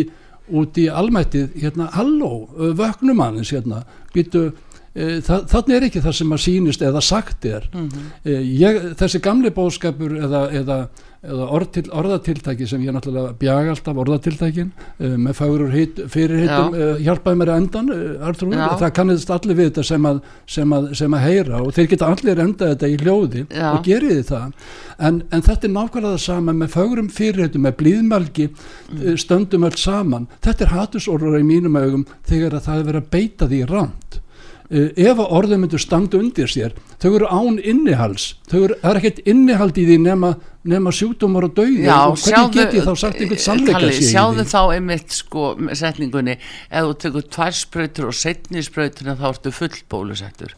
út 0.52 0.78
í 0.80 0.88
almættið 0.92 1.56
hérna, 1.62 1.88
halló, 1.96 2.48
vöknum 2.78 3.22
aðeins 3.24 3.52
hérna, 3.54 3.82
býtu 4.14 4.50
e, 4.94 5.20
þannig 5.24 5.76
er 5.76 5.86
ekki 5.88 6.02
það 6.04 6.18
sem 6.18 6.34
að 6.36 6.44
sínist 6.44 6.84
eða 6.84 7.02
sagt 7.04 7.46
er 7.48 7.68
mm 7.72 7.88
-hmm. 7.88 8.10
e, 8.24 8.36
ég, 8.60 8.82
þessi 9.00 9.22
gamli 9.24 9.52
bóðskapur 9.54 10.18
eða, 10.26 10.42
eða 10.60 10.78
eða 11.22 11.46
orð 11.54 11.78
orðatiltæki 11.94 12.66
sem 12.66 12.82
ég 12.82 12.94
náttúrulega 12.94 13.36
bjaga 13.38 13.74
alltaf 13.76 13.98
orðatiltækin 14.02 14.70
uh, 14.74 15.12
með 15.22 15.36
fáur 15.38 15.64
fyrirhitum 16.10 16.74
uh, 16.74 16.96
hjálpaði 17.02 17.38
mér 17.38 17.52
endan 17.54 17.92
uh, 17.94 18.26
Artrúð, 18.26 18.56
það 18.80 18.94
kannist 18.96 19.30
allir 19.30 19.58
við 19.58 19.70
þetta 19.70 19.84
sem 19.86 20.08
að, 20.10 20.18
sem, 20.56 20.74
að, 20.74 20.88
sem 20.98 21.14
að 21.14 21.24
heyra 21.28 21.60
og 21.62 21.70
þeir 21.76 21.90
geta 21.92 22.10
allir 22.10 22.42
enda 22.42 22.72
þetta 22.72 22.90
í 22.90 22.98
hljóði 23.04 23.44
Já. 23.46 23.68
og 23.70 23.86
geriði 23.86 24.26
það. 24.32 24.66
En, 25.02 25.22
en 25.30 25.46
þetta 25.46 25.68
er 25.68 25.74
nákvæmlega 25.76 26.16
það 26.16 26.24
sama 26.26 26.56
með 26.56 26.74
fáurum 26.74 27.12
fyrirhitum, 27.12 27.66
með 27.66 27.78
blíðmælgi 27.82 28.48
mm. 28.50 29.06
stöndum 29.22 29.68
öll 29.68 29.78
saman. 29.78 30.28
Þetta 30.42 30.66
er 30.66 30.74
hatusorður 30.76 31.38
í 31.38 31.46
mínum 31.46 31.78
augum 31.78 32.04
þegar 32.28 32.58
að 32.58 32.68
það 32.68 32.82
er 32.82 32.90
verið 32.90 33.02
að 33.02 33.10
beita 33.14 33.50
því 33.50 33.62
ránt 33.70 34.21
Eh, 34.21 34.21
ef 34.72 35.18
að 35.20 35.34
orðum 35.38 35.64
myndur 35.64 35.82
standa 35.82 36.16
undir 36.16 36.48
sér 36.48 36.72
þau 37.02 37.10
eru 37.10 37.28
án 37.28 37.58
innihals 37.60 38.32
þau 38.48 38.62
eru, 38.62 38.78
það 38.80 38.90
er 38.90 39.00
ekkert 39.02 39.20
innihald 39.28 39.80
í 39.80 39.84
því 39.88 39.98
nema, 40.06 40.32
nema 40.68 40.94
sjúkdómar 40.96 41.48
og 41.48 41.54
dauði. 41.58 41.84
Og 41.92 42.16
hvernig 42.22 42.56
get 42.56 42.76
ég 42.78 42.88
þá 42.88 42.94
sagt 43.04 43.20
einhvern 43.20 43.44
sannleika 43.46 43.92
sér 43.92 44.08
sjáðu 44.08 44.46
þá 44.48 44.60
einmitt 44.78 45.16
sko 45.16 45.52
setningunni. 45.76 46.38
Ef 46.70 46.88
þú 46.88 46.98
tekur 47.04 47.28
tvær 47.36 47.58
spröytur 47.58 48.10
og 48.10 48.16
setni 48.16 48.64
spröytur 48.64 49.12
þá 49.12 49.28
ertu 49.34 49.54
full 49.54 49.78
bólusettur 49.92 50.56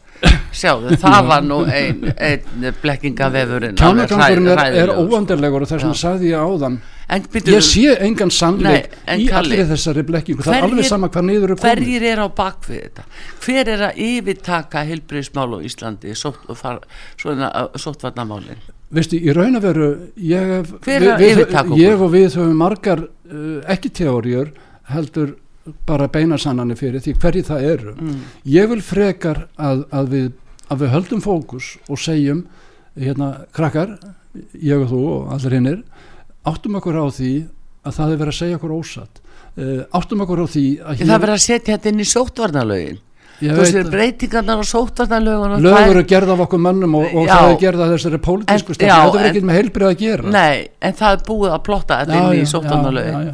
sjáðu, 0.55 0.95
það 1.01 1.27
var 1.29 1.41
nú 1.45 1.57
einn 1.67 2.11
ein 2.15 2.41
blekkingavefurinn 2.81 3.75
kjánagangurinn 3.79 4.47
er, 4.53 4.59
er 4.85 4.89
óvandarlegur 4.95 5.61
og 5.65 5.69
þess 5.69 5.83
vegna 5.83 5.97
sagði 5.99 6.25
ég 6.31 6.39
áðan. 6.41 6.75
Byrju, 7.05 7.53
ég 7.53 7.61
sé 7.61 7.93
engan 8.01 8.31
sannleik 8.33 8.89
í 9.13 9.29
allir 9.29 9.67
þessari 9.69 10.01
blekkingu. 10.07 10.41
Það 10.45 10.55
er 10.57 10.63
alveg 10.65 10.85
sama 10.89 11.07
hvað 11.13 11.23
niður 11.27 11.49
er 11.53 11.57
komið. 11.59 11.69
hverjir 11.69 12.01
er 12.09 12.19
á 12.25 12.27
bakvið 12.39 12.79
þetta? 12.81 13.03
Hver 13.45 13.65
er 13.75 13.81
að 13.89 13.93
yfirtaka 14.07 14.79
heilbreyðsmál 14.89 15.51
á 15.53 15.57
Íslandi 15.69 16.09
sóttvarnamálin? 16.17 18.59
Veistu, 18.95 19.15
í 19.21 19.29
raun 19.35 19.55
að 19.59 19.63
veru 19.67 19.89
ég, 20.17 20.43
yfirtaka 20.81 21.67
okkur? 21.67 21.83
ég 21.83 21.95
og 22.01 22.09
við 22.15 22.27
höfum 22.39 22.57
margar 22.57 22.99
uh, 23.05 23.09
ekki 23.75 23.89
teóriur 24.01 24.47
heldur 24.89 25.29
bara 25.87 26.07
beina 26.11 26.37
sannanir 26.37 26.77
fyrir 26.79 27.03
því 27.03 27.15
hverji 27.21 27.45
það 27.47 27.67
eru. 27.71 27.95
Mm. 27.95 28.19
ég 28.53 28.69
vil 28.69 28.81
frekar 28.85 29.47
að, 29.57 29.85
að, 29.91 30.11
við, 30.13 30.29
að 30.69 30.83
við 30.83 30.93
höldum 30.93 31.23
fókus 31.25 31.71
og 31.89 32.01
segjum 32.01 32.45
hérna 32.95 33.31
krakkar 33.55 33.97
ég 34.61 34.83
og 34.83 34.91
þú 34.91 35.01
og 35.11 35.33
allir 35.35 35.57
hinnir 35.57 35.83
áttum 36.45 36.77
okkur 36.79 36.99
á 37.01 37.05
því 37.09 37.33
að 37.85 37.97
það 37.97 38.11
er 38.11 38.19
verið 38.21 38.33
að 38.33 38.39
segja 38.39 38.59
okkur 38.59 38.75
ósatt. 38.75 39.21
Uh, 39.55 39.81
áttum 39.95 40.23
okkur 40.25 40.43
á 40.43 40.47
því 40.51 40.65
að 40.83 41.03
það 41.05 41.21
verið 41.23 41.35
að 41.35 41.43
setja 41.45 41.75
þetta 41.75 41.91
inn 41.91 42.01
í 42.01 42.07
sóttvarnalögin. 42.11 42.97
þú 42.97 43.14
veist 43.41 43.91
breytingarnar 43.91 44.61
og 44.63 44.67
sótvarnarlögun 44.69 45.55
lögur 45.63 45.91
eru 45.91 46.03
gerð 46.09 46.33
af 46.35 46.43
okkur 46.45 46.61
mannum 46.65 46.97
og, 46.99 47.05
og 47.11 47.29
það 47.29 47.49
er 47.49 47.59
gerð 47.61 47.83
af 47.85 47.93
þessari 47.95 48.19
pólitísku 48.27 48.77
stefn 48.77 48.91
þetta 48.91 49.13
verður 49.15 49.29
ekki 49.31 49.43
með 49.49 49.59
heilbrið 49.59 49.89
að 49.89 49.95
gera. 50.01 50.33
Nei, 50.35 50.67
en 50.81 50.97
það 51.01 51.17
er 51.17 51.23
búið 51.29 51.55
að 51.55 51.61
plotta 51.67 51.99
þetta 52.01 52.21
inn 52.21 52.41
í 52.41 52.49
sótvarnarlögun 52.51 53.31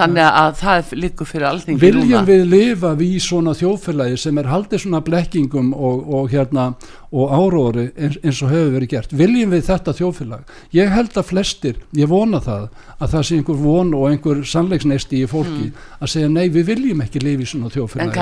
þannig 0.00 0.24
að 0.30 0.56
það 0.60 0.80
er 0.82 1.02
líku 1.04 1.28
fyrir 1.28 1.50
allting 1.50 1.80
viljum 1.80 2.28
við 2.28 2.46
lifa 2.54 2.94
við 3.00 3.18
svona 3.24 3.56
þjóðfélagi 3.58 4.20
sem 4.20 4.40
er 4.40 4.50
haldið 4.50 4.84
svona 4.84 5.02
blekkingum 5.04 5.72
og, 5.76 6.02
og 6.20 6.32
hérna 6.32 6.72
og 7.10 7.32
áróri 7.34 7.88
eins, 7.98 8.18
eins 8.22 8.38
og 8.44 8.52
hefur 8.52 8.74
verið 8.76 8.90
gert? 8.92 9.14
Viljum 9.18 9.50
við 9.50 9.64
þetta 9.66 9.94
þjóðfélag? 9.98 10.52
Ég 10.76 10.92
held 10.94 11.16
að 11.18 11.26
flestir, 11.26 11.80
ég 11.98 12.10
vona 12.10 12.38
það 12.44 12.68
að 13.00 13.14
það 13.14 13.24
sé 13.26 13.38
einhver 13.40 13.58
von 13.58 13.90
og 13.98 14.04
einhver 14.10 14.42
sannleiksneisti 14.46 15.24
í 15.24 15.30
fólki 15.30 15.70
mm. 15.72 15.88
að 15.98 16.12
segja 16.12 16.30
nei 16.30 16.44
við 16.54 16.68
viljum 16.70 17.02
ekki 17.02 17.22
lifi 17.24 17.46
í 17.46 17.50
svona 17.50 17.72
þjóðfélagi 17.74 18.12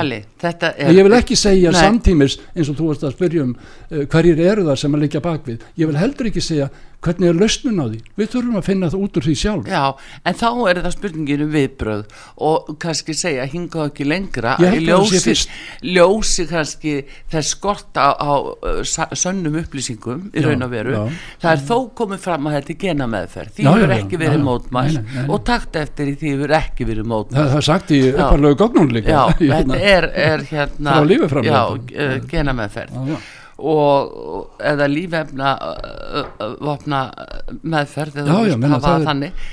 vil 1.09 1.17
ekki 1.19 1.39
segja 1.39 1.73
nei. 1.73 1.81
samtímis 1.81 2.37
eins 2.53 2.69
og 2.69 2.77
þú 2.79 2.91
varst 2.91 3.07
að 3.07 3.15
spyrja 3.17 3.47
um 3.47 3.55
uh, 3.55 4.05
hverjir 4.05 4.43
eru 4.45 4.67
það 4.69 4.79
sem 4.83 4.95
að 4.95 5.05
leggja 5.05 5.23
bakvið 5.25 5.67
ég 5.81 5.91
vil 5.91 5.99
heldur 5.99 6.31
ekki 6.31 6.45
segja 6.45 6.69
hvernig 7.03 7.29
er 7.29 7.37
lausnun 7.39 7.79
á 7.79 7.85
því? 7.87 7.99
Við 8.19 8.29
þurfum 8.33 8.59
að 8.59 8.65
finna 8.67 8.89
það 8.91 9.03
út 9.05 9.19
úr 9.19 9.25
því 9.27 9.35
sjálf. 9.39 9.69
Já, 9.71 9.83
en 10.27 10.37
þá 10.39 10.47
er 10.69 10.81
það 10.83 10.95
spurninginu 10.95 11.45
um 11.45 11.53
viðbröð 11.53 12.03
og 12.49 12.71
kannski 12.83 13.15
segja 13.17 13.47
hinga 13.49 13.85
ekki 13.87 14.07
lengra 14.07 14.55
að 14.59 14.77
ljósi, 14.83 15.35
ljósi 15.87 16.45
kannski 16.49 16.95
þess 17.31 17.55
skorta 17.55 18.09
á, 18.19 18.31
sönnum 19.15 19.59
upplýsingum 19.61 20.27
í 20.33 20.43
raun 20.43 20.67
og 20.67 20.73
veru. 20.73 20.95
já, 20.97 21.17
það 21.41 21.51
er 21.53 21.63
já. 21.63 21.65
þó 21.71 21.77
komið 22.01 22.23
fram 22.27 22.49
að 22.49 22.57
þetta 22.59 22.73
er 22.75 22.79
gena 22.83 23.09
meðferð 23.15 23.55
því 23.55 23.67
hefur 23.69 23.95
ekki 23.95 24.21
verið 24.21 24.45
mótmæl 24.49 24.99
og 25.25 25.43
takt 25.47 25.79
eftir 25.79 26.13
því 26.19 26.35
hefur 26.35 26.55
ekki 26.59 26.89
verið 26.89 27.09
mótmæl 27.09 27.39
Það 27.39 27.57
er 27.59 27.67
sagt 27.69 27.91
í 27.95 28.01
upparlegu 28.11 28.59
gognun 28.59 28.93
líka. 28.93 29.15
Já, 29.15 29.23
þetta 29.55 29.83
er, 29.95 30.09
er 30.29 30.47
hérna 30.51 30.99
gena 32.29 32.55
meðferð 32.57 33.37
og 33.59 34.57
eða 34.63 34.87
lífefna 34.89 35.53
vopna 36.63 37.03
meðferð 37.61 38.21
já, 38.23 38.35
já, 38.47 38.57
það 38.63 38.87
var 38.87 39.07
þannig. 39.07 39.45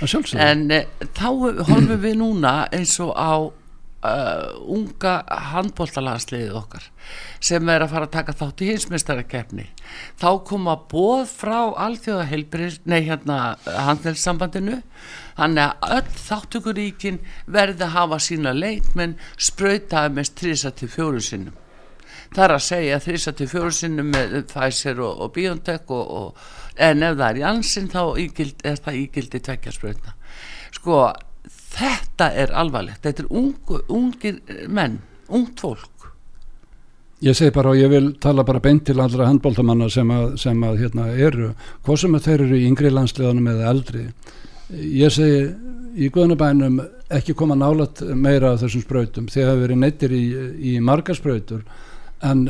en 0.47 0.67
e, 0.71 0.83
þá 1.17 1.29
horfum 1.71 2.03
við 2.03 2.19
núna 2.21 2.57
eins 2.75 2.97
og 3.03 3.15
á 3.17 3.35
uh, 4.07 4.71
unga 4.73 5.15
handbóltalansliðið 5.53 6.55
okkar 6.59 6.87
sem 7.43 7.69
er 7.73 7.85
að 7.85 7.93
fara 7.95 8.09
að 8.09 8.15
taka 8.17 8.35
þátt 8.37 8.65
í 8.65 8.71
hinsmestarakefni 8.71 9.67
þá 10.21 10.29
koma 10.49 10.77
bóð 10.91 11.27
frá 11.31 11.59
alþjóða 11.87 12.29
heilbrið, 12.31 12.81
nei 12.89 13.01
hérna 13.09 13.57
handelssambandinu 13.67 14.81
þannig 15.37 15.63
að 15.67 15.99
öll 15.99 16.25
þáttukuríkin 16.27 17.23
verði 17.59 17.87
að 17.87 17.95
hafa 17.99 18.21
sína 18.29 18.57
leikmenn 18.57 19.17
spröytaði 19.37 20.17
mest 20.19 20.43
3-4 20.43 21.25
sinnum 21.31 21.63
það 22.37 22.45
er 22.45 22.55
að 22.57 22.67
segja 22.67 23.01
þrýsa 23.03 23.33
til 23.37 23.49
fjórusinnum 23.51 24.13
með 24.13 24.37
Pfizer 24.53 25.01
og, 25.01 25.25
og 25.25 25.33
BioNTech 25.35 25.91
og, 25.97 26.13
og, 26.21 26.45
en 26.77 27.03
ef 27.07 27.17
það 27.17 27.29
er 27.31 27.41
í 27.41 27.47
ansinn 27.49 27.89
þá 27.93 28.03
ígild, 28.21 28.61
er 28.69 28.77
það 28.85 29.01
ígildi 29.03 29.43
tvekkjarspröðna 29.49 30.17
sko 30.77 31.01
þetta 31.77 32.31
er 32.43 32.55
alvarlegt, 32.57 33.03
þetta 33.05 33.25
er 33.25 33.37
ungu, 33.37 33.83
ungir 33.93 34.41
menn, 34.73 34.99
ungt 35.29 35.61
fólk. 35.61 36.09
Ég 37.25 37.37
segi 37.37 37.53
bara 37.55 37.73
og 37.73 37.79
ég 37.81 37.89
vil 37.89 38.11
tala 38.21 38.45
bara 38.45 38.61
beint 38.61 38.85
til 38.89 38.99
allra 39.01 39.29
handbóltamanna 39.31 39.89
sem 39.93 40.11
að, 40.13 40.35
sem 40.41 40.67
að 40.69 40.83
hérna 40.83 41.07
eru, 41.15 41.55
hvað 41.87 42.03
sem 42.03 42.17
að 42.19 42.27
þeir 42.29 42.45
eru 42.45 42.59
í 42.59 42.67
yngri 42.69 42.93
landsliðanum 42.93 43.49
eða 43.55 43.71
eldri. 43.73 44.05
Ég 44.77 45.15
segi 45.15 45.47
í 45.97 46.11
guðnabænum 46.13 46.83
ekki 47.17 47.37
koma 47.39 47.57
nálat 47.57 48.03
meira 48.13 48.53
af 48.53 48.61
þessum 48.65 48.85
spröytum, 48.85 49.31
þeir 49.33 49.49
hafa 49.49 49.63
verið 49.63 49.81
neittir 49.81 50.13
í, 50.13 50.25
í 50.75 50.77
marga 50.85 51.17
spröytur 51.17 51.65
en 52.25 52.49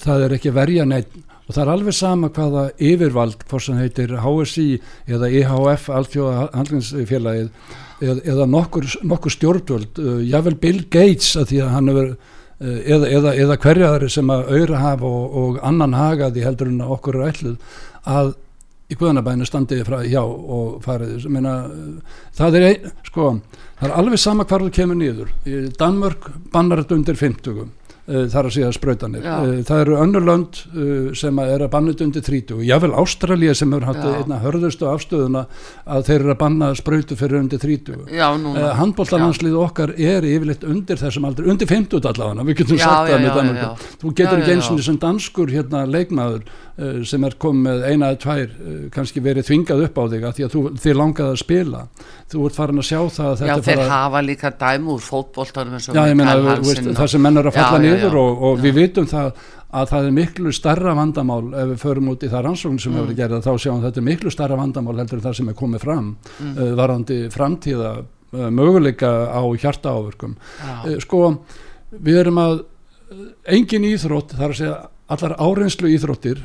það 0.00 0.26
er 0.26 0.34
ekki 0.36 0.52
verja 0.56 0.84
neitt 0.88 1.16
og 1.46 1.54
það 1.54 1.62
er 1.62 1.72
alveg 1.72 1.94
sama 1.94 2.30
hvaða 2.34 2.62
yfirvald 2.82 3.42
hvort 3.46 3.64
sem 3.66 3.76
heitir 3.78 4.16
HSI 4.18 4.80
eða 5.06 5.28
IHF, 5.30 5.90
e 5.90 5.98
Alþjóða 6.00 6.46
handlingsfélagið 6.56 7.50
eða, 8.02 8.46
nokkur, 8.50 8.88
nokkur 9.06 9.32
stjórnvöld, 9.32 10.00
uh, 10.02 10.16
jável 10.26 10.56
Bill 10.60 10.82
Gates 10.90 11.36
að 11.38 11.52
því 11.52 11.60
að 11.64 11.70
hann 11.76 11.92
hefur 11.92 12.08
uh, 12.10 12.80
eða, 12.96 13.12
eða, 13.12 13.36
eða 13.44 13.60
hverjaðari 13.62 14.10
sem 14.12 14.34
að 14.34 14.50
auðra 14.56 14.82
hafa 14.82 15.12
og, 15.12 15.38
og 15.42 15.62
annan 15.70 15.96
hagaði 15.96 16.44
heldur 16.44 16.72
en 16.72 16.82
okkur 16.82 17.20
er 17.20 17.30
ætluð 17.30 17.78
að 18.06 18.34
í 18.86 18.94
guðanabæðinu 18.98 19.46
standiði 19.48 19.84
frá 19.86 19.96
hjá 20.06 20.20
og 20.22 20.76
farið. 20.84 21.24
Meina, 21.34 21.56
það 22.38 22.58
er 22.60 22.66
sko, 23.08 23.32
það 23.80 23.88
er 23.88 23.96
alveg 23.98 24.20
sama 24.22 24.46
hvar 24.46 24.62
þú 24.62 24.68
kemur 24.76 24.98
nýður 25.00 25.32
Danmörk 25.74 26.28
bannar 26.52 26.84
þetta 26.84 26.98
undir 27.00 27.18
50 27.18 27.64
Eh, 27.66 27.85
þar 28.06 28.46
að 28.46 28.54
segja 28.54 28.68
spröytanir 28.74 29.24
eh, 29.26 29.62
það 29.66 29.80
eru 29.82 29.96
önnurlönd 29.98 30.58
eh, 30.62 31.08
sem 31.18 31.40
er 31.42 31.64
að 31.64 31.70
banna 31.72 31.94
undir 32.06 32.22
30 32.22 32.62
jável 32.66 32.92
Ástralja 33.02 33.54
sem 33.58 33.72
hefur 33.74 33.88
hatt 33.88 34.04
einna 34.06 34.38
hörðustu 34.44 34.86
afstöðuna 34.90 35.46
að 35.84 36.06
þeir 36.06 36.18
eru 36.20 36.34
að 36.34 36.38
banna 36.44 36.68
spröytu 36.78 37.18
fyrir 37.18 37.40
undir 37.40 37.62
30 37.62 38.06
handbóltalandslið 38.78 39.58
okkar 39.58 39.94
er 39.96 40.26
yfirleitt 40.26 40.62
undir 40.66 41.00
þessum 41.00 41.26
aldrei, 41.26 41.48
undir 41.50 41.70
50 41.70 42.06
allavega 42.12 42.46
við 42.46 42.60
getum 42.62 42.78
já, 42.78 42.86
sagt 42.86 43.10
það 43.10 43.26
með 43.26 43.40
þannig 43.40 43.90
þú 44.04 44.14
getur 44.22 44.42
ekki 44.44 44.54
eins 44.54 44.70
og 44.70 44.80
þessum 44.80 45.00
danskur 45.02 45.54
hérna 45.56 45.82
leikmaður 45.90 46.46
sem 47.08 47.24
er 47.24 47.32
komið 47.40 47.86
eina 47.88 48.10
eða 48.12 48.18
tvær 48.20 48.50
kannski 48.92 49.22
verið 49.24 49.46
þvingað 49.48 49.86
upp 49.86 49.96
á 49.96 50.04
þig 50.12 50.26
að 50.28 50.34
því 50.36 50.44
að 50.44 50.52
þú, 50.52 50.62
þið 50.82 50.96
langaði 51.00 51.32
að 51.32 51.38
spila. 51.40 51.80
Þú 52.28 52.42
ert 52.44 52.58
farin 52.58 52.82
að 52.82 52.86
sjá 52.90 52.98
það 53.16 53.44
Já 53.48 53.54
þeir 53.64 53.80
hafa 53.88 54.20
líka 54.26 54.50
dæm 54.60 54.90
úr 54.92 55.00
fótbóltanum 55.00 55.80
það 55.80 57.08
sem 57.14 57.24
menn 57.24 57.40
er 57.40 57.48
að 57.48 57.56
falla 57.56 57.95
niður 57.96 58.18
og, 58.20 58.42
og 58.48 58.60
við 58.62 58.80
vitum 58.80 59.08
það 59.10 59.32
að 59.76 59.88
það 59.90 60.08
er 60.08 60.14
miklu 60.14 60.52
starra 60.54 60.94
vandamál 60.96 61.42
ef 61.50 61.70
við 61.72 61.80
förum 61.82 62.10
út 62.12 62.24
í 62.24 62.30
það 62.30 62.44
rannsókn 62.46 62.78
sem 62.80 62.92
mm. 62.92 62.98
hefur 63.00 63.18
gerð 63.18 63.40
þá 63.44 63.62
sjáum 63.62 63.82
þetta 63.84 64.00
er 64.00 64.06
miklu 64.06 64.32
starra 64.32 64.58
vandamál 64.60 64.96
heldur 65.00 65.22
það 65.24 65.38
sem 65.40 65.50
er 65.50 65.58
komið 65.58 65.84
fram 65.84 66.10
mm. 66.14 66.52
uh, 66.52 66.70
varandi 66.78 67.18
framtíða 67.34 67.92
uh, 68.00 68.46
möguleika 68.54 69.10
á 69.26 69.42
hjarta 69.58 69.96
áverkum 69.96 70.36
uh, 70.36 70.92
sko 71.02 71.22
við 71.90 72.22
erum 72.22 72.40
að 72.42 72.62
engin 73.50 73.86
íþrótt 73.86 74.36
þar 74.36 74.52
að 74.52 74.60
segja 74.60 74.76
allar 75.16 75.36
áreinslu 75.38 75.90
íþróttir 75.94 76.40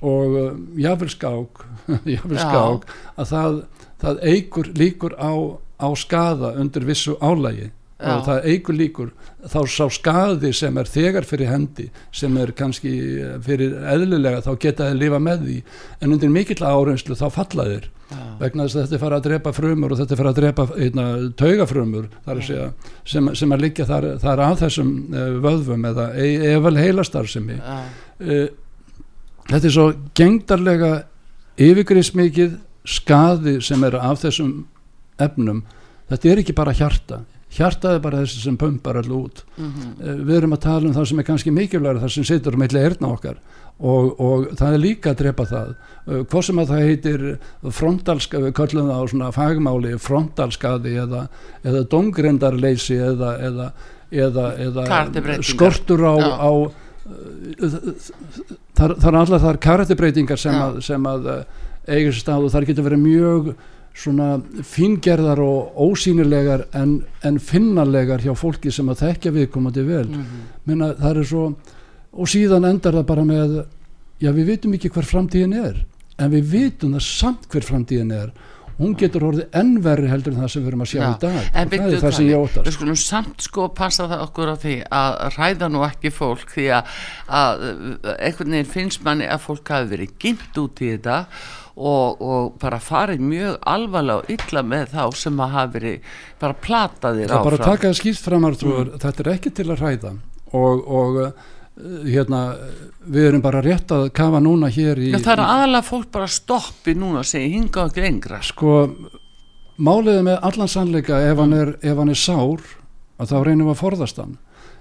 og 0.00 0.36
jáfnvel 0.80 1.10
skák 1.12 1.64
jáfnvel 2.14 2.38
skák 2.40 2.86
að 3.16 3.32
það, 3.32 3.58
það 4.04 4.22
eigur 4.28 4.70
líkur 4.76 5.16
á, 5.20 5.32
á 5.80 5.88
skada 5.98 6.54
undir 6.60 6.86
vissu 6.88 7.18
álægi 7.20 7.72
Já. 7.98 8.12
og 8.14 8.24
það 8.28 8.48
eigur 8.52 8.76
líkur. 8.78 9.12
Þá 9.42 9.60
sá 9.74 9.84
skadi 9.90 10.52
sem 10.54 10.76
er 10.78 10.86
þegar 10.86 11.26
fyrir 11.26 11.50
hendi 11.50 11.88
sem 12.14 12.36
er 12.38 12.52
kannski 12.54 12.92
fyrir 13.42 13.74
eðlilega 13.90 14.44
þá 14.46 14.52
geta 14.62 14.90
þið 14.90 15.00
lifa 15.02 15.18
með 15.22 15.46
því. 15.46 15.56
En 16.00 16.14
undir 16.14 16.30
mikill 16.30 16.62
árenslu 16.62 17.18
þá 17.18 17.26
falla 17.34 17.66
þér 17.72 17.88
vegna 18.38 18.64
þess 18.64 18.76
að 18.76 18.84
þetta 18.86 19.00
fara 19.02 19.18
að 19.18 19.26
drepa 19.26 19.52
frumur 19.52 19.92
og 19.92 19.98
þetta 20.00 20.16
fara 20.16 20.30
að 20.32 20.38
drepa 20.38 20.64
einna, 20.78 21.06
taugafrumur 21.36 22.06
segja, 22.40 22.70
sem, 23.04 23.28
sem 23.36 23.52
að 23.52 23.64
liggja 23.66 23.84
þar, 23.88 24.06
þar 24.22 24.42
af 24.46 24.62
þessum 24.62 24.92
uh, 25.12 25.34
vöðvum 25.44 25.84
eða 25.90 26.06
eða 26.16 26.72
heilastar 26.78 27.28
sem 27.28 27.50
ég 27.52 27.60
uh, 27.60 28.46
þetta 29.50 29.68
er 29.68 29.74
svo 29.74 29.86
gengdarlega 30.16 30.92
yfirgriðsmikið 31.58 32.56
skadi 32.88 33.58
sem 33.64 33.82
er 33.84 33.98
af 34.00 34.22
þessum 34.22 34.52
efnum. 35.20 35.64
Þetta 36.08 36.30
er 36.30 36.40
ekki 36.42 36.54
bara 36.56 36.76
hjarta 36.76 37.22
hjartaði 37.54 38.00
bara 38.04 38.22
þessi 38.22 38.42
sem 38.42 38.56
pumpar 38.60 38.98
allur 39.00 39.28
út. 39.28 39.44
Mm 39.56 39.70
-hmm. 39.72 40.24
við 40.26 40.36
erum 40.36 40.52
að 40.52 40.64
tala 40.66 40.88
um 40.88 40.94
það 40.94 41.08
sem 41.08 41.18
er 41.18 41.28
kannski 41.28 41.50
mikilvægur 41.50 42.00
það 42.02 42.12
sem 42.14 42.24
situr 42.24 42.54
um 42.54 42.62
eitthvað 42.62 42.88
erna 42.90 43.12
okkar. 43.12 43.38
Og, 43.78 44.20
og 44.20 44.48
það 44.58 44.74
er 44.74 44.78
líka 44.82 45.10
að 45.10 45.20
drepa 45.22 45.44
það. 45.46 45.68
Eh, 46.08 46.24
hvað 46.24 46.42
sem 46.44 46.58
að 46.58 46.68
það 46.72 46.86
heitir 46.88 47.38
frontalska, 47.70 48.38
við 48.38 48.52
kallum 48.52 48.88
það 48.90 48.98
á 48.98 49.10
svona 49.12 49.30
fagmáli 49.32 49.98
frontalskaði 49.98 50.96
eða, 51.04 51.28
eða 51.62 51.84
dongrendarleysi 51.92 52.98
eða, 52.98 53.30
eða, 53.38 53.70
eða 54.10 55.42
skortur 55.42 56.02
á, 56.02 56.14
á 56.18 56.52
þar, 58.76 58.94
þar 59.00 59.18
allar 59.22 59.42
þar 59.46 59.60
karatibreitingar 59.62 60.40
sem 60.40 60.80
sem 60.84 61.06
að 61.08 61.30
eigur 61.88 62.12
sér 62.12 62.22
stað 62.24 62.46
og 62.46 62.52
þar 62.52 62.68
getur 62.68 62.86
verið 62.88 63.04
mjög 63.04 63.52
svona 63.98 64.28
fingerðar 64.66 65.40
og 65.42 65.78
ósýnilegar 65.88 66.68
en, 66.78 67.00
en 67.26 67.40
finnarlegar 67.42 68.22
hjá 68.22 68.34
fólki 68.38 68.70
sem 68.74 68.88
að 68.92 69.02
þekkja 69.06 69.34
viðkomandi 69.34 69.84
vel. 69.86 70.06
Mm 70.06 70.22
-hmm. 70.22 70.44
Minna, 70.70 70.92
það 71.00 71.22
er 71.22 71.28
svo 71.32 71.44
og 72.12 72.28
síðan 72.30 72.68
endar 72.68 72.94
það 72.98 73.08
bara 73.08 73.24
með 73.24 73.56
já 74.22 74.30
við 74.34 74.52
vitum 74.52 74.74
ekki 74.74 74.90
hver 74.90 75.06
framtíðin 75.06 75.56
er 75.58 75.82
en 76.18 76.30
við 76.30 76.54
vitum 76.54 76.94
það 76.96 77.04
samt 77.06 77.50
hver 77.50 77.66
framtíðin 77.66 78.14
er. 78.14 78.32
Hún 78.78 78.92
getur 78.94 79.24
orðið 79.26 79.56
ennverri 79.58 80.06
heldur 80.06 80.36
en 80.36 80.44
það 80.44 80.50
sem 80.52 80.62
við 80.62 80.68
erum 80.70 80.82
að 80.84 80.90
sjá 80.92 81.00
já, 81.00 81.06
í 81.08 81.20
dag. 81.24 81.38
En 81.50 81.70
það 81.72 81.86
er 81.88 82.02
það 82.04 82.12
sem 82.14 82.28
ég 82.28 82.42
óttast. 82.44 82.66
við 82.68 82.74
skulum 82.76 82.98
samt 83.02 83.42
sko 83.42 83.64
passa 83.74 84.06
það 84.06 84.20
okkur 84.28 84.52
á 84.54 84.56
því 84.62 84.74
að 85.00 85.16
ræða 85.34 85.68
nú 85.74 85.80
ekki 85.82 86.12
fólk 86.14 86.52
því 86.54 86.66
að, 86.76 86.92
að 87.40 87.64
einhvern 88.14 88.54
veginn 88.54 88.70
finnst 88.76 89.02
manni 89.06 89.26
að 89.26 89.42
fólk 89.48 89.72
hafi 89.74 89.90
verið 89.96 90.14
gimt 90.22 90.62
út 90.62 90.84
í 90.86 90.92
þetta 90.92 91.16
og, 91.78 92.22
og 92.22 92.56
bara 92.62 92.80
farið 92.82 93.22
mjög 93.22 93.60
alvarlega 93.74 94.22
og 94.22 94.32
illa 94.34 94.64
með 94.66 94.96
þá 94.96 95.04
sem 95.20 95.44
að 95.44 95.54
hafa 95.54 95.74
verið 95.76 96.16
bara 96.42 96.58
plataðir 96.66 97.30
áfram. 97.30 97.36
Það 97.36 97.50
bara 97.50 97.70
takaði 97.70 98.00
skýrt 98.00 98.26
fram 98.26 98.48
mm. 98.48 98.90
þetta 99.04 99.24
er 99.24 99.32
ekki 99.36 99.54
til 99.54 99.68
að 99.68 99.84
hræða 99.84 100.12
og, 100.58 100.84
og 100.88 101.22
hérna, 102.08 102.42
við 103.06 103.28
erum 103.30 103.44
bara 103.44 103.62
rétt 103.64 103.92
að 103.94 104.08
kafa 104.16 104.40
núna 104.42 104.70
hér 104.72 104.98
í... 104.98 105.12
Já, 105.12 105.20
það 105.20 105.34
er 105.36 105.44
aðalega 105.44 105.86
fólk 105.86 106.10
bara 106.14 106.28
stoppi 106.30 106.94
núna 106.98 107.22
og 107.22 107.28
segja 107.28 107.52
hinga 107.52 107.84
ekki 107.86 108.04
lengra. 108.04 108.40
Sko, 108.46 108.78
máliðið 109.78 110.24
með 110.26 110.40
allan 110.50 110.72
sannleika 110.72 111.20
ef 111.28 111.42
hann 111.42 111.54
er, 111.56 111.74
ef 111.82 112.00
hann 112.00 112.12
er 112.12 112.18
sár, 112.18 112.64
að 113.18 113.32
þá 113.32 113.36
reynum 113.46 113.68
við 113.68 113.74
að 113.76 113.82
forðast 113.82 114.22
hann. 114.22 114.34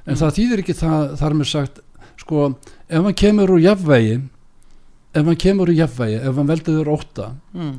En 0.08 0.16
mm. 0.16 0.22
það 0.24 0.34
þýðir 0.40 0.64
ekki 0.64 0.78
það, 0.82 1.06
þar 1.22 1.38
með 1.38 1.52
sagt, 1.52 1.84
sko, 2.24 2.48
ef 2.88 3.08
hann 3.08 3.20
kemur 3.22 3.56
úr 3.56 3.64
jafnvegi, 3.68 4.18
ef 5.18 5.30
hann 5.30 5.40
kemur 5.44 5.72
úr 5.72 5.80
jafnvegi, 5.82 6.20
ef 6.22 6.40
hann 6.40 6.52
veldiður 6.52 6.92
óta, 6.94 7.32
mm. 7.56 7.74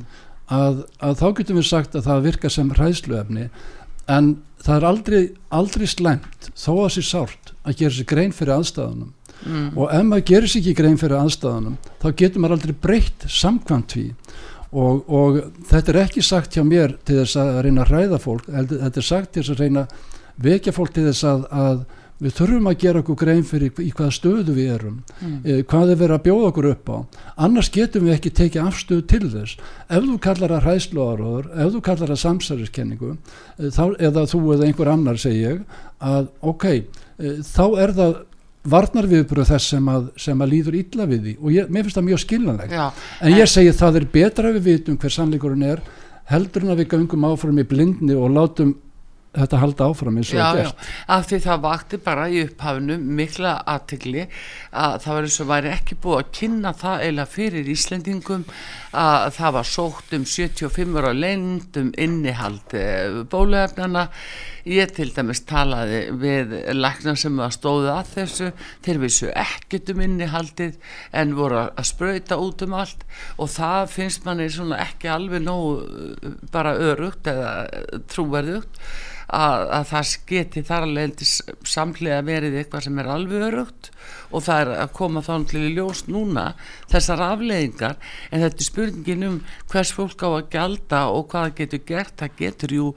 að, 0.55 0.83
að 0.99 1.19
þá 1.21 1.27
getum 1.39 1.61
við 1.61 1.69
sagt 1.69 1.95
að 1.95 2.09
það 2.09 2.25
virka 2.27 2.51
sem 2.53 2.73
hræðsluefni, 2.75 3.47
en 4.09 4.33
það 4.59 4.75
er 4.75 4.89
aldrei, 4.89 5.21
aldrei 5.55 5.87
slæmt, 5.87 6.51
þó 6.53 6.71
að 6.73 6.83
það 6.83 6.93
sé 6.97 7.05
sárt, 7.09 7.53
að 7.63 7.81
gera 7.81 7.95
sér 7.95 8.09
grein 8.09 8.35
fyrir 8.35 8.57
aðstæðunum 8.57 9.13
mm. 9.45 9.67
og 9.77 9.91
ef 9.93 10.05
maður 10.07 10.25
gerir 10.31 10.51
sér 10.51 10.63
ekki 10.63 10.75
grein 10.79 10.99
fyrir 10.99 11.19
aðstæðunum 11.19 11.77
þá 12.01 12.07
getur 12.21 12.43
maður 12.43 12.57
aldrei 12.57 12.75
breytt 12.85 13.27
samkvæmt 13.31 13.95
því 13.95 14.05
og, 14.69 15.09
og 15.09 15.39
þetta 15.69 15.93
er 15.93 16.01
ekki 16.03 16.25
sagt 16.25 16.57
hjá 16.57 16.63
mér 16.65 16.95
til 17.07 17.21
þess 17.21 17.39
að 17.41 17.61
reyna 17.65 17.85
að 17.85 17.93
hræða 17.93 18.21
fólk 18.23 18.49
þetta 18.49 18.91
er 18.91 19.07
sagt 19.07 19.33
til 19.33 19.43
þess 19.43 19.55
að 19.55 19.63
reyna 19.63 19.85
vekja 20.39 20.75
fólk 20.75 20.93
til 20.95 21.07
þess 21.09 21.25
að, 21.27 21.47
að 21.51 21.81
við 22.19 22.35
þurfum 22.35 22.69
að 22.71 22.79
gera 22.83 23.03
okkur 23.03 23.19
grein 23.23 23.43
fyrir 23.47 23.83
í 23.83 23.89
hvaða 23.95 24.15
stöðu 24.15 24.55
við 24.55 24.71
erum 24.75 24.95
mm. 25.19 25.35
eh, 25.43 25.61
hvað 25.63 25.93
er 25.93 26.01
verið 26.03 26.15
að 26.17 26.25
bjóða 26.27 26.49
okkur 26.51 26.69
upp 26.73 26.93
á. 26.93 26.97
Annars 27.47 27.71
getum 27.73 28.07
við 28.07 28.17
ekki 28.17 28.33
tekið 28.41 28.65
afstöðu 28.67 29.05
til 29.07 29.25
þess. 29.33 29.59
Ef 29.87 30.07
þú 30.07 30.17
kallar 30.23 30.55
að 30.57 30.65
hræðsluáraður 30.67 31.51
ef 31.55 31.75
þú 31.75 31.83
kallar 31.89 32.15
að 32.15 32.23
samsæriskenningu 32.25 33.13
eh, 33.15 33.83
eða 34.09 34.25
þú 34.29 34.43
eða 34.57 34.67
einhver 34.67 34.91
annar 34.95 35.21
segja 35.21 35.59
að 35.99 36.27
ok, 36.39 36.67
Eh, 37.19 37.39
þá 37.43 37.63
er 37.83 37.93
það 37.95 38.17
varnar 38.69 39.07
viðbröð 39.09 39.53
þess 39.53 39.71
sem 39.73 39.87
að, 39.91 40.09
sem 40.19 40.43
að 40.43 40.51
líður 40.53 40.77
illa 40.79 41.07
við 41.09 41.25
því. 41.25 41.33
Og 41.39 41.55
ég, 41.55 41.71
mér 41.71 41.85
finnst 41.85 41.99
það 41.99 42.07
mjög 42.09 42.21
skiljanlegt. 42.23 42.75
Já, 42.75 42.85
en 43.25 43.35
ég 43.35 43.49
segi 43.51 43.73
það 43.75 43.99
er 43.99 44.05
betra 44.13 44.53
við 44.55 44.67
vitum 44.67 44.99
hver 44.99 45.15
sannleikurinn 45.15 45.65
er 45.67 45.83
heldur 46.29 46.65
en 46.65 46.75
að 46.75 46.83
við 46.83 46.91
gangum 46.93 47.25
áfram 47.25 47.59
í 47.59 47.65
blindni 47.67 48.15
og 48.15 48.31
látum 48.35 48.75
þetta 49.35 49.59
halda 49.61 49.87
áfram 49.91 50.19
eins 50.19 50.31
og 50.33 50.41
það 50.41 50.59
gert. 50.59 50.85
Af 51.15 51.27
því 51.29 51.39
það 51.45 51.63
vakti 51.65 51.99
bara 52.05 52.27
í 52.29 52.43
upphafnu 52.47 52.97
mikla 53.19 53.53
aðtegli 53.75 54.25
að 54.25 54.95
það 55.05 55.17
var 55.17 55.27
eins 55.27 55.39
og 55.43 55.49
væri 55.51 55.73
ekki 55.73 55.97
búið 56.03 56.21
að 56.21 56.31
kynna 56.39 56.73
það 56.79 57.05
eila 57.07 57.25
fyrir 57.29 57.73
Íslendingum 57.75 58.45
að 58.99 59.27
það 59.37 59.57
var 59.59 59.69
sótt 59.69 60.15
um 60.17 60.25
75 60.25 61.01
ára 61.01 61.13
lengd 61.13 61.81
um 61.81 61.91
innihald 61.93 62.77
bóluefnana 63.29 64.07
ég 64.69 64.93
til 64.95 65.09
dæmis 65.15 65.41
talaði 65.49 66.01
við 66.21 66.55
læknar 66.77 67.17
sem 67.19 67.41
að 67.41 67.55
stóðu 67.57 67.91
að 67.93 68.11
þessu. 68.13 68.49
Þeir 68.85 69.01
vissu 69.03 69.29
ekkert 69.33 69.93
um 69.93 70.03
innihaldið 70.05 70.79
en 71.21 71.35
voru 71.37 71.61
að 71.67 71.89
spröyta 71.89 72.39
út 72.41 72.65
um 72.65 72.75
allt. 72.79 73.05
Og 73.37 73.51
það 73.53 73.93
finnst 73.95 74.25
manni 74.27 74.49
ekki 74.77 75.11
alveg 75.11 75.45
nóg 75.45 76.49
bara 76.53 76.75
örugt 76.77 77.29
eða 77.29 77.53
trúverðugt 78.11 78.81
að, 79.29 79.65
að 79.77 79.89
það 79.91 80.13
geti 80.29 80.65
þar 80.65 80.87
alveg 80.87 81.33
samlega 81.67 82.23
verið 82.25 82.59
eitthvað 82.61 82.87
sem 82.87 83.01
er 83.01 83.11
alveg 83.13 83.47
örugt 83.49 83.91
og 84.29 84.43
það 84.45 84.61
er 84.61 84.71
að 84.83 84.93
koma 84.99 85.23
þá 85.25 85.33
til 85.49 85.63
í 85.65 85.73
ljós 85.73 86.03
núna 86.09 86.45
þessar 86.91 87.23
afleðingar 87.31 87.97
en 88.29 88.43
þetta 88.43 88.61
er 88.61 88.67
spurningin 88.67 89.27
um 89.27 89.41
hvers 89.71 89.91
fólk 89.95 90.23
á 90.25 90.29
að 90.29 90.47
gjalda 90.53 91.01
og 91.13 91.27
hvað 91.33 91.55
getur 91.61 91.83
gert. 91.87 92.15
Það 92.19 92.37
getur 92.43 92.75
jú 92.75 92.87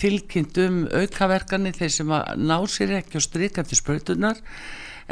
tilkynnt 0.00 0.62
um 0.62 0.78
aukaverkani 0.92 1.74
þeir 1.76 1.96
sem 1.96 2.14
að 2.14 2.44
ná 2.44 2.56
sér 2.68 2.96
ekki 3.00 3.20
og 3.20 3.26
stryka 3.26 3.64
til 3.66 3.80
spröytunar 3.80 4.40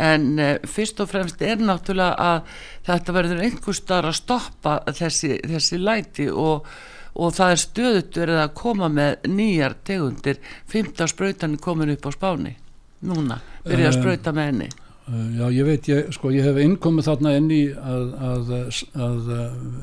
en 0.00 0.30
uh, 0.38 0.54
fyrst 0.70 1.00
og 1.02 1.10
fremst 1.10 1.42
er 1.42 1.60
náttúrulega 1.60 2.14
að 2.14 2.54
þetta 2.86 3.16
verður 3.16 3.44
einhver 3.44 3.76
starf 3.76 4.12
að 4.12 4.18
stoppa 4.20 4.78
þessi, 4.96 5.36
þessi 5.48 5.80
læti 5.82 6.30
og 6.30 6.68
og 7.20 7.32
það 7.34 7.52
er 7.52 7.58
stöðut 7.58 8.18
verið 8.20 8.36
að 8.38 8.52
koma 8.54 8.86
með 8.88 9.24
nýjar 9.26 9.72
tegundir. 9.84 10.36
15 10.70 11.10
spröytan 11.10 11.56
er 11.56 11.62
komin 11.64 11.90
upp 11.90 12.06
á 12.06 12.10
spáni 12.14 12.52
núna, 13.02 13.40
byrja 13.64 13.90
að 13.90 13.98
spröyta 13.98 14.32
með 14.36 14.48
henni 14.50 14.68
Já, 15.10 15.44
ég 15.50 15.66
veit, 15.66 15.88
ég, 15.90 16.10
sko, 16.14 16.30
ég 16.30 16.44
hef 16.46 16.58
innkomið 16.62 17.08
þarna 17.08 17.32
inn 17.38 17.48
í 17.50 17.60
að, 17.74 18.10
að, 18.30 18.50
að 19.06 19.30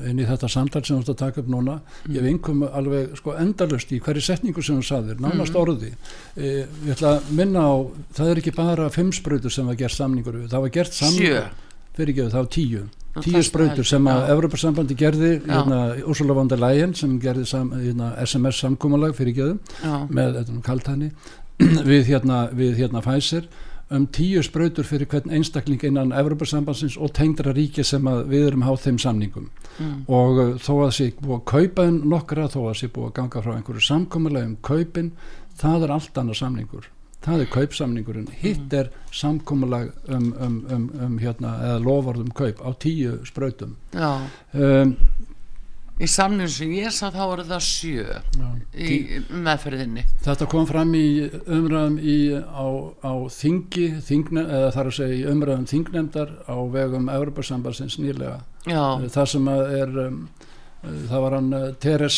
inn 0.08 0.22
í 0.22 0.26
þetta 0.28 0.48
samtal 0.48 0.82
sem 0.86 0.96
þú 0.96 1.04
ætti 1.04 1.12
að 1.12 1.20
taka 1.20 1.42
upp 1.42 1.50
núna. 1.52 1.74
Mm. 1.78 2.14
ég 2.14 2.22
hef 2.22 2.28
innkomið 2.32 2.78
alveg 2.80 3.18
sko 3.18 3.34
endalust 3.36 3.92
í 3.92 4.00
hverju 4.04 4.24
setningu 4.24 4.64
sem 4.64 4.78
þú 4.78 4.88
saðir, 4.88 5.20
nánast 5.20 5.52
mm. 5.52 5.60
orði 5.60 5.90
e, 5.92 6.52
ég 6.86 6.94
ætla 6.94 7.18
að 7.18 7.32
minna 7.42 7.66
á 7.68 7.74
það 8.16 8.32
er 8.32 8.42
ekki 8.42 8.54
bara 8.56 8.88
fimm 8.94 9.12
spröytur 9.12 9.52
sem 9.52 9.68
var 9.68 9.78
gert 9.82 9.96
samningur 9.98 10.40
það 10.46 10.64
var 10.64 10.74
gert 10.78 10.96
samningur 10.96 11.50
fyrir 11.98 12.14
ekki, 12.14 12.30
það 12.30 12.40
var 12.40 12.50
tíu. 12.54 12.86
Tíu 13.18 13.42
spröytur 13.42 13.86
sem 13.88 14.04
að 14.06 14.28
Evropasambandi 14.32 14.96
gerði 14.98 15.32
hérna, 15.42 15.78
Ursula 16.06 16.36
von 16.38 16.50
der 16.50 16.60
Leyen 16.62 16.92
sem 16.96 17.16
gerði 17.20 17.48
sam, 17.50 17.72
hérna, 17.74 18.12
SMS 18.22 18.60
samkómalag 18.62 19.16
fyrir 19.18 19.34
geðum 19.34 20.12
með 20.14 20.38
kaltæni 20.66 21.10
við 21.90 22.12
hérna, 22.12 22.44
við 22.54 22.78
hérna 22.78 23.02
Pfizer 23.02 23.48
um 23.90 24.04
tíu 24.12 24.42
spröytur 24.44 24.84
fyrir 24.84 25.08
hvern 25.08 25.32
einstakling 25.32 25.82
innan 25.84 26.12
Evropasambansins 26.12 26.98
og 27.00 27.14
tengdra 27.16 27.54
ríki 27.56 27.84
sem 27.84 28.04
við 28.28 28.50
erum 28.50 28.66
háð 28.66 28.82
þeim 28.86 29.00
samningum. 29.04 29.50
Mm. 29.78 29.98
og 30.10 30.38
uh, 30.42 30.54
þó 30.58 30.72
að 30.88 30.94
sé 30.96 31.04
búið 31.20 31.36
að 31.36 31.44
kaupa 31.52 31.84
nokkra, 31.94 32.48
þó 32.50 32.60
að 32.66 32.78
sé 32.80 32.88
búið 32.90 33.10
að 33.10 33.16
ganga 33.20 33.42
frá 33.44 33.52
einhverju 33.54 33.84
samkómalag 33.86 34.48
um 34.48 34.56
kaupin 34.66 35.12
það 35.58 35.86
er 35.86 35.92
allt 35.94 36.18
annað 36.18 36.40
samningur. 36.42 36.88
Það 37.18 37.40
er 37.42 37.50
kaupsamningurinn, 37.50 38.28
hitt 38.40 38.74
er 38.78 38.90
samkómulag 39.14 39.90
um, 40.06 40.28
um, 40.38 40.58
um, 40.70 40.84
um 41.06 41.16
hérna, 41.18 41.56
eða 41.66 41.80
lofarðum 41.82 42.30
kaup 42.30 42.62
á 42.62 42.70
tíu 42.78 43.16
spröytum 43.26 43.74
um, 43.94 44.92
í 45.98 46.08
samningum 46.10 46.52
sem 46.52 46.72
ég 46.78 46.94
sá 46.94 47.08
þá 47.14 47.22
er 47.26 47.44
það 47.48 47.64
sjö 47.66 48.06
já, 48.06 48.48
í 48.78 49.20
meðferðinni. 49.34 50.04
Þetta 50.24 50.48
kom 50.50 50.66
fram 50.68 50.94
í 50.94 51.06
umræðum 51.44 51.98
í, 51.98 52.18
á, 52.38 52.66
á 53.02 53.12
þingi 53.34 53.88
þingne, 54.06 54.44
eða 54.46 54.74
þar 54.76 54.92
að 54.92 54.98
segja 55.00 55.18
í 55.18 55.24
umræðum 55.32 55.70
þingnemdar 55.72 56.34
á 56.46 56.56
vegum 56.74 57.10
Európa-sambansins 57.12 57.98
nýlega. 58.02 58.40
Já. 58.68 58.84
það 59.08 59.32
sem 59.32 59.48
er 59.48 59.98
um, 60.04 60.16
það 60.78 61.22
var 61.24 61.34
hann 61.34 61.52
uh, 61.56 61.68
Teres 61.82 62.16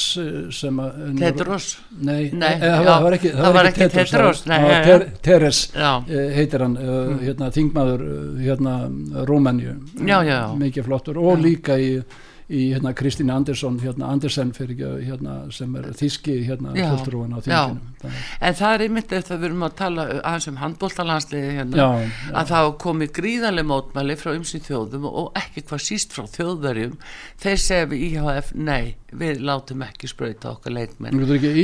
sem 0.56 0.80
að 0.82 0.96
Tedros? 1.20 1.68
Nei, 1.96 2.30
nei 2.36 2.54
e, 2.58 2.70
það, 2.84 2.88
var 3.04 3.16
ekki, 3.16 3.30
það, 3.32 3.44
það 3.44 3.54
var 3.56 3.68
ekki 3.70 3.90
Tedros, 3.94 4.42
ter, 4.48 5.04
Teres 5.24 5.60
já. 5.72 5.92
heitir 6.36 6.64
hann 6.66 6.74
mm. 6.76 7.20
hérna, 7.22 7.52
þingmaður 7.56 8.04
hérna, 8.40 8.74
Rómenju 9.30 9.76
mikið 10.60 10.90
flottur 10.90 11.22
og 11.22 11.40
líka 11.40 11.78
í 11.80 11.94
í 12.50 12.64
hérna 12.72 12.92
Kristín 12.98 13.30
Andersson 13.30 13.78
hérna 13.82 14.10
Andersen 14.10 14.50
fyrir 14.56 14.98
hérna 15.06 15.36
sem 15.54 15.74
er 15.78 15.90
þíski 15.94 16.40
hérna 16.48 16.74
fulltrúan 16.74 17.36
á 17.36 17.38
þinginu 17.38 17.99
en 18.08 18.56
það 18.60 18.74
er 18.74 18.84
einmitt 18.86 19.12
eftir 19.16 19.36
að 19.36 19.42
við 19.42 19.48
erum 19.50 19.66
að 19.66 19.76
tala 19.80 20.06
aðeins 20.20 20.48
um 20.50 20.60
handbóltalansliði 20.60 21.52
hérna 21.58 21.80
já, 21.80 21.88
já. 22.04 22.32
að 22.40 22.52
það 22.52 22.70
komi 22.84 23.10
gríðarlega 23.20 23.70
mótmæli 23.70 24.16
frá 24.20 24.32
ymsið 24.36 24.64
þjóðum 24.70 25.10
og 25.10 25.28
ekki 25.40 25.66
hvað 25.68 25.84
síst 25.86 26.16
frá 26.16 26.24
þjóðverjum. 26.30 26.96
Þeir 27.40 27.62
segja 27.66 27.90
við 27.90 28.06
IHF 28.08 28.54
nei 28.56 28.96
við 29.10 29.42
látum 29.42 29.82
ekki 29.82 30.08
spröyta 30.10 30.52
okkar 30.54 30.74
leikmenn. 30.76 31.18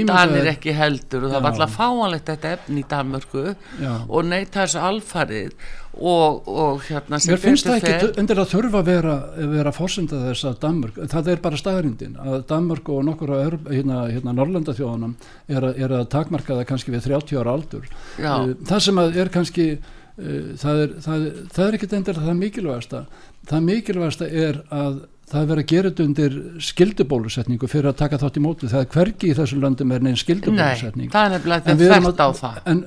Danir 0.08 0.50
ekki 0.50 0.74
heldur 0.74 1.26
og 1.26 1.34
það 1.34 1.42
var 1.44 1.52
alltaf 1.52 1.76
fáanlegt 1.76 2.30
þetta 2.32 2.54
efni 2.56 2.82
í 2.82 2.86
Danmörku 2.90 3.44
og 3.46 4.26
neyta 4.26 4.64
þessu 4.64 4.82
alfarið 4.82 5.52
og, 5.96 6.48
og 6.48 6.82
hérna 6.84 7.18
mér 7.24 7.40
finnst 7.40 7.66
það 7.66 7.86
ekki 7.88 8.08
undir 8.20 8.40
að 8.42 8.50
þurfa 8.50 8.80
að 8.82 8.88
vera, 8.90 9.14
vera 9.54 9.72
fórsenda 9.72 10.18
þess 10.26 10.48
að 10.50 10.58
Danmörk 10.64 10.98
það 11.12 11.30
er 11.32 11.42
bara 11.46 11.60
staðrindin 11.60 12.18
að 12.20 12.42
Danmörk 12.50 12.90
og 12.92 13.04
nokkur 13.06 13.32
hérna, 13.70 14.02
hérna 14.12 14.34
Norrlanda 14.36 14.74
þjóðunum 14.76 15.14
er, 15.48 15.70
er 15.72 15.94
að 15.96 16.04
takmarka 16.12 16.25
það 16.30 16.64
kannski 16.70 16.94
við 16.94 17.06
30 17.10 17.40
ára 17.40 17.56
aldur. 17.56 17.90
Já. 18.18 18.32
Eh, 18.34 18.54
það 18.68 18.84
sem 18.86 19.02
er 19.06 19.32
kannski 19.34 19.66
uh, 19.76 20.54
það 20.62 20.82
er, 20.84 20.96
það, 21.06 21.26
það 21.56 21.66
er 21.66 21.78
ekkit 21.78 21.98
endur 22.00 22.22
það 22.22 22.40
mikilvægasta. 22.40 23.04
Það 23.46 23.68
mikilvægasta 23.70 24.30
er 24.30 24.62
að 24.74 25.04
það 25.26 25.40
er 25.40 25.48
verið 25.50 25.64
að 25.64 25.72
gera 25.72 25.90
þetta 25.90 26.04
undir 26.06 26.36
skildubólusetningu 26.62 27.70
fyrir 27.70 27.90
að 27.90 27.98
taka 27.98 28.18
þátt 28.22 28.36
í 28.38 28.42
móti 28.44 28.68
það 28.70 28.84
er 28.84 28.90
hverki 28.94 29.30
í 29.30 29.34
þessu 29.34 29.58
löndum 29.58 29.94
er 29.94 30.04
neins 30.06 30.22
skildubólusetning 30.22 31.08
Nei, 31.08 31.14
það 31.14 31.26
er 31.26 31.34
nefnilega 31.34 31.64
þetta 31.66 31.98
fært 32.06 32.22
á 32.22 32.28
það. 32.38 32.60
en, 32.70 32.82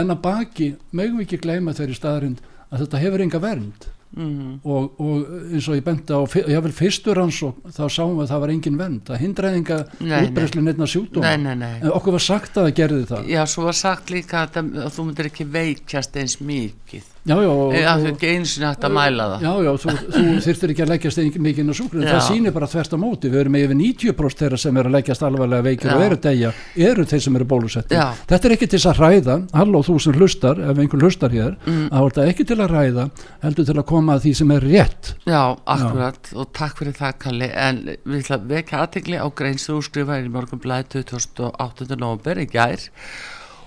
en 0.00 0.14
að 0.14 0.22
baki, 0.24 0.68
mögum 0.90 1.20
við 1.20 1.26
ekki 1.28 1.40
gleyma 1.44 1.76
þeirri 1.78 1.98
staðarind 1.98 2.42
að 2.70 2.82
þetta 2.82 3.02
hefur 3.04 3.24
enga 3.28 3.42
vernd 3.44 3.86
mm. 4.16 4.52
og, 4.64 5.00
og 5.02 5.32
eins 5.50 5.68
og 5.68 5.78
ég 5.78 5.86
benda 5.86 6.20
á 6.20 6.22
hafði 6.24 6.74
fyrstur 6.78 7.20
hans 7.22 7.40
og 7.46 7.58
þá 7.68 7.84
sáum 7.86 8.14
við 8.16 8.26
að 8.26 8.34
það 8.34 8.44
var 8.44 8.54
engin 8.56 8.78
vernd. 8.80 9.02
Það 9.08 9.22
hindraði 9.24 9.62
enga 9.62 9.80
útbreyslu 10.20 10.66
nefna 10.66 10.90
sjúkdóm 10.90 11.26
en 11.30 11.66
okkur 11.92 12.18
var 12.18 12.26
sagt 12.26 12.58
að 12.58 12.68
það 12.68 12.78
gerði 12.82 13.08
það. 13.14 13.32
Já, 13.34 13.42
svo 13.50 13.66
var 13.68 13.80
sagt 13.80 14.14
líka 14.14 14.44
að, 14.46 14.62
að 14.84 14.94
þú 14.96 15.08
myndir 15.08 15.32
ekki 15.32 15.50
veikjast 15.58 16.22
eins 16.22 16.38
mikið 16.42 17.13
Já, 17.24 17.38
já, 17.40 17.52
það 17.72 18.02
er 18.04 18.10
ekki 18.10 18.30
eins 18.34 18.50
og 18.58 18.64
nætt 18.66 18.82
að 18.84 18.92
mæla 18.92 19.26
það. 19.30 19.44
Já, 19.44 19.52
já, 19.64 19.70
þú, 19.80 19.92
þú 20.12 20.24
þurftir 20.44 20.72
ekki 20.74 20.82
að 20.84 20.90
leggjast 20.90 21.20
mikið 21.40 21.60
inn 21.62 21.72
á 21.72 21.76
sjúkrun, 21.78 22.02
það 22.04 22.18
sýnir 22.26 22.52
bara 22.52 22.66
þvert 22.68 22.96
á 22.96 22.98
móti. 23.00 23.30
Við 23.32 23.40
erum 23.40 23.54
með 23.54 23.64
yfir 23.64 23.78
90% 23.78 24.42
þeirra 24.42 24.58
sem 24.60 24.80
eru 24.80 24.90
að 24.90 24.96
leggjast 24.98 25.24
alvarlega 25.24 25.64
veikir 25.64 25.88
já. 25.88 25.94
og 25.94 26.04
eru 26.04 26.18
degja, 26.26 26.50
eru 26.90 27.06
þeir 27.08 27.22
sem 27.24 27.38
eru 27.38 27.46
bólusetti, 27.48 28.00
þetta 28.28 28.50
er 28.50 28.54
ekki 28.58 28.68
til 28.74 28.80
að 28.90 29.00
ræða 29.00 29.36
halló 29.56 29.80
þú 29.88 29.96
sem 30.04 30.18
hlustar, 30.18 30.60
ef 30.60 30.82
einhvern 30.84 31.06
hlustar 31.08 31.32
hér, 31.32 31.54
mm. 31.64 31.86
að 31.88 32.08
þetta 32.10 32.24
er 32.24 32.32
ekki 32.34 32.46
til 32.50 32.58
að 32.58 32.74
ræða 32.74 33.06
heldur 33.46 33.68
til 33.70 33.76
að 33.80 33.86
koma 33.88 34.18
að 34.18 34.26
því 34.26 34.34
sem 34.42 34.52
er 34.58 34.66
rétt. 34.68 35.14
Já, 35.24 35.40
akkurat, 35.76 36.34
og 36.36 36.50
takk 36.60 36.82
fyrir 36.82 36.98
það 36.98 37.16
Kalli, 37.24 37.48
en 37.48 37.80
við 37.88 38.18
ætlum 38.20 38.36
að 38.36 38.52
vekja 38.52 38.82
aðtegli 38.84 39.16
á 39.16 39.26
greins 39.32 39.64
þú 39.70 39.78
skrifaði 39.88 40.28
í 40.28 40.34
morgun 40.34 40.60
blæði 40.60 40.90
2008. 40.98 41.88
november 41.96 42.42
í 42.42 42.46
gær 42.52 42.84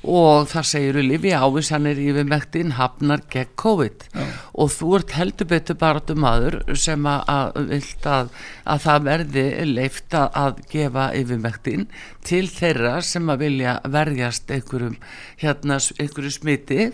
og 0.04 0.48
þar 0.52 0.68
segir 0.70 1.00
Livi 1.02 1.32
ávísanir 1.34 2.00
yfirmæktin 2.02 2.76
hafnar 2.78 3.24
gegn 3.32 3.54
COVID 3.58 4.06
Já. 4.14 4.26
og 4.54 4.72
þú 4.74 4.92
ert 5.00 5.16
heldur 5.18 5.50
betur 5.50 5.80
bara 5.80 6.02
um 6.14 6.28
aður 6.28 6.60
sem 6.78 7.08
að, 7.10 7.24
að, 7.28 7.88
að, 8.12 8.30
að 8.66 8.84
það 8.86 9.08
verði 9.08 9.46
leift 9.72 10.18
að 10.18 10.62
gefa 10.72 11.08
yfirmæktin 11.18 11.88
til 12.28 12.46
þeirra 12.52 12.98
sem 13.06 13.30
að 13.32 13.44
vilja 13.46 13.78
verjast 13.88 14.52
einhverjum 14.52 14.98
hérna, 15.42 15.80
einhverju 15.98 16.34
smiti 16.36 16.92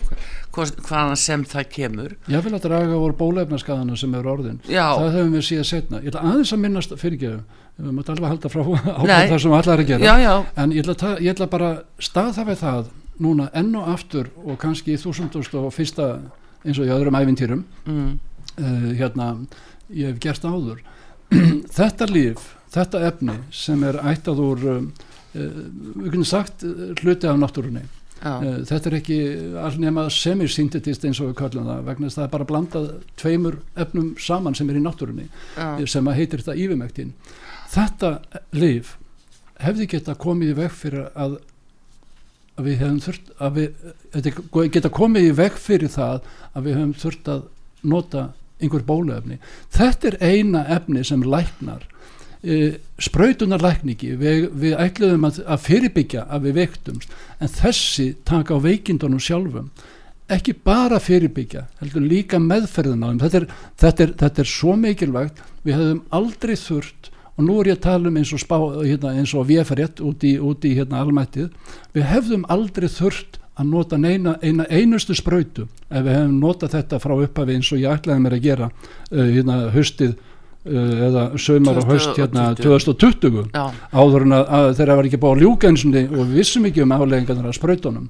hvaðan 0.54 1.18
sem 1.18 1.44
það 1.44 1.68
kemur 1.74 2.16
Ég 2.30 2.44
vil 2.46 2.54
að 2.54 2.68
draga 2.68 3.02
voru 3.02 3.18
bólefnaskadana 3.18 3.98
sem 3.98 4.14
eru 4.14 4.32
orðin 4.36 4.62
Já. 4.64 4.94
það 4.96 5.18
höfum 5.18 5.36
við 5.38 5.46
síðan 5.50 5.70
setna 5.70 6.02
ég 6.02 6.12
ætla 6.12 6.24
aðeins 6.30 6.54
að 6.54 6.64
minnast 6.64 6.96
fyrirgeðu 7.00 7.42
við 7.78 7.94
mötum 7.94 8.14
alveg 8.14 8.26
að 8.26 8.32
halda 8.34 8.50
frá 8.52 8.62
ákveð 8.98 9.32
það 9.32 9.40
sem 9.44 9.56
allar 9.58 9.74
er 9.74 9.82
að 9.82 9.88
gera. 9.90 10.04
Já, 10.04 10.14
já. 10.22 10.34
en 10.62 10.74
ég 10.74 10.90
ætla, 10.92 11.14
ég 11.18 11.34
ætla 11.34 11.50
bara 11.50 11.70
staðhafið 12.02 12.60
það 12.62 12.92
núna 13.24 13.48
enn 13.54 13.74
og 13.78 13.88
aftur 13.94 14.30
og 14.42 14.58
kannski 14.62 14.94
í 14.94 15.00
þúsundust 15.00 15.54
og 15.58 15.70
fyrsta 15.74 16.10
eins 16.64 16.78
og 16.80 16.86
í 16.86 16.94
öðrum 16.94 17.18
ævintýrum. 17.18 17.64
Mm. 17.86 18.12
uh, 18.58 18.86
hérna 18.98 19.32
ég 19.90 20.12
hef 20.12 20.22
gert 20.22 20.46
áður. 20.46 20.84
Þetta 21.78 22.06
líf, 22.10 22.52
þetta 22.70 23.00
efni 23.08 23.34
sem 23.54 23.82
er 23.86 23.96
ættað 24.06 24.40
úr 24.44 24.64
uh, 24.70 24.80
kunum 25.34 26.26
sagt 26.26 26.62
hluti 27.00 27.26
af 27.26 27.38
náttúrunni. 27.40 27.82
Uh, 28.24 28.60
þetta 28.64 28.88
er 28.88 28.96
ekki 29.00 29.16
allnema 29.60 30.04
semisyntetist 30.12 31.02
eins 31.04 31.18
og 31.20 31.32
við 31.32 31.38
kallum 31.40 31.66
það 31.68 31.88
vegna 31.88 32.06
þess 32.06 32.16
að 32.16 32.20
það 32.20 32.26
er 32.26 32.34
bara 32.36 32.46
blandað 32.48 32.86
tveimur 33.20 33.58
efnum 33.84 34.12
saman 34.22 34.56
sem 34.56 34.70
er 34.70 34.78
í 34.78 34.84
náttúrunni 34.84 35.26
sem 35.90 36.08
að 36.08 36.20
heitir 36.20 36.44
þetta 36.44 36.54
yfirmæktin 36.62 37.10
þetta 37.74 38.12
líf 38.54 38.94
hefði 39.62 39.88
geta 39.94 40.14
komið 40.18 40.52
í 40.52 40.56
veg 40.58 40.74
fyrir 40.74 41.08
að, 41.14 41.38
að 42.58 42.68
við 42.68 42.78
hefum 42.82 43.00
þurft 43.04 43.32
að 43.38 43.58
við 43.58 44.70
geta 44.76 44.92
komið 44.94 45.28
í 45.28 45.34
veg 45.40 45.58
fyrir 45.60 45.92
það 45.94 46.20
að 46.52 46.68
við 46.68 46.78
hefum 46.78 46.94
þurft 47.02 47.32
að 47.34 47.44
nota 47.84 48.28
einhver 48.62 48.84
bóluefni. 48.86 49.40
Þetta 49.74 50.12
er 50.12 50.20
eina 50.22 50.64
efni 50.72 51.02
sem 51.06 51.22
læknar 51.26 51.82
e, 52.44 52.76
spröytunar 53.02 53.62
lækningi 53.64 54.14
við, 54.20 54.46
við 54.52 54.76
ætluðum 54.80 55.26
að, 55.28 55.40
að 55.46 55.64
fyrirbyggja 55.64 56.26
að 56.28 56.48
við 56.48 56.60
veiktumst 56.60 57.16
en 57.40 57.52
þessi 57.52 58.08
taka 58.26 58.56
á 58.56 58.64
veikindunum 58.64 59.22
sjálfum. 59.22 59.70
Ekki 60.32 60.54
bara 60.64 61.00
fyrirbyggja 61.02 61.66
heldur 61.82 62.06
líka 62.06 62.40
meðferðin 62.40 63.04
á 63.04 63.08
þeim. 63.10 63.24
Þetta 63.24 63.40
er, 63.40 63.48
þetta 63.82 64.06
er, 64.06 64.14
þetta 64.22 64.44
er 64.44 64.52
svo 64.54 64.76
mikilvægt. 64.80 65.42
Við 65.64 65.76
hefum 65.80 66.00
aldrei 66.16 66.54
þurft 66.60 67.10
og 67.34 67.46
nú 67.46 67.60
er 67.60 67.72
ég 67.72 67.78
að 67.78 67.86
tala 67.88 68.10
um 68.10 68.18
eins 68.20 68.34
og, 68.34 68.42
spá, 68.42 68.58
hérna, 68.80 69.14
eins 69.18 69.32
og 69.34 69.48
VF-rétt 69.48 70.02
út 70.04 70.26
í, 70.26 70.36
út 70.38 70.66
í 70.66 70.74
hérna, 70.78 71.00
almættið. 71.02 71.48
Við 71.96 72.06
hefðum 72.10 72.44
aldrei 72.52 72.90
þurft 72.92 73.40
að 73.54 73.70
nota 73.70 73.98
neina, 73.98 74.36
eina 74.42 74.66
einustu 74.70 75.14
spröytu 75.14 75.68
ef 75.88 76.02
við 76.02 76.12
hefðum 76.16 76.38
nota 76.42 76.68
þetta 76.70 77.00
frá 77.02 77.14
upphafi 77.14 77.54
eins 77.54 77.70
og 77.72 77.82
ég 77.82 77.92
ætlaði 77.92 78.24
mér 78.24 78.38
að 78.38 78.46
gera 78.48 78.70
uh, 78.70 79.26
hérna 79.30 79.58
höstið 79.74 80.14
uh, 80.14 81.04
eða 81.08 81.24
sömar 81.38 81.78
og 81.78 81.92
höst 81.92 82.18
hérna 82.18 82.48
2020 82.58 83.44
Já. 83.54 83.68
áður 83.94 84.26
en 84.26 84.38
að, 84.40 84.70
þeirra 84.80 84.98
var 84.98 85.10
ekki 85.10 85.22
bá 85.22 85.28
ljúkensinni 85.38 86.06
og 86.08 86.24
við 86.24 86.40
vissum 86.40 86.66
ekki 86.70 86.82
um 86.82 86.96
afleggingarnar 86.96 87.52
af 87.52 87.58
spröytunum 87.60 88.08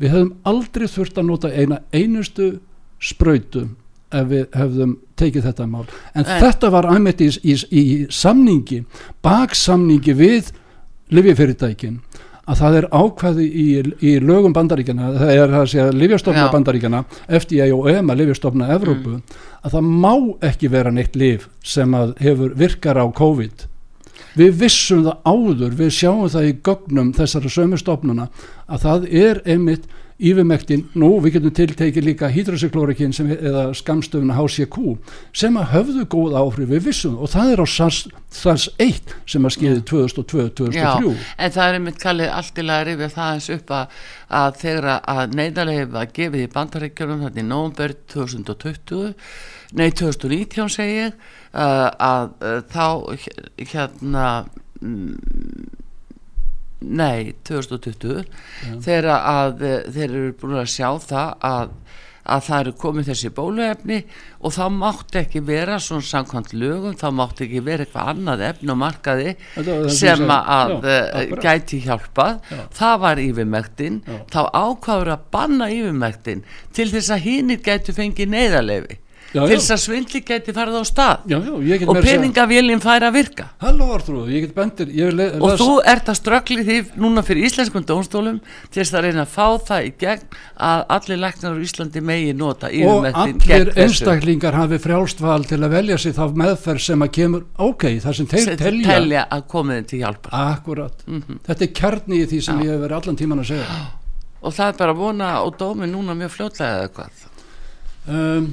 við 0.00 0.14
hefðum 0.14 0.32
aldrei 0.48 0.88
þurft 0.94 1.20
að 1.20 1.28
nota 1.28 1.52
eina 1.52 1.82
einustu 1.92 2.54
spröytu 2.96 3.66
ef 4.14 4.28
við 4.30 4.44
hefðum 4.54 4.92
tekið 5.18 5.48
þetta 5.48 5.66
mál 5.70 5.84
en, 5.86 6.22
en. 6.22 6.28
þetta 6.42 6.70
var 6.74 6.88
aðmett 6.92 7.24
í, 7.24 7.30
í, 7.42 7.56
í 7.70 7.84
samningi 8.12 8.84
baksamningi 9.24 10.14
við 10.16 10.52
livjafyrirtækin 11.14 12.00
að 12.46 12.60
það 12.60 12.76
er 12.78 12.86
ákvæði 12.94 13.46
í, 13.46 13.66
í 14.06 14.12
lögum 14.22 14.54
bandaríkjana 14.54 15.12
það 15.16 15.32
er 15.34 15.54
að 15.60 15.70
segja 15.72 15.86
livjastofna 15.94 16.46
bandaríkjana 16.52 17.02
FDA 17.26 17.70
og 17.74 17.88
EMA 17.90 18.14
livjastofna 18.18 18.68
Evrópu 18.76 19.16
mm. 19.16 19.38
að 19.66 19.74
það 19.74 19.88
má 20.04 20.12
ekki 20.46 20.70
vera 20.70 20.92
neitt 20.94 21.18
liv 21.18 21.48
sem 21.66 21.96
að 21.98 22.14
hefur 22.22 22.54
virkar 22.58 23.02
á 23.02 23.06
COVID 23.10 23.66
við 24.36 24.58
vissum 24.60 25.02
það 25.06 25.26
áður 25.26 25.78
við 25.80 25.94
sjáum 25.98 26.30
það 26.30 26.48
í 26.48 26.56
gögnum 26.68 27.12
þessara 27.16 27.52
sömustofnuna 27.56 28.28
að 28.66 28.84
það 28.84 29.08
er 29.24 29.42
einmitt 29.48 29.88
yfirmektin, 30.16 30.86
nú 30.96 31.10
við 31.20 31.36
getum 31.36 31.52
tiltekið 31.58 32.06
líka 32.06 32.28
hydrosyklórikin 32.32 33.12
eða 33.36 33.66
skamstöfuna 33.76 34.36
HCQ 34.38 34.94
sem 35.36 35.58
að 35.60 35.68
höfðu 35.74 36.04
góð 36.14 36.36
áhrif 36.40 36.70
við 36.70 36.86
vissum 36.88 37.18
og 37.20 37.28
það 37.34 37.52
er 37.52 37.62
á 37.62 37.66
SARS, 37.68 37.98
SARS 38.32 38.66
1 38.80 39.12
sem 39.28 39.44
að 39.44 39.54
skeiði 39.58 39.82
2002-2003 39.92 41.12
En 41.36 41.54
það 41.58 41.66
er 41.66 41.78
einmitt 41.78 42.00
kallið 42.00 42.32
allt 42.32 42.62
í 42.62 42.64
lagi 42.64 42.88
rifið 42.88 43.14
það 43.18 43.34
eins 43.34 43.50
upp 43.58 43.74
að, 43.76 44.00
að 44.40 44.60
þegar 44.62 44.90
að 44.96 45.36
neyðarlega 45.36 45.88
var 45.98 46.12
gefið 46.16 46.46
í 46.46 46.52
bandaríkjörnum 46.56 47.24
þetta 47.26 47.42
í 47.42 47.48
nógumberð 47.50 48.02
2020 48.16 49.14
nei 49.76 49.88
2019 49.92 50.72
segi 50.72 51.00
ég 51.02 51.24
að, 51.52 51.88
að, 52.08 52.30
að 52.40 52.62
þá 52.72 52.88
hérna 53.74 54.28
mm, 54.80 55.82
nei, 56.80 57.34
2020 57.48 58.22
ja. 58.22 58.76
þegar 58.84 59.12
að 59.16 59.64
eh, 59.64 59.80
þeir 59.92 60.08
eru 60.10 60.32
búin 60.40 60.58
að 60.60 60.72
sjá 60.74 60.88
það 61.00 61.30
að, 61.48 61.70
að 62.34 62.42
það 62.48 62.60
eru 62.64 62.74
komið 62.82 63.08
þessi 63.10 63.30
bóluefni 63.36 64.00
og 64.40 64.54
þá 64.56 64.64
mátti 64.74 65.20
ekki 65.22 65.42
vera 65.46 65.78
svona 65.82 66.08
samkvæmt 66.10 66.52
lögum, 66.58 66.98
þá 67.00 67.06
mátti 67.16 67.46
ekki 67.46 67.64
vera 67.64 67.86
eitthvað 67.86 68.12
annað 68.12 68.44
efn 68.50 68.74
og 68.74 68.80
markaði 68.82 69.32
sem 69.94 70.26
að 70.36 70.76
já, 70.76 70.98
eh, 71.22 71.34
gæti 71.46 71.80
hjálpað, 71.86 72.44
já. 72.52 72.62
það 72.82 73.00
var 73.06 73.24
yfirmæktin, 73.24 73.98
þá 74.34 74.40
ákváður 74.52 75.14
að 75.16 75.26
banna 75.38 75.72
yfirmæktin 75.72 76.46
til 76.76 76.90
þess 76.92 77.16
að 77.16 77.26
hínir 77.30 77.64
gæti 77.64 77.96
fengið 77.96 78.32
neyðarlefi 78.36 79.00
já, 79.32 79.40
til 79.42 79.56
þess 79.56 79.72
að 79.74 79.80
svindli 79.82 80.20
geti 80.26 80.54
farið 80.56 80.78
á 80.80 80.84
stað. 80.86 81.26
Já, 81.30 81.38
og 81.86 82.00
peningavélinn 82.04 82.82
færi 82.82 83.08
að 83.08 83.16
virka. 83.16 83.48
Halló 83.62 83.88
Artrúð, 83.96 84.30
ég 84.34 84.46
get 84.46 84.54
bendir 84.56 84.92
ég 84.94 85.20
og 85.40 85.56
þú 85.60 85.68
ert 85.86 86.10
að 86.10 86.18
ströggli 86.20 86.64
því 86.66 86.78
núna 87.02 87.24
fyrir 87.26 87.48
íslenskum 87.48 87.84
dónstólum 87.86 88.40
til 88.70 88.82
þess 88.82 88.96
að 88.96 89.06
reyna 89.06 89.24
að 89.24 89.34
fá 89.34 89.46
það 89.68 89.88
í 89.88 89.92
gegn 90.00 90.38
að 90.68 90.84
allir 90.96 91.20
læknar 91.22 91.56
á 91.56 91.58
Íslandi 91.66 92.02
megi 92.04 92.32
nota 92.36 92.70
og 92.70 93.08
allir 93.12 93.72
einstaklingar 93.76 94.56
hafi 94.56 94.80
frjálstval 94.82 95.46
til 95.48 95.60
að 95.62 95.76
velja 95.76 96.00
sig 96.00 96.16
þá 96.16 96.24
meðferð 96.42 96.84
sem 96.86 97.06
að 97.06 97.12
kemur 97.18 97.46
ok, 97.68 97.86
þar 98.04 98.18
sem 98.20 98.30
þeir 98.32 98.50
telja, 98.60 98.88
telja 98.90 99.24
að 99.36 99.46
komiðin 99.52 99.88
til 99.90 100.02
hjálpa 100.02 100.32
Akkurat, 100.46 101.06
mm 101.06 101.22
-hmm. 101.22 101.40
þetta 101.46 101.64
er 101.64 101.72
kjarni 101.80 102.20
í 102.22 102.26
því 102.26 102.42
sem 102.42 102.60
ég 102.64 102.74
hef 102.74 102.84
verið 102.84 102.96
allan 103.00 103.16
tíman 103.16 103.40
að 103.40 103.48
segja. 103.52 103.80
Og 104.40 104.54
það 104.54 104.68
er 104.68 104.78
bara 104.78 104.92
að 104.92 105.00
vona 105.00 105.30
og 105.42 105.56
dómi 105.58 105.86
núna 105.90 106.14
mjög 106.14 106.30
fljótlega 106.36 106.82
eða 106.82 106.92
hvað 106.96 107.24
um 108.06 108.46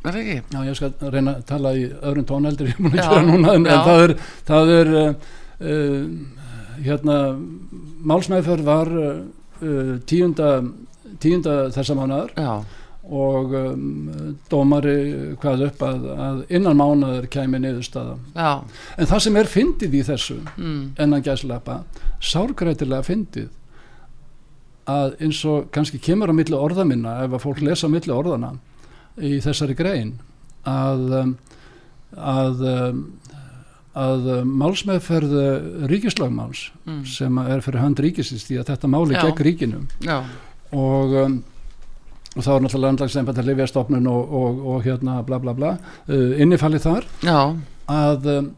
Er 0.00 0.14
það 0.14 0.20
ekki? 0.20 0.36
Já, 0.54 0.60
ég 0.64 0.76
skal 0.78 1.12
reyna 1.12 1.36
að 1.36 1.46
tala 1.50 1.70
í 1.76 1.86
öðrum 1.92 2.26
tóneldur 2.28 2.68
ég 2.70 2.78
mun 2.80 2.94
að 2.94 3.00
gera 3.02 3.24
núna 3.26 3.54
en, 3.58 3.66
en 3.68 3.82
það 3.84 4.04
er, 4.04 4.14
það 4.48 4.70
er 4.76 4.92
uh, 4.96 5.32
uh, 5.60 6.04
hérna 6.80 7.16
málsmeðferð 8.08 8.68
var 8.68 8.92
uh, 8.96 9.96
tíunda, 10.08 10.52
tíunda 11.20 11.56
þessa 11.74 11.96
mánuðar 11.98 12.32
Já. 12.32 12.54
og 13.04 13.52
um, 13.60 13.82
dómari 14.48 14.96
hvað 15.42 15.66
upp 15.68 15.84
að, 15.84 16.08
að 16.16 16.40
innan 16.56 16.80
mánuður 16.80 17.28
kæmi 17.36 17.60
niðurstaða 17.60 18.16
Já. 18.32 18.50
en 18.96 19.12
það 19.12 19.24
sem 19.26 19.38
er 19.42 19.52
fyndið 19.52 19.98
í 20.00 20.02
þessu 20.08 20.38
mm. 20.54 20.80
ennan 20.96 21.26
gæslepa 21.28 21.82
sárgrætilega 22.24 23.04
fyndið 23.04 23.52
að 24.90 25.20
eins 25.20 25.44
og 25.44 25.68
kannski 25.76 26.00
kemur 26.02 26.32
á 26.32 26.34
milli 26.34 26.56
orða 26.56 26.88
minna 26.88 27.18
ef 27.26 27.36
að 27.36 27.44
fólk 27.44 27.60
lesa 27.68 27.84
á 27.84 27.92
milli 27.92 28.16
orðana 28.16 28.54
í 29.18 29.38
þessari 29.42 29.76
grein 29.78 30.14
að 30.68 31.06
um, 31.22 31.32
að 32.14 32.66
um, 32.70 33.04
að 34.00 34.28
málsmeðferð 34.46 35.32
ríkislagmáns 35.90 36.68
mm. 36.86 37.00
sem 37.10 37.40
er 37.42 37.62
fyrir 37.64 37.82
hand 37.82 37.98
ríkisins 37.98 38.44
því 38.46 38.60
að 38.60 38.68
þetta 38.70 38.90
máli 38.92 39.16
Já. 39.16 39.24
gegn 39.24 39.42
ríkinu 39.48 39.80
Já. 40.06 40.20
og 40.70 41.16
um, 41.24 41.40
og 42.36 42.44
þá 42.46 42.50
er 42.52 42.62
náttúrulega 42.62 42.86
landlagsnefnd 42.86 43.40
að 43.42 43.48
lifja 43.48 43.66
stofnun 43.72 44.06
og, 44.06 44.34
og, 44.40 44.60
og 44.72 44.84
hérna 44.86 45.18
bla 45.26 45.40
bla 45.42 45.54
bla 45.56 45.72
uh, 45.74 46.38
innifalli 46.38 46.78
þar 46.82 47.08
að, 47.90 48.28
um, 48.30 48.52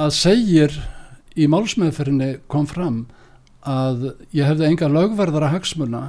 að 0.00 0.14
segir 0.16 0.78
í 1.36 1.48
málsmeðferðinni 1.52 2.38
kom 2.52 2.64
fram 2.68 3.04
að 3.68 4.14
ég 4.34 4.48
hefði 4.48 4.70
enga 4.70 4.88
lögverðara 4.90 5.52
hagsmuna 5.52 6.02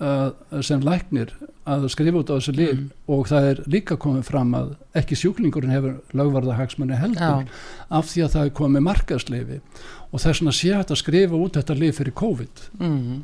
uh, 0.00 0.28
sem 0.60 0.84
læknir 0.84 1.32
að 1.66 1.86
skrifa 1.90 2.20
út 2.22 2.30
á 2.30 2.38
þessu 2.38 2.54
lif 2.54 2.74
mm. 2.76 2.86
og 3.10 3.28
það 3.30 3.48
er 3.50 3.60
líka 3.74 3.98
komið 4.00 4.28
fram 4.28 4.54
að 4.54 4.72
ekki 4.98 5.18
sjúklingurinn 5.18 5.74
hefur 5.74 5.96
lögvarða 6.16 6.58
hagsmanni 6.60 6.98
heldur 7.00 7.46
Já. 7.46 7.54
af 7.98 8.10
því 8.12 8.24
að 8.26 8.34
það 8.36 8.48
er 8.48 8.56
komið 8.60 8.84
markaðslifi 8.86 9.60
og 10.06 10.22
þess 10.22 10.40
vegna 10.40 10.54
sé 10.54 10.72
hægt 10.74 10.94
að 10.94 11.02
skrifa 11.02 11.40
út 11.40 11.58
þetta 11.58 11.78
lif 11.80 11.98
fyrir 12.00 12.16
COVID 12.22 12.64
mm. 12.78 13.16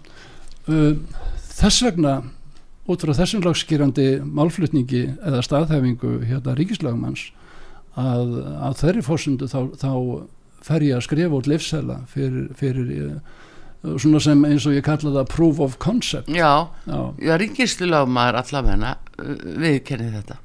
uh, 0.75 1.21
þess 1.61 1.85
vegna 1.87 2.17
út 2.91 3.05
frá 3.07 3.15
þessum 3.15 3.45
lagskýrandi 3.47 4.09
málflutningi 4.27 5.05
eða 5.23 5.45
staðhæfingu 5.47 6.17
hérna 6.27 6.57
ríkislagmanns 6.59 7.29
að, 7.95 8.41
að 8.59 8.79
þeirri 8.81 9.05
fórsundu 9.07 9.49
þá, 9.53 9.61
þá 9.79 9.93
fer 10.67 10.87
ég 10.87 10.99
að 10.99 11.07
skrifa 11.07 11.39
út 11.39 11.51
livsela 11.51 12.01
fyrir, 12.11 12.51
fyrir 12.59 12.91
svona 13.83 14.21
sem 14.23 14.45
eins 14.47 14.67
og 14.69 14.77
ég 14.77 14.85
kalla 14.87 15.11
það 15.19 15.29
proof 15.33 15.61
of 15.63 15.77
concept 15.83 16.31
Já, 16.31 16.69
já, 16.87 17.01
já 17.19 17.35
ríkislagmaður 17.41 18.39
allavegna 18.43 18.97
viðkennið 19.19 20.19
þetta 20.21 20.39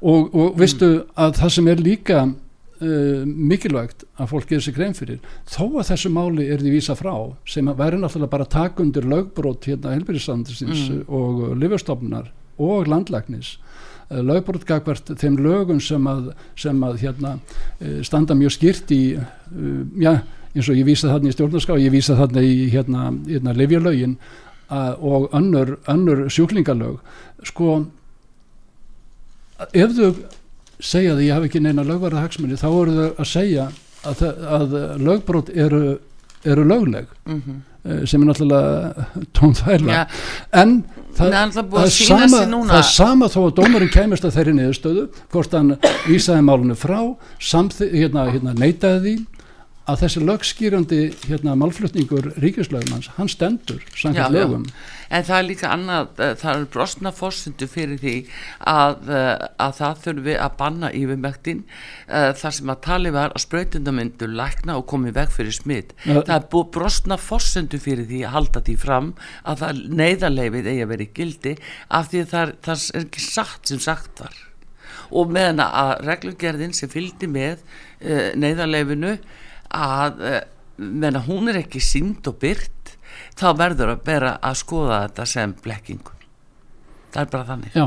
og, 0.00 0.32
og 0.34 0.58
veistu 0.60 0.88
mm. 0.88 1.12
að 1.24 1.36
það 1.40 1.54
sem 1.56 1.70
er 1.72 1.82
líka 1.82 2.18
uh, 2.26 3.22
mikilvægt 3.24 4.04
að 4.20 4.30
fólk 4.34 4.50
gerir 4.50 4.66
sig 4.66 4.76
grein 4.76 4.96
fyrir 4.98 5.22
þó 5.48 5.64
að 5.70 5.88
þessu 5.94 6.12
máli 6.12 6.50
er 6.52 6.60
því 6.60 6.74
vísa 6.76 6.96
frá 6.98 7.14
sem 7.48 7.72
væri 7.80 8.00
náttúrulega 8.00 8.34
bara 8.36 8.50
takk 8.58 8.84
undir 8.84 9.08
lögbrót 9.08 9.70
hérna 9.70 9.96
helbyrjastandisins 9.96 10.84
mm. 10.90 11.02
og 11.08 11.56
lifjastofnar 11.62 12.28
og 12.60 12.92
landlæknis 12.92 13.56
uh, 14.12 14.20
lögbrótgagvert 14.20 15.14
þeim 15.16 15.40
lögum 15.40 15.80
sem 15.80 16.12
að, 16.12 16.34
sem 16.60 16.84
að 16.84 17.00
hérna, 17.06 17.38
uh, 17.80 17.98
standa 18.04 18.36
mjög 18.36 18.58
skýrt 18.58 18.92
í 18.92 19.02
já 20.00 20.18
eins 20.54 20.68
og 20.68 20.76
ég 20.76 20.86
vísa 20.86 21.10
þarna 21.10 21.30
í 21.30 21.36
stjórnarská 21.36 21.78
ég 21.80 21.94
vísa 21.94 22.16
þarna 22.18 22.44
í 22.44 22.68
hérna, 22.72 23.08
hérna 23.28 23.56
lefjarlögin 23.56 24.16
og 24.72 25.32
önnur, 25.36 25.76
önnur 25.88 26.28
sjúklingalög 26.32 27.00
sko 27.44 27.82
ef 29.72 29.96
þau 29.96 30.14
segja 30.82 31.14
að 31.14 31.26
ég 31.26 31.36
hafi 31.36 31.50
ekki 31.50 31.62
neina 31.62 31.84
lögvarða 31.86 32.24
hagsmunni 32.24 32.58
þá 32.60 32.68
eru 32.70 32.94
þau 32.96 33.10
að 33.10 33.28
segja 33.30 33.68
að, 34.08 34.24
að 34.56 34.72
lögbrót 35.02 35.52
eru, 35.54 35.82
eru 36.44 36.64
lögleg 36.66 37.06
mm 37.26 37.42
-hmm. 37.42 38.06
sem 38.06 38.22
er 38.22 38.26
náttúrulega 38.26 39.06
tónþæla 39.36 39.92
ja. 39.92 40.06
en 40.52 40.82
það, 41.14 41.36
það, 41.54 41.88
sama, 41.90 42.42
það 42.72 42.84
sama 42.90 43.28
þó 43.28 43.40
að 43.46 43.54
dómarinn 43.60 43.92
kemist 43.92 44.24
að 44.24 44.36
þeirri 44.38 44.56
niðurstöðu 44.58 45.04
hvort 45.32 45.52
hann 45.52 45.76
vísaði 46.06 46.42
málunni 46.42 46.74
frá 46.74 47.14
samþi, 47.38 47.90
hérna, 47.92 48.30
hérna, 48.30 48.54
neitaði 48.58 49.00
því 49.00 49.14
að 49.90 50.02
þessi 50.04 50.20
lögskýrandi 50.22 50.98
hérna, 51.26 51.56
málflutningur 51.58 52.28
ríkislögumans, 52.42 53.08
hann 53.16 53.30
stendur 53.30 53.82
samkvæmt 53.98 54.34
lögum. 54.36 54.66
En 55.12 55.24
það 55.26 55.38
er 55.38 55.46
líka 55.48 55.70
annað, 55.74 56.12
eh, 56.22 56.34
það 56.38 56.54
er 56.54 56.68
brostna 56.72 57.12
fórsundu 57.12 57.66
fyrir 57.68 57.98
því 57.98 58.14
að, 58.64 59.08
eh, 59.10 59.48
að 59.58 59.72
það 59.80 59.98
þurfi 60.04 60.36
að 60.38 60.56
banna 60.56 60.90
yfirmæktin 60.90 61.64
eh, 62.08 62.32
þar 62.32 62.54
sem 62.58 62.70
að 62.70 62.80
tali 62.86 63.10
var 63.10 63.34
að 63.34 63.44
spröytundamyndu 63.44 64.30
lækna 64.30 64.78
og 64.78 64.86
komi 64.86 65.10
veg 65.10 65.28
fyrir 65.34 65.52
smitt. 65.52 65.92
Það 66.06 66.30
er 66.36 66.48
búið 66.48 66.72
brostna 66.72 67.18
fórsundu 67.18 67.78
fyrir 67.82 68.06
því 68.06 68.22
að 68.22 68.34
halda 68.38 68.62
því 68.62 68.78
fram 68.78 69.14
að 69.44 69.58
það 69.58 69.84
neyðarleifið 69.90 70.66
eigi 70.70 70.86
að 70.86 70.92
vera 70.94 71.02
í 71.02 71.12
gildi 71.12 71.56
af 71.90 72.08
því 72.08 72.24
það, 72.30 72.56
það 72.62 72.90
er 72.94 73.04
ekki 73.04 73.20
satt 73.20 73.66
sem 73.66 73.78
sagt 73.78 74.20
var. 74.20 74.34
Og 75.10 75.28
meðan 75.28 75.60
að 75.60 76.06
reglugerðin 76.06 76.72
sem 76.72 76.88
fylgdi 76.88 77.28
með 77.28 77.58
neyðarleifinu 78.38 79.18
að 79.76 80.24
eh, 80.28 80.40
menna, 80.82 81.22
hún 81.26 81.52
er 81.52 81.62
ekki 81.62 81.82
sínd 81.82 82.26
og 82.30 82.38
byrt 82.42 82.96
þá 83.38 83.46
verður 83.58 83.94
að 83.94 84.04
vera 84.06 84.34
að 84.42 84.58
skoða 84.62 85.04
þetta 85.06 85.28
sem 85.28 85.54
blekkingu. 85.64 86.18
Það 87.12 87.24
er 87.24 87.32
bara 87.32 87.48
þannig. 87.48 87.74
Já, 87.76 87.86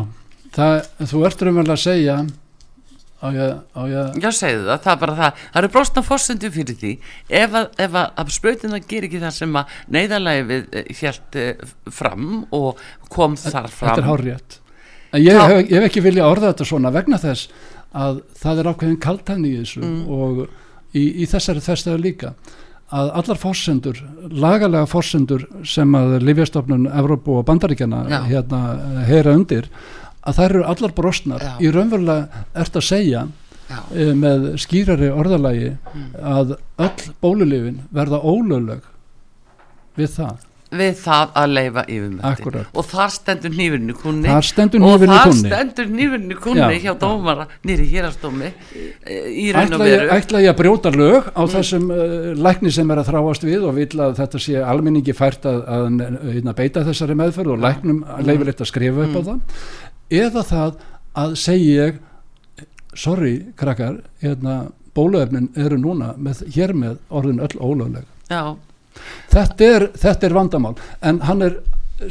það, 0.55 0.73
þú 1.11 1.21
ertur 1.29 1.51
um 1.51 1.61
að 1.63 1.77
segja 1.81 2.17
á 3.25 3.27
ég, 3.33 3.55
á 3.73 3.81
ég... 3.89 4.19
Já, 4.21 4.29
segðu 4.37 4.67
það, 4.67 4.81
það 4.83 4.91
er 4.91 4.99
bara 5.05 5.15
það. 5.21 5.39
Það 5.45 5.61
eru 5.61 5.71
brostna 5.77 6.05
fórsendu 6.05 6.51
fyrir 6.53 6.77
því. 6.81 6.91
Ef 7.41 7.55
að, 7.61 7.71
ef 7.87 7.97
að, 8.01 8.35
spröytina 8.35 8.81
ger 8.83 9.07
ekki 9.07 9.23
það 9.23 9.33
sem 9.39 9.57
að 9.61 9.79
neyðalæfið 9.97 10.77
helt 10.99 11.39
eh, 11.41 11.49
eh, 11.55 11.73
fram 12.01 12.29
og 12.53 12.85
kom 13.09 13.39
þar 13.39 13.71
fram 13.71 13.95
Þetta 13.95 14.05
er 14.05 14.11
hárjætt 14.11 14.61
ég, 15.21 15.31
ég 15.69 15.73
hef 15.77 15.87
ekki 15.87 16.03
viljað 16.03 16.33
orða 16.33 16.51
þetta 16.51 16.67
svona 16.67 16.91
vegna 16.93 17.19
þess 17.21 17.49
að 17.95 18.21
það 18.39 18.61
er 18.61 18.69
ákveðin 18.71 19.01
kaltæðni 19.03 19.51
í 19.51 19.59
þessu 19.61 19.83
mm. 19.83 19.99
og 20.11 20.41
í, 20.95 21.03
í 21.23 21.27
þessari 21.29 21.63
þessari 21.63 22.01
líka 22.01 22.33
að 22.95 23.11
allar 23.19 23.39
fórsendur, 23.41 23.99
lagalega 24.29 24.87
fórsendur 24.87 25.45
sem 25.65 25.95
að 25.97 26.19
Lífjastofnun 26.23 26.85
Evrópu 26.93 27.39
og 27.39 27.47
Bandaríkjana 27.47 28.03
hérna 28.27 28.61
heyra 29.07 29.33
undir, 29.35 29.69
að 30.21 30.37
það 30.37 30.49
eru 30.49 30.63
allar 30.69 30.93
brostnar, 30.97 31.41
Já. 31.41 31.55
í 31.61 31.71
raunverulega 31.73 32.43
ert 32.61 32.77
að 32.77 32.85
segja 32.85 33.23
e, 33.25 34.11
með 34.17 34.51
skýrari 34.61 35.09
orðalagi 35.13 35.71
mm. 35.73 36.05
að 36.21 36.55
öll 36.85 37.09
bólulifin 37.25 37.81
verða 37.93 38.21
ólögleg 38.21 38.85
við 39.97 40.13
það 40.19 40.45
við 40.73 40.95
það 40.99 41.35
að 41.39 41.51
leifa 41.55 41.83
yfirmöndi 41.85 42.63
og 42.73 42.87
þar 42.89 43.13
stendur 43.13 43.45
stendur 43.45 43.53
nýfurinu 43.55 43.95
kunni 43.99 44.29
og 44.85 45.03
þar 45.05 45.33
stendur 45.37 45.91
nýfurinu 45.91 46.37
kunni 46.41 46.79
hjá 46.81 46.93
dómara 46.99 47.47
nýri 47.65 47.85
hérastómi 47.89 48.49
eh, 48.49 49.27
í 49.29 49.51
raun 49.53 49.75
og 49.77 49.83
veru. 49.83 50.09
ætla 50.15 50.41
ég 50.43 50.53
að 50.53 50.59
brjóta 50.59 50.91
lög 50.93 51.29
á 51.31 51.43
mm. 51.43 51.51
þessum 51.53 51.87
uh, 51.93 52.31
lækni 52.47 52.73
sem 52.73 52.91
er 52.91 53.01
að 53.01 53.11
þráast 53.11 53.45
við 53.45 53.67
og 53.69 53.77
vil 53.77 54.01
að 54.07 54.17
þetta 54.21 54.41
sé 54.41 54.63
almenningi 54.63 55.15
fært 55.15 55.45
að, 55.49 55.61
að, 55.77 55.87
að, 56.07 56.41
að 56.41 56.57
beita 56.61 56.85
þessari 56.89 57.19
meðferð 57.21 57.55
og 57.55 57.63
læknum 57.65 58.01
mm. 58.01 58.25
leifilegt 58.25 58.65
að 58.65 58.71
skrifa 58.71 59.05
upp 59.05 59.13
mm. 59.13 59.21
á 59.21 59.27
það. 59.29 59.63
Eða 60.15 60.45
það 60.49 60.83
að 61.25 61.37
segja 61.41 61.89
ég 61.89 62.03
sorry 62.95 63.35
krakkar 63.59 63.99
hérna, 64.23 64.69
bóluefnin 64.95 65.51
eru 65.59 65.77
núna 65.79 66.13
með, 66.17 66.45
hér 66.55 66.73
með 66.77 67.01
orðin 67.11 67.43
öll 67.43 67.57
ólögleg. 67.59 68.07
Já 68.31 68.55
þetta 69.31 69.71
er, 69.77 69.87
þetta 69.99 70.27
er 70.27 70.37
vandamál. 70.37 70.75
En 71.01 71.21
hann 71.27 71.45
er 71.45 71.59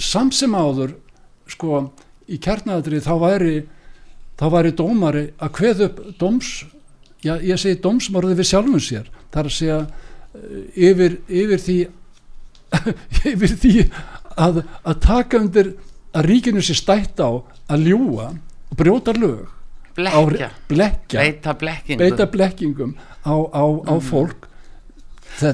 samsum 0.00 0.56
áður 0.56 0.96
sko 1.50 1.84
í 2.30 2.38
kjarnadrið 2.40 3.04
þá 3.04 3.14
væri 3.20 3.56
þá 4.38 4.46
væri 4.50 4.72
dómari 4.76 5.24
að 5.38 5.58
hveð 5.58 5.82
upp 5.88 6.00
dóms, 6.18 6.52
já 7.24 7.36
ég 7.38 7.60
segi 7.60 7.80
dómsmorði 7.84 8.38
við 8.40 8.50
sjálfum 8.50 8.82
sér, 8.82 9.10
þar 9.34 9.50
að 9.50 9.56
segja 9.58 9.80
eh, 9.84 10.88
yfir, 10.90 11.18
yfir 11.28 11.62
því 11.62 11.78
yfir 13.34 13.56
því 13.62 13.74
að, 14.40 14.64
að 14.82 15.02
taka 15.04 15.42
undir 15.44 15.74
að 16.14 16.30
ríkinu 16.30 16.62
sé 16.64 16.74
stætt 16.78 17.22
á 17.22 17.30
að 17.70 17.86
ljúa 17.90 18.32
og 18.34 18.78
brjóta 18.78 19.14
lög. 19.14 19.46
Blekja, 19.94 20.48
blekja 20.66 21.20
beita 22.00 22.26
blekkingum. 22.26 22.96
Á, 23.22 23.34
á, 23.54 23.62
á 23.62 23.94
mm. 23.94 24.02
fólk 24.02 24.48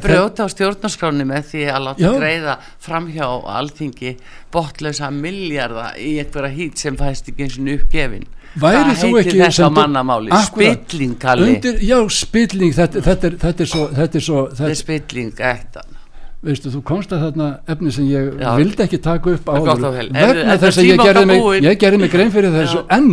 brjóta 0.04 0.44
á 0.44 0.48
stjórnarskráni 0.52 1.26
með 1.28 1.46
því 1.52 1.62
að 1.72 1.86
láta 1.86 2.04
Já. 2.04 2.10
greiða 2.16 2.56
framhjá 2.82 3.28
alþingi 3.58 4.16
botlösa 4.52 5.12
milljarða 5.14 5.92
í 6.00 6.18
einhverja 6.22 6.52
hít 6.56 6.82
sem 6.82 6.98
fæst 7.00 7.30
ekki 7.32 7.46
eins 7.46 7.58
og 7.60 7.72
uppgefin. 7.76 8.26
Væri 8.60 8.96
það 8.98 9.14
heitir 9.14 9.38
þetta 9.44 9.68
á 9.68 9.70
mannamáli. 9.70 10.34
Spilling 10.48 11.14
kalli. 11.22 11.54
Undir, 11.54 11.78
Já 11.86 11.98
spilling. 12.10 12.74
Þetta, 12.74 13.04
þetta, 13.06 13.30
er, 13.30 13.40
þetta 13.46 13.64
er 13.66 13.70
svo 13.70 13.86
þetta 13.94 14.18
er, 14.18 14.26
svo, 14.26 14.44
þetta 14.50 14.74
er 14.74 14.80
spilling 14.84 15.48
eftir 15.52 15.96
Veistu, 16.40 16.70
þú 16.72 16.78
komst 16.88 17.10
að 17.12 17.26
þarna 17.26 17.46
efni 17.68 17.90
sem 17.92 18.06
ég 18.08 18.30
já. 18.40 18.48
vildi 18.56 18.80
ekki 18.86 18.98
taka 19.04 19.34
upp 19.34 19.50
áður. 19.52 19.82
vegna 20.08 20.54
þess 20.62 20.78
að 20.80 20.86
ég 20.88 21.02
gerði 21.04 21.24
mig, 21.28 21.42
ég 21.66 21.80
gerði 21.82 21.98
mig 22.00 22.12
grein 22.14 22.32
fyrir 22.32 22.54
þessu 22.54 22.78
já. 22.80 22.86
en 22.96 23.10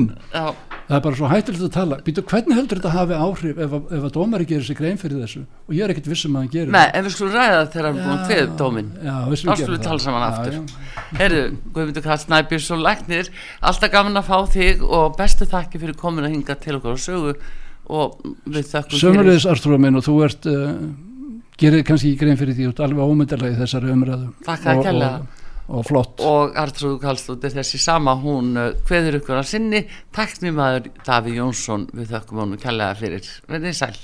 það 0.88 0.96
er 0.98 1.04
bara 1.04 1.18
svo 1.20 1.30
hættilegt 1.32 1.66
að 1.66 1.72
tala. 1.76 1.98
Býtu, 2.06 2.24
hvernig 2.32 2.58
heldur 2.58 2.80
þetta 2.80 2.92
að 2.92 2.98
hafi 2.98 3.18
áhrif 3.26 3.62
ef, 3.66 3.74
ef 3.98 4.06
að 4.08 4.14
dómari 4.16 4.48
gerir 4.48 4.68
sig 4.68 4.78
grein 4.80 5.00
fyrir 5.02 5.20
þessu? 5.24 5.44
Og 5.68 5.76
ég 5.76 5.84
er 5.84 5.94
ekkert 5.94 6.10
vissum 6.12 6.38
að 6.38 6.46
hann 6.46 6.52
gerir 6.54 6.74
Nei, 6.76 6.86
en 6.88 7.06
við 7.08 7.16
skulum 7.16 7.34
ræða 7.36 7.58
það 7.58 7.72
þegar 7.74 7.88
hann 7.88 8.00
búin 8.06 8.22
kveða 8.30 8.58
dómin 8.62 8.92
þá 9.04 9.36
skulum 9.42 9.74
við 9.74 9.84
tala 9.84 10.04
saman 10.06 10.24
já, 10.24 10.30
aftur. 10.30 10.86
Herru, 11.20 11.42
Guðmundur 11.76 12.06
Karl 12.08 12.22
Snæbjörns 12.24 12.70
og 12.76 12.84
Læknir 12.86 13.32
alltaf 13.72 13.94
gaman 13.98 14.22
að 14.22 14.30
fá 14.30 14.38
þig 14.56 14.86
og 14.88 15.18
bestu 15.20 15.50
þakki 15.52 15.84
fyrir 15.84 16.00
komin 16.00 16.28
að 16.28 16.38
hinga 16.38 16.58
til 16.64 16.78
okkur 16.80 16.96
og 16.96 17.04
sögu 17.04 17.36
og 17.88 18.24
við 18.48 18.72
þakkum 18.72 19.02
Sömurleis 19.02 19.48
Artúra 19.50 19.80
minn 19.82 20.00
og 20.00 20.08
þú 20.08 20.16
ert 20.28 20.48
uh, 20.52 20.72
gerir 21.60 21.84
kannski 21.88 22.16
grein 22.20 22.40
fyrir 22.40 22.56
því 22.56 22.72
út 22.72 22.82
alveg 22.86 23.12
ómyndarlega 23.12 23.56
í 23.56 23.60
þessari 23.62 23.92
umræðu. 23.94 24.32
Takk 24.48 24.72
að 24.72 24.84
kella 24.88 25.12
og 25.68 25.88
flott. 25.88 26.22
Og 26.24 26.57
Artrúð 26.57 26.99
Kallstóttir 27.03 27.55
þessi 27.55 27.80
sama 27.82 28.18
hún 28.22 28.53
hveður 28.88 29.22
ykkur 29.22 29.41
að 29.41 29.49
sinni. 29.53 29.86
Takt 30.15 30.43
mér 30.43 30.55
maður 30.57 30.91
Daví 31.07 31.38
Jónsson 31.38 31.89
við 31.93 32.13
þökkum 32.15 32.45
honum 32.45 32.61
kærlega 32.61 32.99
fyrir. 32.99 33.34
Verðið 33.49 33.82
sæl 33.82 33.97